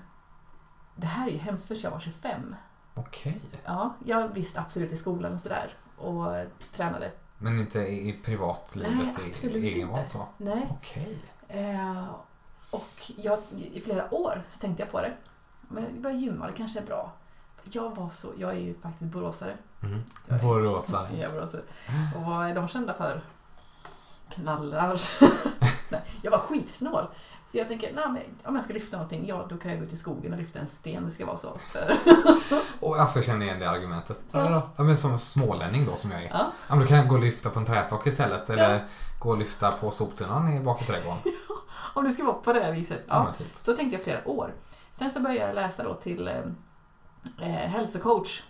Det 0.95 1.07
här 1.07 1.27
är 1.27 1.31
ju 1.31 1.37
hemskt 1.37 1.67
för 1.67 1.77
jag 1.83 1.91
var 1.91 1.99
25. 1.99 2.55
Okej. 2.95 3.41
Ja, 3.65 3.95
jag 4.05 4.27
visste 4.27 4.59
absolut 4.61 4.91
i 4.91 4.95
skolan 4.97 5.33
och 5.33 5.41
sådär 5.41 5.73
och 5.97 6.25
tränade. 6.75 7.11
Men 7.37 7.59
inte 7.59 7.79
i, 7.79 8.09
i 8.09 8.13
privatlivet 8.13 8.91
Nej, 8.95 9.27
i 9.27 9.31
absolut 9.31 9.63
egenvalt 9.63 9.99
inte. 9.99 10.11
så? 10.11 10.27
Nej. 10.37 10.67
Okej. 10.69 11.17
Eh, 11.53 12.05
och 12.69 13.11
jag, 13.17 13.39
i 13.73 13.81
flera 13.81 14.13
år 14.13 14.43
så 14.47 14.59
tänkte 14.59 14.83
jag 14.83 14.91
på 14.91 15.01
det. 15.01 15.13
Men 15.61 15.99
jag 16.03 16.15
gymma, 16.15 16.47
det 16.47 16.53
kanske 16.53 16.79
är 16.79 16.85
bra. 16.85 17.11
Jag 17.63 17.95
var 17.95 18.09
så, 18.09 18.27
jag 18.37 18.51
är 18.51 18.59
ju 18.59 18.73
faktiskt 18.73 19.11
boråsare. 19.11 19.57
Mm. 19.83 19.99
Jag 20.27 20.37
är- 20.39 20.43
Boråsare. 20.43 21.07
Jag 21.17 21.31
är 21.31 21.33
boråsare. 21.35 21.61
Och 22.15 22.21
vad 22.21 22.49
är 22.49 22.55
de 22.55 22.67
kända 22.67 22.93
för? 22.93 23.21
Knallar. 24.29 25.01
Nej, 25.89 26.01
jag 26.21 26.31
var 26.31 26.39
skitsnål. 26.39 27.07
För 27.51 27.57
jag 27.57 27.67
tänker, 27.67 27.93
nej, 27.93 28.05
men 28.09 28.21
om 28.45 28.55
jag 28.55 28.63
ska 28.63 28.73
lyfta 28.73 28.97
någonting, 28.97 29.27
ja 29.27 29.45
då 29.49 29.57
kan 29.57 29.71
jag 29.71 29.79
gå 29.79 29.85
till 29.87 29.97
skogen 29.99 30.33
och 30.33 30.39
lyfta 30.39 30.59
en 30.59 30.67
sten, 30.67 31.05
det 31.05 31.11
ska 31.11 31.25
vara 31.25 31.37
så. 31.37 31.47
Och 32.79 32.99
alltså 32.99 33.19
jag 33.19 33.25
känner 33.25 33.45
igen 33.45 33.59
det 33.59 33.69
argumentet. 33.69 34.19
Ja. 34.31 34.69
Ja, 34.77 34.83
men 34.83 34.97
som 34.97 35.19
smålänning 35.19 35.85
då 35.85 35.95
som 35.95 36.11
jag 36.11 36.23
är. 36.23 36.27
ja. 36.29 36.37
Ja, 36.39 36.75
men 36.75 36.79
då 36.79 36.85
kan 36.85 36.97
jag 36.97 37.07
gå 37.07 37.15
och 37.15 37.21
lyfta 37.21 37.49
på 37.49 37.59
en 37.59 37.65
trästock 37.65 38.07
istället. 38.07 38.49
Eller 38.49 38.85
gå 39.19 39.29
och 39.29 39.37
lyfta 39.37 39.71
på 39.71 39.91
soptunnan 39.91 40.53
i 40.53 40.59
bak 40.59 40.81
i 40.81 40.85
trädgården. 40.85 41.17
Om 41.93 42.03
det 42.03 42.11
ska 42.11 42.23
vara 42.23 42.33
på 42.35 42.53
det 42.53 42.59
här 42.63 42.71
viset. 42.71 43.03
Ja, 43.07 43.25
Ja. 43.27 43.33
typ. 43.33 43.53
Så 43.61 43.73
tänkte 43.75 43.95
jag 43.95 44.03
flera 44.03 44.27
år. 44.27 44.53
Sen 44.93 45.11
så 45.11 45.19
började 45.19 45.45
jag 45.47 45.55
läsa 45.55 45.83
då 45.83 45.93
till 45.93 46.27
eh, 46.27 46.37
eh, 47.39 47.69
hälsocoach. 47.69 48.43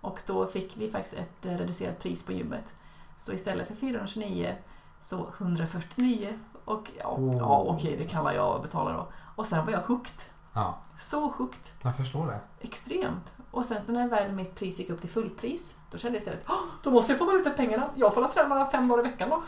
Och 0.00 0.20
då 0.26 0.46
fick 0.46 0.76
vi 0.76 0.90
faktiskt 0.90 1.14
ett 1.16 1.46
eh, 1.46 1.50
reducerat 1.52 1.98
pris 1.98 2.26
på 2.26 2.32
gymmet. 2.32 2.74
Så 3.18 3.32
istället 3.32 3.68
för 3.68 3.74
429 3.74 4.56
så 5.02 5.28
149. 5.38 6.38
Och 6.64 6.90
ja, 6.98 7.08
Oh. 7.18 7.36
ja 7.36 7.58
okej, 7.68 7.96
det 7.96 8.04
kallar 8.04 8.32
jag 8.32 8.62
betala 8.62 8.92
då. 8.92 9.08
Och 9.36 9.46
sen 9.46 9.64
var 9.66 9.72
jag 9.72 9.80
hooked. 9.80 10.20
Ja, 10.54 10.78
Så 10.98 11.28
sjukt. 11.32 11.74
jag 11.82 11.96
förstår 11.96 12.26
det. 12.26 12.40
Extremt. 12.60 13.32
Och 13.50 13.64
sen 13.64 13.82
så 13.82 13.92
när 13.92 14.08
väl 14.08 14.32
mitt 14.32 14.54
pris 14.54 14.78
gick 14.78 14.90
upp 14.90 15.00
till 15.00 15.10
fullpris, 15.10 15.76
då 15.90 15.98
kände 15.98 16.16
jag 16.16 16.20
istället 16.20 16.44
"Åh, 16.48 16.56
då 16.82 16.90
måste 16.90 17.12
jag 17.12 17.18
få 17.18 17.24
valuta 17.24 17.50
för 17.50 17.56
pengarna. 17.56 17.84
Jag 17.94 18.14
får 18.14 18.24
träna 18.28 18.66
fem 18.66 18.88
dagar 18.88 19.06
i 19.06 19.10
veckan 19.10 19.30
då. 19.30 19.42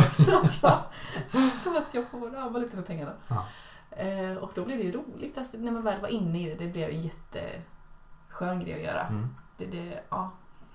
så, 0.24 0.36
att 0.36 0.62
jag, 0.62 0.82
så 1.64 1.78
att 1.78 1.94
jag 1.94 2.08
får 2.10 2.34
ja, 2.34 2.48
valuta 2.48 2.76
för 2.76 2.82
pengarna. 2.82 3.12
Ja. 3.28 3.46
Eh, 3.90 4.36
och 4.36 4.50
då 4.54 4.64
blev 4.64 4.78
det 4.78 4.84
ju 4.84 4.92
roligt. 4.92 5.38
Alltså, 5.38 5.56
när 5.56 5.72
man 5.72 5.82
väl 5.82 6.00
var 6.00 6.08
inne 6.08 6.42
i 6.42 6.54
det, 6.54 6.64
det 6.64 6.72
blev 6.72 6.90
en 6.90 7.02
jätteskön 7.02 8.60
grej 8.60 8.74
att 8.74 8.82
göra. 8.82 9.06
Mm. 9.06 9.34
Det, 9.56 9.66
det, 9.66 10.02
ja. 10.08 10.30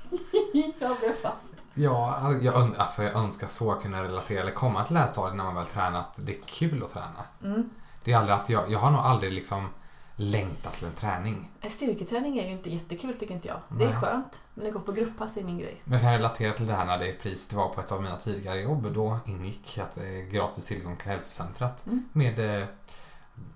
jag 0.79 0.97
blev 0.99 1.13
fast. 1.13 1.53
Ja, 1.73 2.31
jag, 2.41 2.75
alltså 2.77 3.03
jag 3.03 3.15
önskar 3.15 3.47
så 3.47 3.73
kunna 3.73 4.03
relatera 4.03 4.41
eller 4.41 4.51
komma 4.51 4.83
till 4.83 4.93
det 4.93 4.99
här 4.99 5.07
stadiet 5.07 5.37
när 5.37 5.43
man 5.43 5.55
väl 5.55 5.65
tränat. 5.65 6.19
Det 6.25 6.37
är 6.37 6.41
kul 6.45 6.83
att 6.83 6.89
träna. 6.89 7.23
Mm. 7.43 7.69
Det 8.03 8.11
är 8.13 8.17
aldrig 8.17 8.35
att 8.35 8.49
jag, 8.49 8.71
jag 8.71 8.79
har 8.79 8.91
nog 8.91 9.01
aldrig 9.01 9.33
liksom 9.33 9.69
längtat 10.21 10.73
till 10.73 10.86
en 10.88 10.93
träning. 10.93 11.51
Styrketräning 11.67 12.38
är 12.39 12.45
ju 12.45 12.51
inte 12.51 12.69
jättekul 12.69 13.17
tycker 13.17 13.34
inte 13.36 13.47
jag. 13.47 13.60
Det 13.77 13.84
är 13.86 13.89
Nej. 13.89 13.97
skönt, 13.97 14.41
men 14.53 14.65
det 14.65 14.71
går 14.71 14.79
på 14.79 14.91
grupppass 14.91 15.38
är 15.38 15.43
min 15.43 15.58
grej. 15.58 15.82
Men 15.84 15.93
jag 15.93 16.01
kan 16.01 16.12
relatera 16.12 16.53
till 16.53 16.67
det 16.67 16.73
här 16.73 16.86
när 16.86 16.97
det 16.99 17.12
pris 17.21 17.47
det 17.47 17.55
var 17.55 17.69
på 17.69 17.82
ett 17.82 17.91
av 17.91 18.01
mina 18.03 18.17
tidigare 18.17 18.60
jobb. 18.62 18.93
Då 18.93 19.17
ingick 19.25 19.77
att 19.77 19.97
är 19.97 20.29
gratis 20.32 20.65
tillgång 20.65 20.97
till 20.97 21.08
hälsocentret 21.08 21.86
Mm. 21.86 22.03
med 22.13 22.60
eh, 22.62 22.67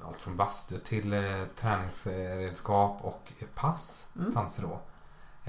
allt 0.03 0.17
från 0.21 0.37
bastu 0.37 0.77
till 0.77 1.13
eh, 1.13 1.19
träningsredskap 1.55 2.97
och 3.01 3.31
pass 3.55 4.09
Mm. 4.15 4.33
fanns 4.33 4.57
det 4.57 4.63
då. 4.63 4.79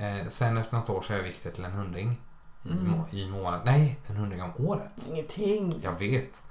Eh, 0.03 0.27
sen 0.29 0.57
efter 0.57 0.77
något 0.77 0.91
år 0.91 1.03
så 1.03 1.13
övergick 1.15 1.43
det 1.43 1.51
till 1.51 1.65
en 1.65 1.73
hundring 1.73 2.21
i, 2.65 2.71
Mm. 2.71 2.89
må- 2.91 3.09
i 3.11 3.27
månaden. 3.31 3.61
Nej, 3.65 3.99
en 4.07 4.17
hundring 4.17 4.43
om 4.43 4.53
året. 4.59 5.07
Ingenting. 5.11 5.75
Jag 5.83 5.93
vet. 5.99 6.43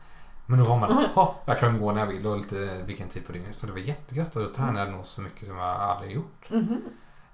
Men 0.45 0.59
då 0.59 0.65
var 0.65 0.77
man, 0.79 0.91
"Ha, 1.15 1.35
jag 1.45 1.59
kan 1.59 1.81
gå 1.81 1.91
när 1.91 1.99
jag 1.99 2.07
vill 2.07 2.27
och 2.27 2.37
lite 2.37 2.83
vilken 2.85 3.09
tid 3.09 3.25
på 3.27 3.31
dygnet. 3.31 3.57
Så 3.59 3.65
det 3.65 3.71
var 3.71 3.79
jättegött 3.79 4.35
och 4.35 4.41
då 4.43 4.49
tränade 4.49 4.79
jag 4.79 4.89
nog 4.91 5.05
så 5.05 5.21
mycket 5.21 5.47
som 5.47 5.57
jag 5.57 5.67
aldrig 5.69 6.11
gjort. 6.11 6.49
Mhm. 6.49 6.81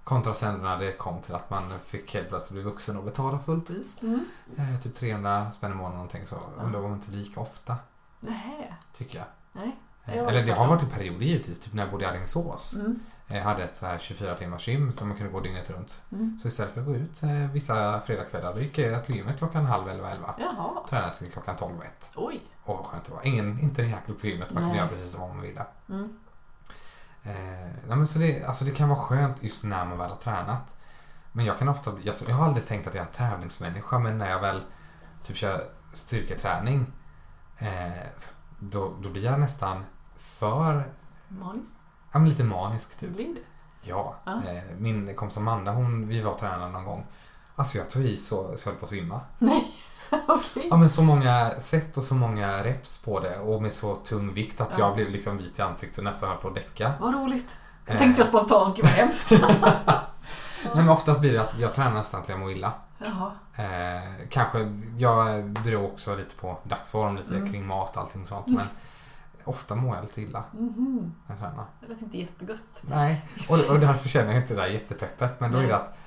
Kontra 0.04 0.34
sen 0.34 0.56
när 0.62 0.78
det 0.80 0.92
kom 0.98 1.22
till 1.22 1.36
att 1.36 1.50
man 1.50 1.64
fick 1.86 2.14
helt 2.14 2.30
plötsligt 2.30 2.52
bli 2.52 2.62
vuxen 2.62 2.98
och 2.98 3.04
betala 3.04 3.40
fullpris. 3.40 3.98
Mm. 4.02 4.26
Eh, 4.58 4.80
typ 4.80 4.96
300 4.96 5.52
spänn 5.52 5.72
i 5.72 5.76
månaden 5.76 5.96
någonting 5.98 6.26
så. 6.28 6.36
Ja. 6.58 6.64
Men 6.64 6.72
då 6.72 6.80
var 6.80 6.90
man 6.90 6.98
inte 6.98 7.12
lika 7.12 7.40
ofta, 7.40 7.76
Nähä. 8.20 8.74
tycker 8.94 9.18
jag. 9.18 9.28
Nej. 9.54 9.76
Eh, 10.06 10.28
Eller 10.28 10.44
det 10.46 10.52
har 10.52 10.68
varit 10.68 10.84
i 10.84 10.86
perioder 10.86 11.26
givetvis, 11.26 11.60
typ 11.60 11.74
när 11.74 11.84
jag 11.84 11.92
bodde 11.92 12.04
i 12.04 12.08
Alingsås. 12.08 12.76
Mm. 12.76 13.00
Jag 13.32 13.44
hade 13.44 13.64
ett 13.64 13.76
så 13.76 13.86
här 13.86 13.98
24 13.98 14.36
timmars 14.36 14.68
gym 14.68 14.92
som 14.92 15.08
man 15.08 15.18
kunde 15.18 15.34
gå 15.34 15.40
dygnet 15.40 15.70
runt. 15.70 16.06
Mm. 16.12 16.40
Så 16.42 16.48
istället 16.48 16.74
för 16.74 16.82
att 16.82 16.88
gå 16.88 16.96
ut 16.96 17.24
eh, 17.24 17.52
vissa 17.54 18.00
fredagskvällar 18.00 18.54
då 18.54 18.60
gick 18.60 18.78
jag 18.78 19.06
till 19.06 19.16
gymmet 19.16 19.38
klockan 19.38 19.66
halv 19.66 19.90
elva, 19.90 20.12
elva. 20.12 20.36
Jaha. 20.40 20.88
Tränade 20.90 21.14
till 21.14 21.32
klockan 21.32 21.56
tolv, 21.56 21.82
ett. 21.82 22.12
Oj. 22.16 22.42
Åh 22.66 22.78
vad 22.78 22.86
skönt 22.86 23.06
det 23.06 23.12
var. 23.12 23.22
Ingen, 23.24 23.60
inte 23.60 23.82
en 23.82 23.90
jäkel 23.90 24.16
på 24.16 24.28
gymmet, 24.28 24.52
man 24.54 24.64
kunde 24.64 24.68
Nej. 24.68 24.78
göra 24.78 24.90
precis 24.90 25.12
som 25.12 25.22
man 25.22 25.42
ville. 25.42 25.66
Mm. 25.90 26.20
Eh, 27.24 27.88
men 27.88 28.08
så 28.08 28.20
det, 28.20 28.44
alltså 28.44 28.66
det 28.66 28.72
kan 28.72 28.90
vara 28.90 29.00
skönt 29.00 29.44
just 29.44 29.64
när 29.64 29.86
man 29.86 29.98
väl 29.98 30.10
har 30.10 30.18
tränat. 30.18 30.76
Men 31.32 31.46
jag 31.46 31.60
kan 31.60 31.70
ofta, 31.70 31.92
jag, 32.04 32.16
jag 32.28 32.36
har 32.36 32.46
aldrig 32.46 32.66
tänkt 32.66 32.88
att 32.88 32.94
jag 32.94 33.02
är 33.02 33.08
en 33.08 33.14
tävlingsmänniska 33.14 34.00
men 34.00 34.18
när 34.18 34.30
jag 34.30 34.40
väl 34.40 34.62
typ 35.24 35.38
kör 35.38 35.62
styrketräning 35.94 36.94
eh, 37.58 37.92
då, 38.60 38.94
då 39.02 39.10
blir 39.10 39.24
jag 39.24 39.40
nästan 39.40 39.86
för, 40.16 40.94
Maniskt. 41.28 41.79
Ja 42.12 42.20
men 42.20 42.30
lite 42.30 42.44
manisk 42.44 42.98
typ. 42.98 43.10
blir 43.10 43.26
det. 43.36 43.42
Ja. 43.82 44.16
Eh, 44.26 44.64
min 44.78 45.16
kompis 45.16 45.38
Amanda, 45.38 45.72
hon, 45.72 46.08
vi 46.08 46.22
var 46.22 46.32
och 46.32 46.40
tränade 46.40 46.72
någon 46.72 46.86
gång. 46.86 47.06
Alltså 47.56 47.78
jag 47.78 47.90
tog 47.90 48.02
i 48.04 48.18
så, 48.18 48.58
så 48.58 48.68
jag 48.68 48.72
höll 48.72 48.80
på 48.80 48.84
att 48.86 48.90
svimma. 48.90 49.22
Nej. 49.38 49.68
Okej. 50.28 50.68
Ja 50.70 50.78
men 50.78 50.90
så 50.90 51.02
många 51.04 51.50
set 51.60 51.98
och 51.98 52.04
så 52.04 52.14
många 52.16 52.64
reps 52.64 53.04
på 53.04 53.20
det 53.20 53.40
och 53.40 53.62
med 53.62 53.74
så 53.74 53.96
tung 53.96 54.34
vikt 54.34 54.62
att 54.62 54.70
Ja. 54.72 54.80
jag 54.80 54.96
blev 54.96 55.10
liksom 55.10 55.38
vit 55.38 55.60
i 55.60 55.62
ansiktet 55.62 55.98
och 55.98 56.04
nästan 56.04 56.30
höll 56.30 56.38
på 56.38 56.48
att 56.48 56.56
däcka. 56.56 56.94
Vad 57.00 57.14
roligt. 57.14 57.58
Eh, 57.86 57.98
Tänkte 57.98 58.22
jag 58.22 58.28
spontant, 58.28 58.76
gud 58.76 58.86
vad 58.86 58.94
hemskt. 58.94 59.32
Nej, 60.64 60.76
men 60.76 60.90
oftast 60.90 61.20
blir 61.20 61.34
det 61.34 61.42
att 61.42 61.60
jag 61.60 61.74
tränar 61.74 61.94
nästan 61.94 62.22
till 62.24 62.32
jag 62.32 62.40
mår 62.40 62.52
illa. 62.52 62.72
Jaha. 62.98 63.32
Eh, 63.56 64.10
kanske, 64.30 64.60
jag 64.98 65.46
beror 65.50 65.86
också 65.86 66.16
lite 66.16 66.36
på 66.36 66.58
dagsform, 66.64 67.16
lite 67.18 67.36
Mm. 67.36 67.52
kring 67.52 67.66
mat 67.68 67.96
och 67.96 68.02
allting 68.02 68.26
sånt. 68.26 68.48
Men 68.48 68.66
ofta 69.46 69.76
mår 69.76 69.96
jag 69.96 70.02
lite 70.06 70.22
illa 70.22 70.44
Mhm. 70.52 71.14
när 71.28 71.36
jag 71.36 71.40
tränar. 71.40 71.66
Det 71.82 71.88
lät 71.88 72.02
inte 72.02 72.18
jättegott. 72.18 72.82
Nej, 72.82 73.26
och, 73.50 73.70
och 73.70 73.80
därför 73.88 74.10
känner 74.10 74.34
jag 74.34 74.42
inte 74.44 74.54
det 74.54 74.62
där 74.62 74.68
jättepeppet. 74.68 75.40
Men 75.40 75.52
då 75.52 75.58
är 75.58 75.68
det 75.68 75.76
att 75.76 75.98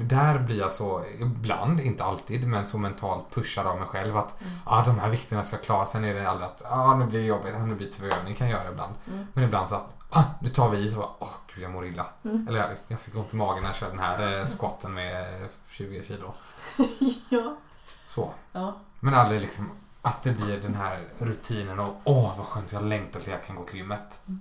där 0.00 0.38
blir 0.38 0.58
jag 0.58 0.72
så, 0.72 1.04
ibland, 1.20 1.80
inte 1.80 2.04
alltid, 2.04 2.48
men 2.48 2.66
så 2.66 2.78
mentalt 2.78 3.30
pushad 3.34 3.66
av 3.66 3.78
mig 3.78 3.88
själv 3.88 4.16
att 4.16 4.40
Mm. 4.42 4.52
ah, 4.64 4.84
de 4.84 4.98
här 4.98 5.08
vikterna 5.10 5.44
ska 5.44 5.56
klara. 5.56 5.86
Sen 5.86 6.04
är 6.04 6.14
det 6.14 6.30
aldrig 6.30 6.46
att 6.48 6.62
ah, 6.72 6.96
nu 6.96 7.06
blir 7.06 7.20
det 7.20 7.26
jobbigt, 7.26 7.54
ah, 7.54 7.64
nu 7.64 7.74
blir 7.74 7.86
det 7.86 7.92
tvärövning. 7.92 8.34
kan 8.34 8.48
jag 8.50 8.58
göra 8.60 8.70
ibland. 8.72 8.94
Mm. 9.06 9.26
Men 9.32 9.44
ibland 9.44 9.68
så 9.68 9.74
att 9.74 9.96
ah, 10.10 10.22
nu 10.40 10.48
tar 10.48 10.68
vi 10.70 10.78
i 10.78 10.90
så 10.90 10.96
bara, 10.96 11.08
åh 11.18 11.28
gud 11.54 11.64
jag 11.64 11.70
mår 11.72 11.86
illa. 11.86 12.06
Mm. 12.24 12.48
Eller 12.48 12.76
jag, 12.88 13.00
fick 13.00 13.16
ont 13.16 13.34
i 13.34 13.36
magen 13.36 13.62
när 13.62 13.68
jag 13.68 13.76
körde 13.76 13.90
den 13.92 14.00
här 14.00 14.40
eh, 14.40 14.46
squatten 14.46 14.94
med 14.94 15.42
eh, 15.42 15.48
20 15.68 16.02
kilo. 16.04 16.34
ja. 17.30 17.56
Så. 18.06 18.32
Ja. 18.52 18.76
Men 19.00 19.14
aldrig 19.14 19.40
liksom 19.40 19.70
att 20.02 20.22
det 20.22 20.30
blir 20.32 20.60
den 20.60 20.74
här 20.74 20.98
rutinen 21.18 21.78
och 21.80 22.00
åh 22.04 22.34
vad 22.38 22.46
skönt 22.46 22.72
jag 22.72 22.82
längtar 22.82 23.20
till 23.20 23.32
jag 23.32 23.44
kan 23.44 23.56
gå 23.56 23.64
till 23.64 23.76
gymmet. 23.76 24.20
Mm. 24.28 24.40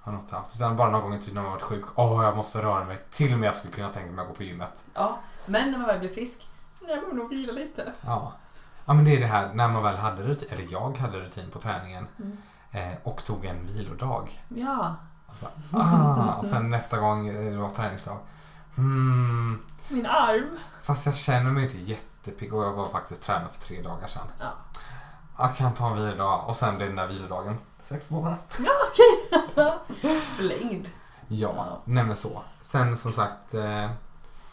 Har 0.00 0.12
något 0.12 0.30
haft. 0.30 0.54
Utan 0.56 0.76
bara 0.76 0.90
någon 0.90 1.02
gång 1.02 1.14
i 1.14 1.18
tiden 1.20 1.34
när 1.34 1.42
man 1.42 1.50
varit 1.52 1.62
sjuk. 1.62 1.84
Åh 1.94 2.24
jag 2.24 2.36
måste 2.36 2.62
röra 2.62 2.84
mig. 2.84 3.04
Till 3.10 3.32
och 3.32 3.38
med 3.38 3.46
jag 3.46 3.56
skulle 3.56 3.72
kunna 3.74 3.88
tänka 3.88 4.10
mig 4.12 4.22
att 4.22 4.28
gå 4.28 4.34
på 4.34 4.42
gymmet. 4.42 4.84
ja. 4.94 5.18
Men 5.46 5.70
när 5.70 5.78
man 5.78 5.86
väl 5.86 5.98
blir 5.98 6.08
frisk, 6.08 6.48
jag 6.88 7.00
borde 7.00 7.16
nog 7.16 7.30
vila 7.30 7.52
lite. 7.52 7.92
Ja. 8.00 8.32
Ja 8.86 8.94
men 8.94 9.04
det 9.04 9.16
är 9.16 9.20
det 9.20 9.26
här 9.26 9.50
när 9.54 9.68
man 9.68 9.82
väl 9.82 9.96
hade 9.96 10.22
rutin, 10.22 10.48
eller 10.52 10.66
jag 10.72 10.96
hade 10.98 11.18
rutin 11.20 11.50
på 11.50 11.58
träningen 11.60 12.06
Mm. 12.18 12.38
eh, 12.92 12.98
och 13.02 13.24
tog 13.24 13.44
en 13.44 13.66
vilodag. 13.66 14.42
Ja. 14.48 14.96
Och, 15.26 15.34
så 15.34 15.46
bara, 15.76 15.82
ah, 15.84 16.34
och 16.38 16.46
sen 16.46 16.70
nästa 16.70 16.98
gång 16.98 17.28
eh, 17.28 17.50
det 17.52 17.56
var 17.58 17.70
träningsdag. 17.70 18.18
Hmm, 18.76 19.62
Min 19.88 20.06
arm. 20.06 20.58
fast 20.82 21.06
jag 21.06 21.16
känner 21.16 21.50
mig 21.50 21.64
inte 21.64 21.78
jättepigg 21.78 22.54
och 22.54 22.64
jag 22.64 22.72
var 22.72 22.88
faktiskt 22.88 23.22
tränad 23.22 23.50
för 23.52 23.60
tre 23.66 23.82
dagar 23.82 24.06
sedan. 24.08 24.26
Ja. 24.40 24.52
Jag 25.38 25.56
kan 25.56 25.74
ta 25.74 25.86
en 25.90 25.96
vilodag 25.96 26.44
och 26.48 26.56
sen 26.56 26.76
blir 26.76 26.86
den 26.86 26.96
där 26.96 27.06
vilodagen 27.08 27.58
sex 27.80 28.10
månader. 28.10 28.36
Förlängd. 30.36 30.88
Ja, 31.28 31.52
Ja. 31.56 31.80
men 31.84 32.16
så. 32.16 32.42
Sen 32.60 32.96
som 32.96 33.12
sagt, 33.12 33.54
eh, 33.54 33.90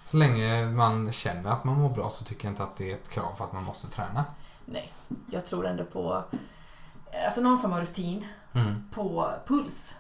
så 0.04 0.17
länge 0.17 0.65
man 0.65 1.12
känner 1.12 1.52
att 1.52 1.63
man 1.63 1.82
mår 1.82 1.89
bra 1.89 2.10
så 2.10 2.24
tycker 2.26 2.45
jag 2.45 2.52
inte 2.52 2.63
att 2.63 2.76
det 2.76 2.91
är 2.91 2.95
ett 2.95 3.10
krav 3.10 3.34
för 3.38 3.43
att 3.45 3.54
man 3.54 3.63
måste 3.63 3.88
träna. 3.88 4.26
Nej, 4.65 4.91
jag 5.32 5.45
tror 5.45 5.65
ändå 5.67 5.86
på 5.86 6.24
alltså 7.26 7.41
någon 7.41 7.60
form 7.60 7.74
av 7.74 7.80
rutin 7.80 8.28
Mm. 8.54 8.89
på 8.93 9.32
puls, 9.48 9.95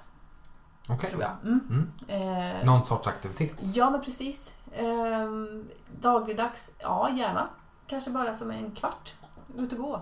Okej. 0.89 1.09
tror 1.09 1.21
jag. 1.21 1.31
Mm. 1.43 1.89
Mm. 2.09 2.57
Eh, 2.59 2.65
Någon 2.65 2.83
sorts 2.83 3.07
aktivitet. 3.07 3.51
Ja, 3.61 3.89
men 3.89 4.01
precis. 4.01 4.53
Ehm, 4.75 5.67
dagligdags, 6.01 6.71
ja 6.79 7.09
gärna. 7.09 7.47
Kanske 7.87 8.09
bara 8.09 8.33
som 8.35 8.51
en 8.51 8.71
kvart. 8.71 9.13
Ut 9.57 9.71
och 9.73 9.77
gå. 9.77 10.01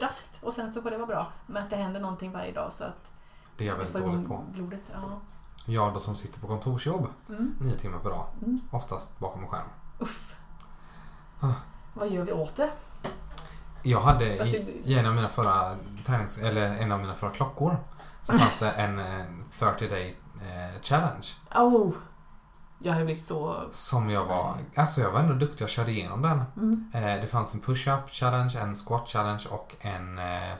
Raskt. 0.00 0.38
Och 0.42 0.52
sen 0.52 0.70
så 0.72 0.82
får 0.82 0.90
det 0.90 0.96
vara 0.96 1.06
bra. 1.06 1.26
Men 1.46 1.62
att 1.62 1.70
det 1.70 1.76
händer 1.76 2.00
någonting 2.00 2.32
varje 2.32 2.52
dag 2.52 2.72
så 2.72 2.84
att 2.84 3.10
Det 3.56 3.64
är 3.64 3.68
jag 3.68 3.76
väldigt 3.76 4.02
dålig 4.04 4.28
på. 4.28 4.44
blodet. 4.52 4.82
Ja. 4.92 5.20
Jag 5.66 5.94
då 5.94 6.00
som 6.00 6.16
sitter 6.16 6.40
på 6.40 6.46
kontorsjobb 6.46 7.06
Mm. 7.28 7.54
nio 7.60 7.74
timmar 7.74 7.98
per 7.98 8.10
dag. 8.10 8.26
Mm. 8.42 8.60
Oftast 8.70 9.18
bakom 9.18 9.42
en 9.42 9.48
skärm. 9.48 9.68
Uff. 9.98 10.36
Ah. 11.40 11.52
Vad 11.94 12.08
gör 12.08 12.24
vi 12.24 12.32
åt 12.32 12.56
det? 12.56 12.70
Jag 13.82 14.00
hade 14.00 14.24
i, 14.46 14.80
i 14.84 14.98
en 14.98 15.06
av 15.06 15.14
mina 15.14 15.28
förra 15.28 15.76
tränings... 16.06 16.38
Eller 16.38 16.62
en 16.82 16.92
av 16.92 17.00
mina 17.00 17.14
förra 17.14 17.30
klockor 17.30 17.76
så 18.22 18.32
fanns 18.38 18.58
det 18.58 18.70
en 18.70 18.98
eh, 18.98 19.24
30 19.50 19.88
day 19.88 20.16
eh, 20.40 20.80
challenge. 20.82 21.26
Oh, 21.54 21.92
jag 22.78 22.92
hade 22.92 23.04
blivit 23.04 23.24
så... 23.24 23.68
Som 23.70 24.10
jag 24.10 24.24
var... 24.24 24.54
Alltså 24.76 25.00
jag 25.00 25.10
var 25.10 25.20
ändå 25.20 25.34
duktig. 25.34 25.62
Jag 25.62 25.70
körde 25.70 25.90
igenom 25.90 26.22
den. 26.22 26.42
Mm. 26.56 26.90
Eh, 26.94 27.20
det 27.22 27.26
fanns 27.26 27.54
en 27.54 27.60
push-up 27.60 28.10
challenge, 28.10 28.58
en 28.60 28.74
squat 28.74 29.08
challenge 29.08 29.44
och 29.50 29.74
en... 29.80 30.18
Eh, 30.18 30.54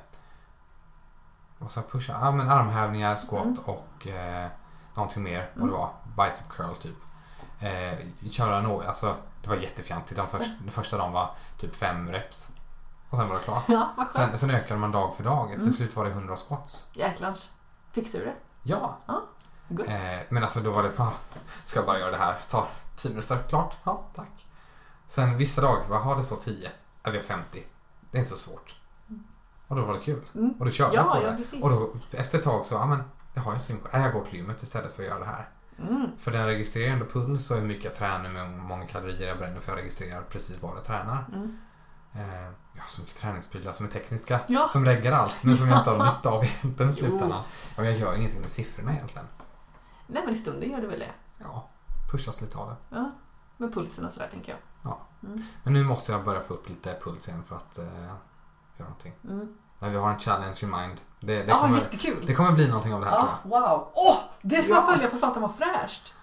vad 1.59 1.71
sa 1.71 1.81
jag? 1.81 1.91
Push-up? 1.91 2.17
Ja 2.21 2.31
men 2.33 2.49
armhävningar, 2.51 3.17
squat 3.17 3.45
Mm. 3.47 3.59
och 3.67 4.07
eh, 4.07 4.49
någonting 4.95 5.23
mer 5.23 5.51
vad 5.55 5.63
Mm. 5.63 5.75
det 5.75 5.79
var. 5.81 5.91
Bicep 6.27 6.49
curl 6.49 6.75
typ. 6.75 6.97
Eh, 7.61 7.99
köra 8.31 8.61
nog, 8.61 8.85
alltså 8.85 9.15
det 9.43 9.49
var 9.49 9.57
jättefjantigt. 9.57 10.17
Den, 10.17 10.27
först, 10.29 10.51
den 10.63 10.71
första 10.71 10.97
dagen 10.99 11.13
var 11.13 11.31
typ 11.59 11.77
fem 11.77 12.09
reps. 12.13 12.53
Och 13.11 13.19
sen 13.19 13.29
var 13.29 13.35
det 13.35 13.43
klart. 13.43 13.65
Ja. 13.69 14.07
Sen, 14.11 14.39
sen 14.39 14.51
ökade 14.51 14.81
man 14.81 14.93
dag 14.93 15.15
för 15.15 15.25
dag. 15.25 15.51
Mm. 15.51 15.63
Till 15.63 15.75
slut 15.75 15.97
var 15.97 16.05
det 16.05 16.11
100 16.11 16.37
squats. 16.37 16.89
Jäklars. 16.93 17.51
Fixar 17.93 18.19
du 18.19 18.25
det? 18.25 18.35
Ja! 18.63 18.99
Gott. 19.07 19.38
Eh, 19.71 20.21
men 20.29 20.45
alltså 20.45 20.61
då 20.61 20.71
var 20.71 20.83
det, 20.83 20.91
ah, 20.97 21.13
ska 21.65 21.79
jag 21.79 21.87
bara 21.87 21.99
göra 21.99 22.11
det 22.11 22.17
här? 22.17 22.37
Tar 22.51 22.67
10 22.97 23.09
minuter, 23.11 23.39
klart. 23.49 23.77
Ja, 23.85 24.03
tack. 24.15 24.47
Sen 25.07 25.37
vissa 25.39 25.61
dagar 25.63 25.83
så 25.83 25.89
bara, 25.89 25.99
ha 25.99 26.15
det 26.15 26.23
så 26.23 26.37
10. 26.37 26.71
Ja, 27.03 27.11
vi 27.11 27.17
har 27.17 27.25
50. 27.25 27.63
Det 28.11 28.19
är 28.19 28.21
inte 28.21 28.31
så 28.31 28.37
svårt. 28.37 28.75
Och 29.69 29.77
då 29.77 29.85
var 29.85 29.95
det 29.95 30.01
kul. 30.01 30.23
Mm. 30.35 30.51
Och 30.59 30.65
då 30.65 30.71
körde 30.71 30.95
jag 30.95 31.07
Ja, 31.07 31.15
på 31.15 31.23
ja, 31.23 31.31
det. 31.31 31.37
precis. 31.37 31.63
Och 31.63 31.71
då 31.71 31.93
efter 32.11 32.39
ett 32.39 32.45
tag 32.45 32.67
så, 32.67 32.75
ja 32.75 32.87
men, 32.87 33.03
jag 33.35 33.43
har 33.43 33.53
ju 33.53 33.57
ett 33.59 33.69
gymkort. 33.69 33.91
Ja, 33.93 33.99
Jag 33.99 34.13
går 34.13 34.25
till 34.25 34.35
gymmet 34.39 34.63
istället 34.63 34.93
för 34.93 35.03
att 35.03 35.09
göra 35.09 35.19
det 35.19 35.25
här. 35.25 35.49
Mm. 35.89 36.07
För 36.19 36.31
den 36.31 36.47
registrerar 36.47 36.93
ändå 36.93 37.07
puls 37.07 37.51
och 37.51 37.57
hur 37.57 37.67
mycket 37.67 37.85
jag 37.85 37.95
tränar 37.95 38.29
med 38.31 38.43
hur 38.51 38.57
många 38.63 38.87
kalorier 38.87 39.29
jag 39.29 39.39
bränner 39.39 39.61
för 39.61 39.73
jag 39.73 39.79
registrerar 39.79 40.23
precis 40.23 40.57
vad 40.63 40.77
jag 40.77 40.85
tränar. 40.85 41.25
Mm. 41.35 41.59
Eh, 42.15 42.45
jag 42.75 42.83
har 42.83 42.89
så 42.89 43.01
mycket 43.01 43.17
träningsprylar 43.17 43.73
som 43.73 43.87
är 43.87 43.91
tekniska. 43.91 44.41
Ja. 44.47 44.69
Som 44.69 44.85
reggar 44.85 45.13
allt 45.13 45.43
men 45.43 45.57
som 45.57 45.69
jag 45.69 45.79
inte 45.79 45.91
har 45.91 46.05
nytta 46.17 46.31
av 46.31 46.45
i 46.45 46.93
slutändan. 46.93 47.29
Jo. 47.31 47.43
Ja, 47.77 47.83
men 47.83 47.85
jag 47.85 47.97
gör 47.99 48.15
ingenting 48.17 48.41
med 48.41 48.51
siffrorna 48.51 48.93
egentligen. 48.93 49.27
Nej, 50.09 50.23
men 50.25 50.35
i 50.35 50.39
stunden 50.39 50.71
gör 50.71 50.81
det 50.81 50.87
väl 50.87 50.99
det. 50.99 51.11
Ja, 51.39 51.69
pushas 52.11 52.41
lite 52.41 52.59
av 52.59 52.69
det. 52.69 52.97
Ja. 52.97 53.11
Med 53.57 53.75
pulsen 53.75 54.07
och 54.07 54.13
sådär, 54.13 54.29
tänker 54.31 54.53
jag. 54.53 54.59
Men 55.63 55.73
nu 55.73 55.85
måste 55.85 56.13
jag 56.13 56.25
börja 56.25 56.41
få 56.41 56.55
upp 56.55 56.69
lite 56.69 56.97
puls 57.05 57.29
igen 57.29 57.43
för 57.49 57.57
att 57.57 57.79
eh, 57.79 57.85
göra 57.85 58.89
någonting. 58.89 59.13
Mm. 59.25 59.55
Men 59.79 59.91
vi 59.93 59.97
har 59.99 60.11
en 60.11 60.19
challenge 60.19 60.57
in 60.63 60.71
mind. 60.71 61.01
Det, 61.21 61.35
det, 61.43 61.45
Ja, 61.49 61.59
kommer, 61.61 61.79
jättekul! 61.79 62.27
det 62.27 62.35
kommer 62.35 62.53
bli 62.53 62.69
någonting 62.69 62.95
av 62.95 63.01
det 63.01 63.07
här 63.07 63.19
tror 63.21 63.31
Ja, 63.45 63.61
wow! 63.61 63.89
Åh! 63.95 64.17
det 64.43 64.63
ska 64.63 64.73
Ja. 64.75 64.81
man 64.81 64.93
följa 64.93 65.11
på 65.11 65.17
Satan 65.17 65.43
vad 65.43 65.55
fräscht! 65.55 66.15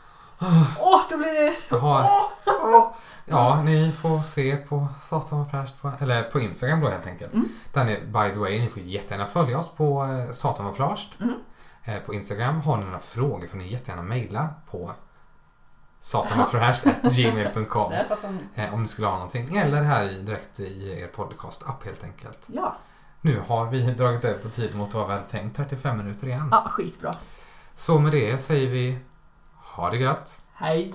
Åh, 0.79 1.01
då 1.09 1.17
blir 1.17 1.33
det... 1.33 1.43
jag. 1.69 1.79
Jaha, 1.81 2.21
Åh! 2.47 2.91
ja, 3.25 3.61
ni 3.65 3.91
får 3.91 4.19
se 4.23 4.55
på 4.57 4.87
Satan 4.99 5.39
vad 5.39 5.51
fräscht 5.51 5.81
på, 5.81 5.91
eller 5.99 6.23
på 6.23 6.39
Instagram 6.39 6.81
då 6.81 6.89
helt 6.89 7.07
enkelt. 7.07 7.33
Mm. 7.33 7.49
Där 7.73 7.85
ni, 7.85 7.99
by 8.05 8.33
the 8.33 8.39
way, 8.39 8.59
ni 8.59 8.69
får 8.69 8.81
jättegärna 8.83 9.25
följa 9.25 9.59
oss 9.59 9.69
på 9.75 10.03
eh, 10.03 10.31
Satan 10.31 10.65
vad 10.65 10.75
fräscht. 10.77 11.21
Mm. 11.21 11.35
Eh, 11.85 11.99
på 11.99 12.13
Instagram. 12.13 12.61
Har 12.61 12.77
ni 12.77 12.85
några 12.85 12.99
frågor 12.99 13.47
får 13.47 13.57
ni 13.57 13.67
jättegärna 13.67 14.01
mejla 14.03 14.49
på 14.71 14.91
de. 18.21 18.39
eh, 18.63 18.73
om 18.73 18.81
ni 18.81 18.87
skulle 18.87 19.07
ha 19.07 19.13
någonting. 19.13 19.55
Eller 19.57 19.81
här 19.81 20.09
i, 20.09 20.21
direkt 20.21 20.59
i 20.59 20.99
er 21.01 21.07
podcast-app 21.07 21.85
helt 21.85 22.03
enkelt. 22.03 22.39
Ja. 22.47 22.75
Nu 23.21 23.41
har 23.47 23.69
vi 23.69 23.81
dragit 23.91 24.25
över 24.25 24.43
på 24.43 24.49
tid 24.49 24.75
mot 24.75 24.93
vad 24.93 25.07
vi 25.07 25.13
hade 25.13 25.25
tänkt, 25.25 25.57
35 25.57 25.97
minuter 25.97 26.27
igen. 26.27 26.47
ja, 26.51 26.67
skitbra. 26.69 27.13
Så 27.75 27.99
med 27.99 28.11
det 28.11 28.37
säger 28.37 28.69
vi 28.69 28.99
ha 29.53 29.89
det 29.89 29.97
gött. 29.97 30.41
Hej! 30.53 30.93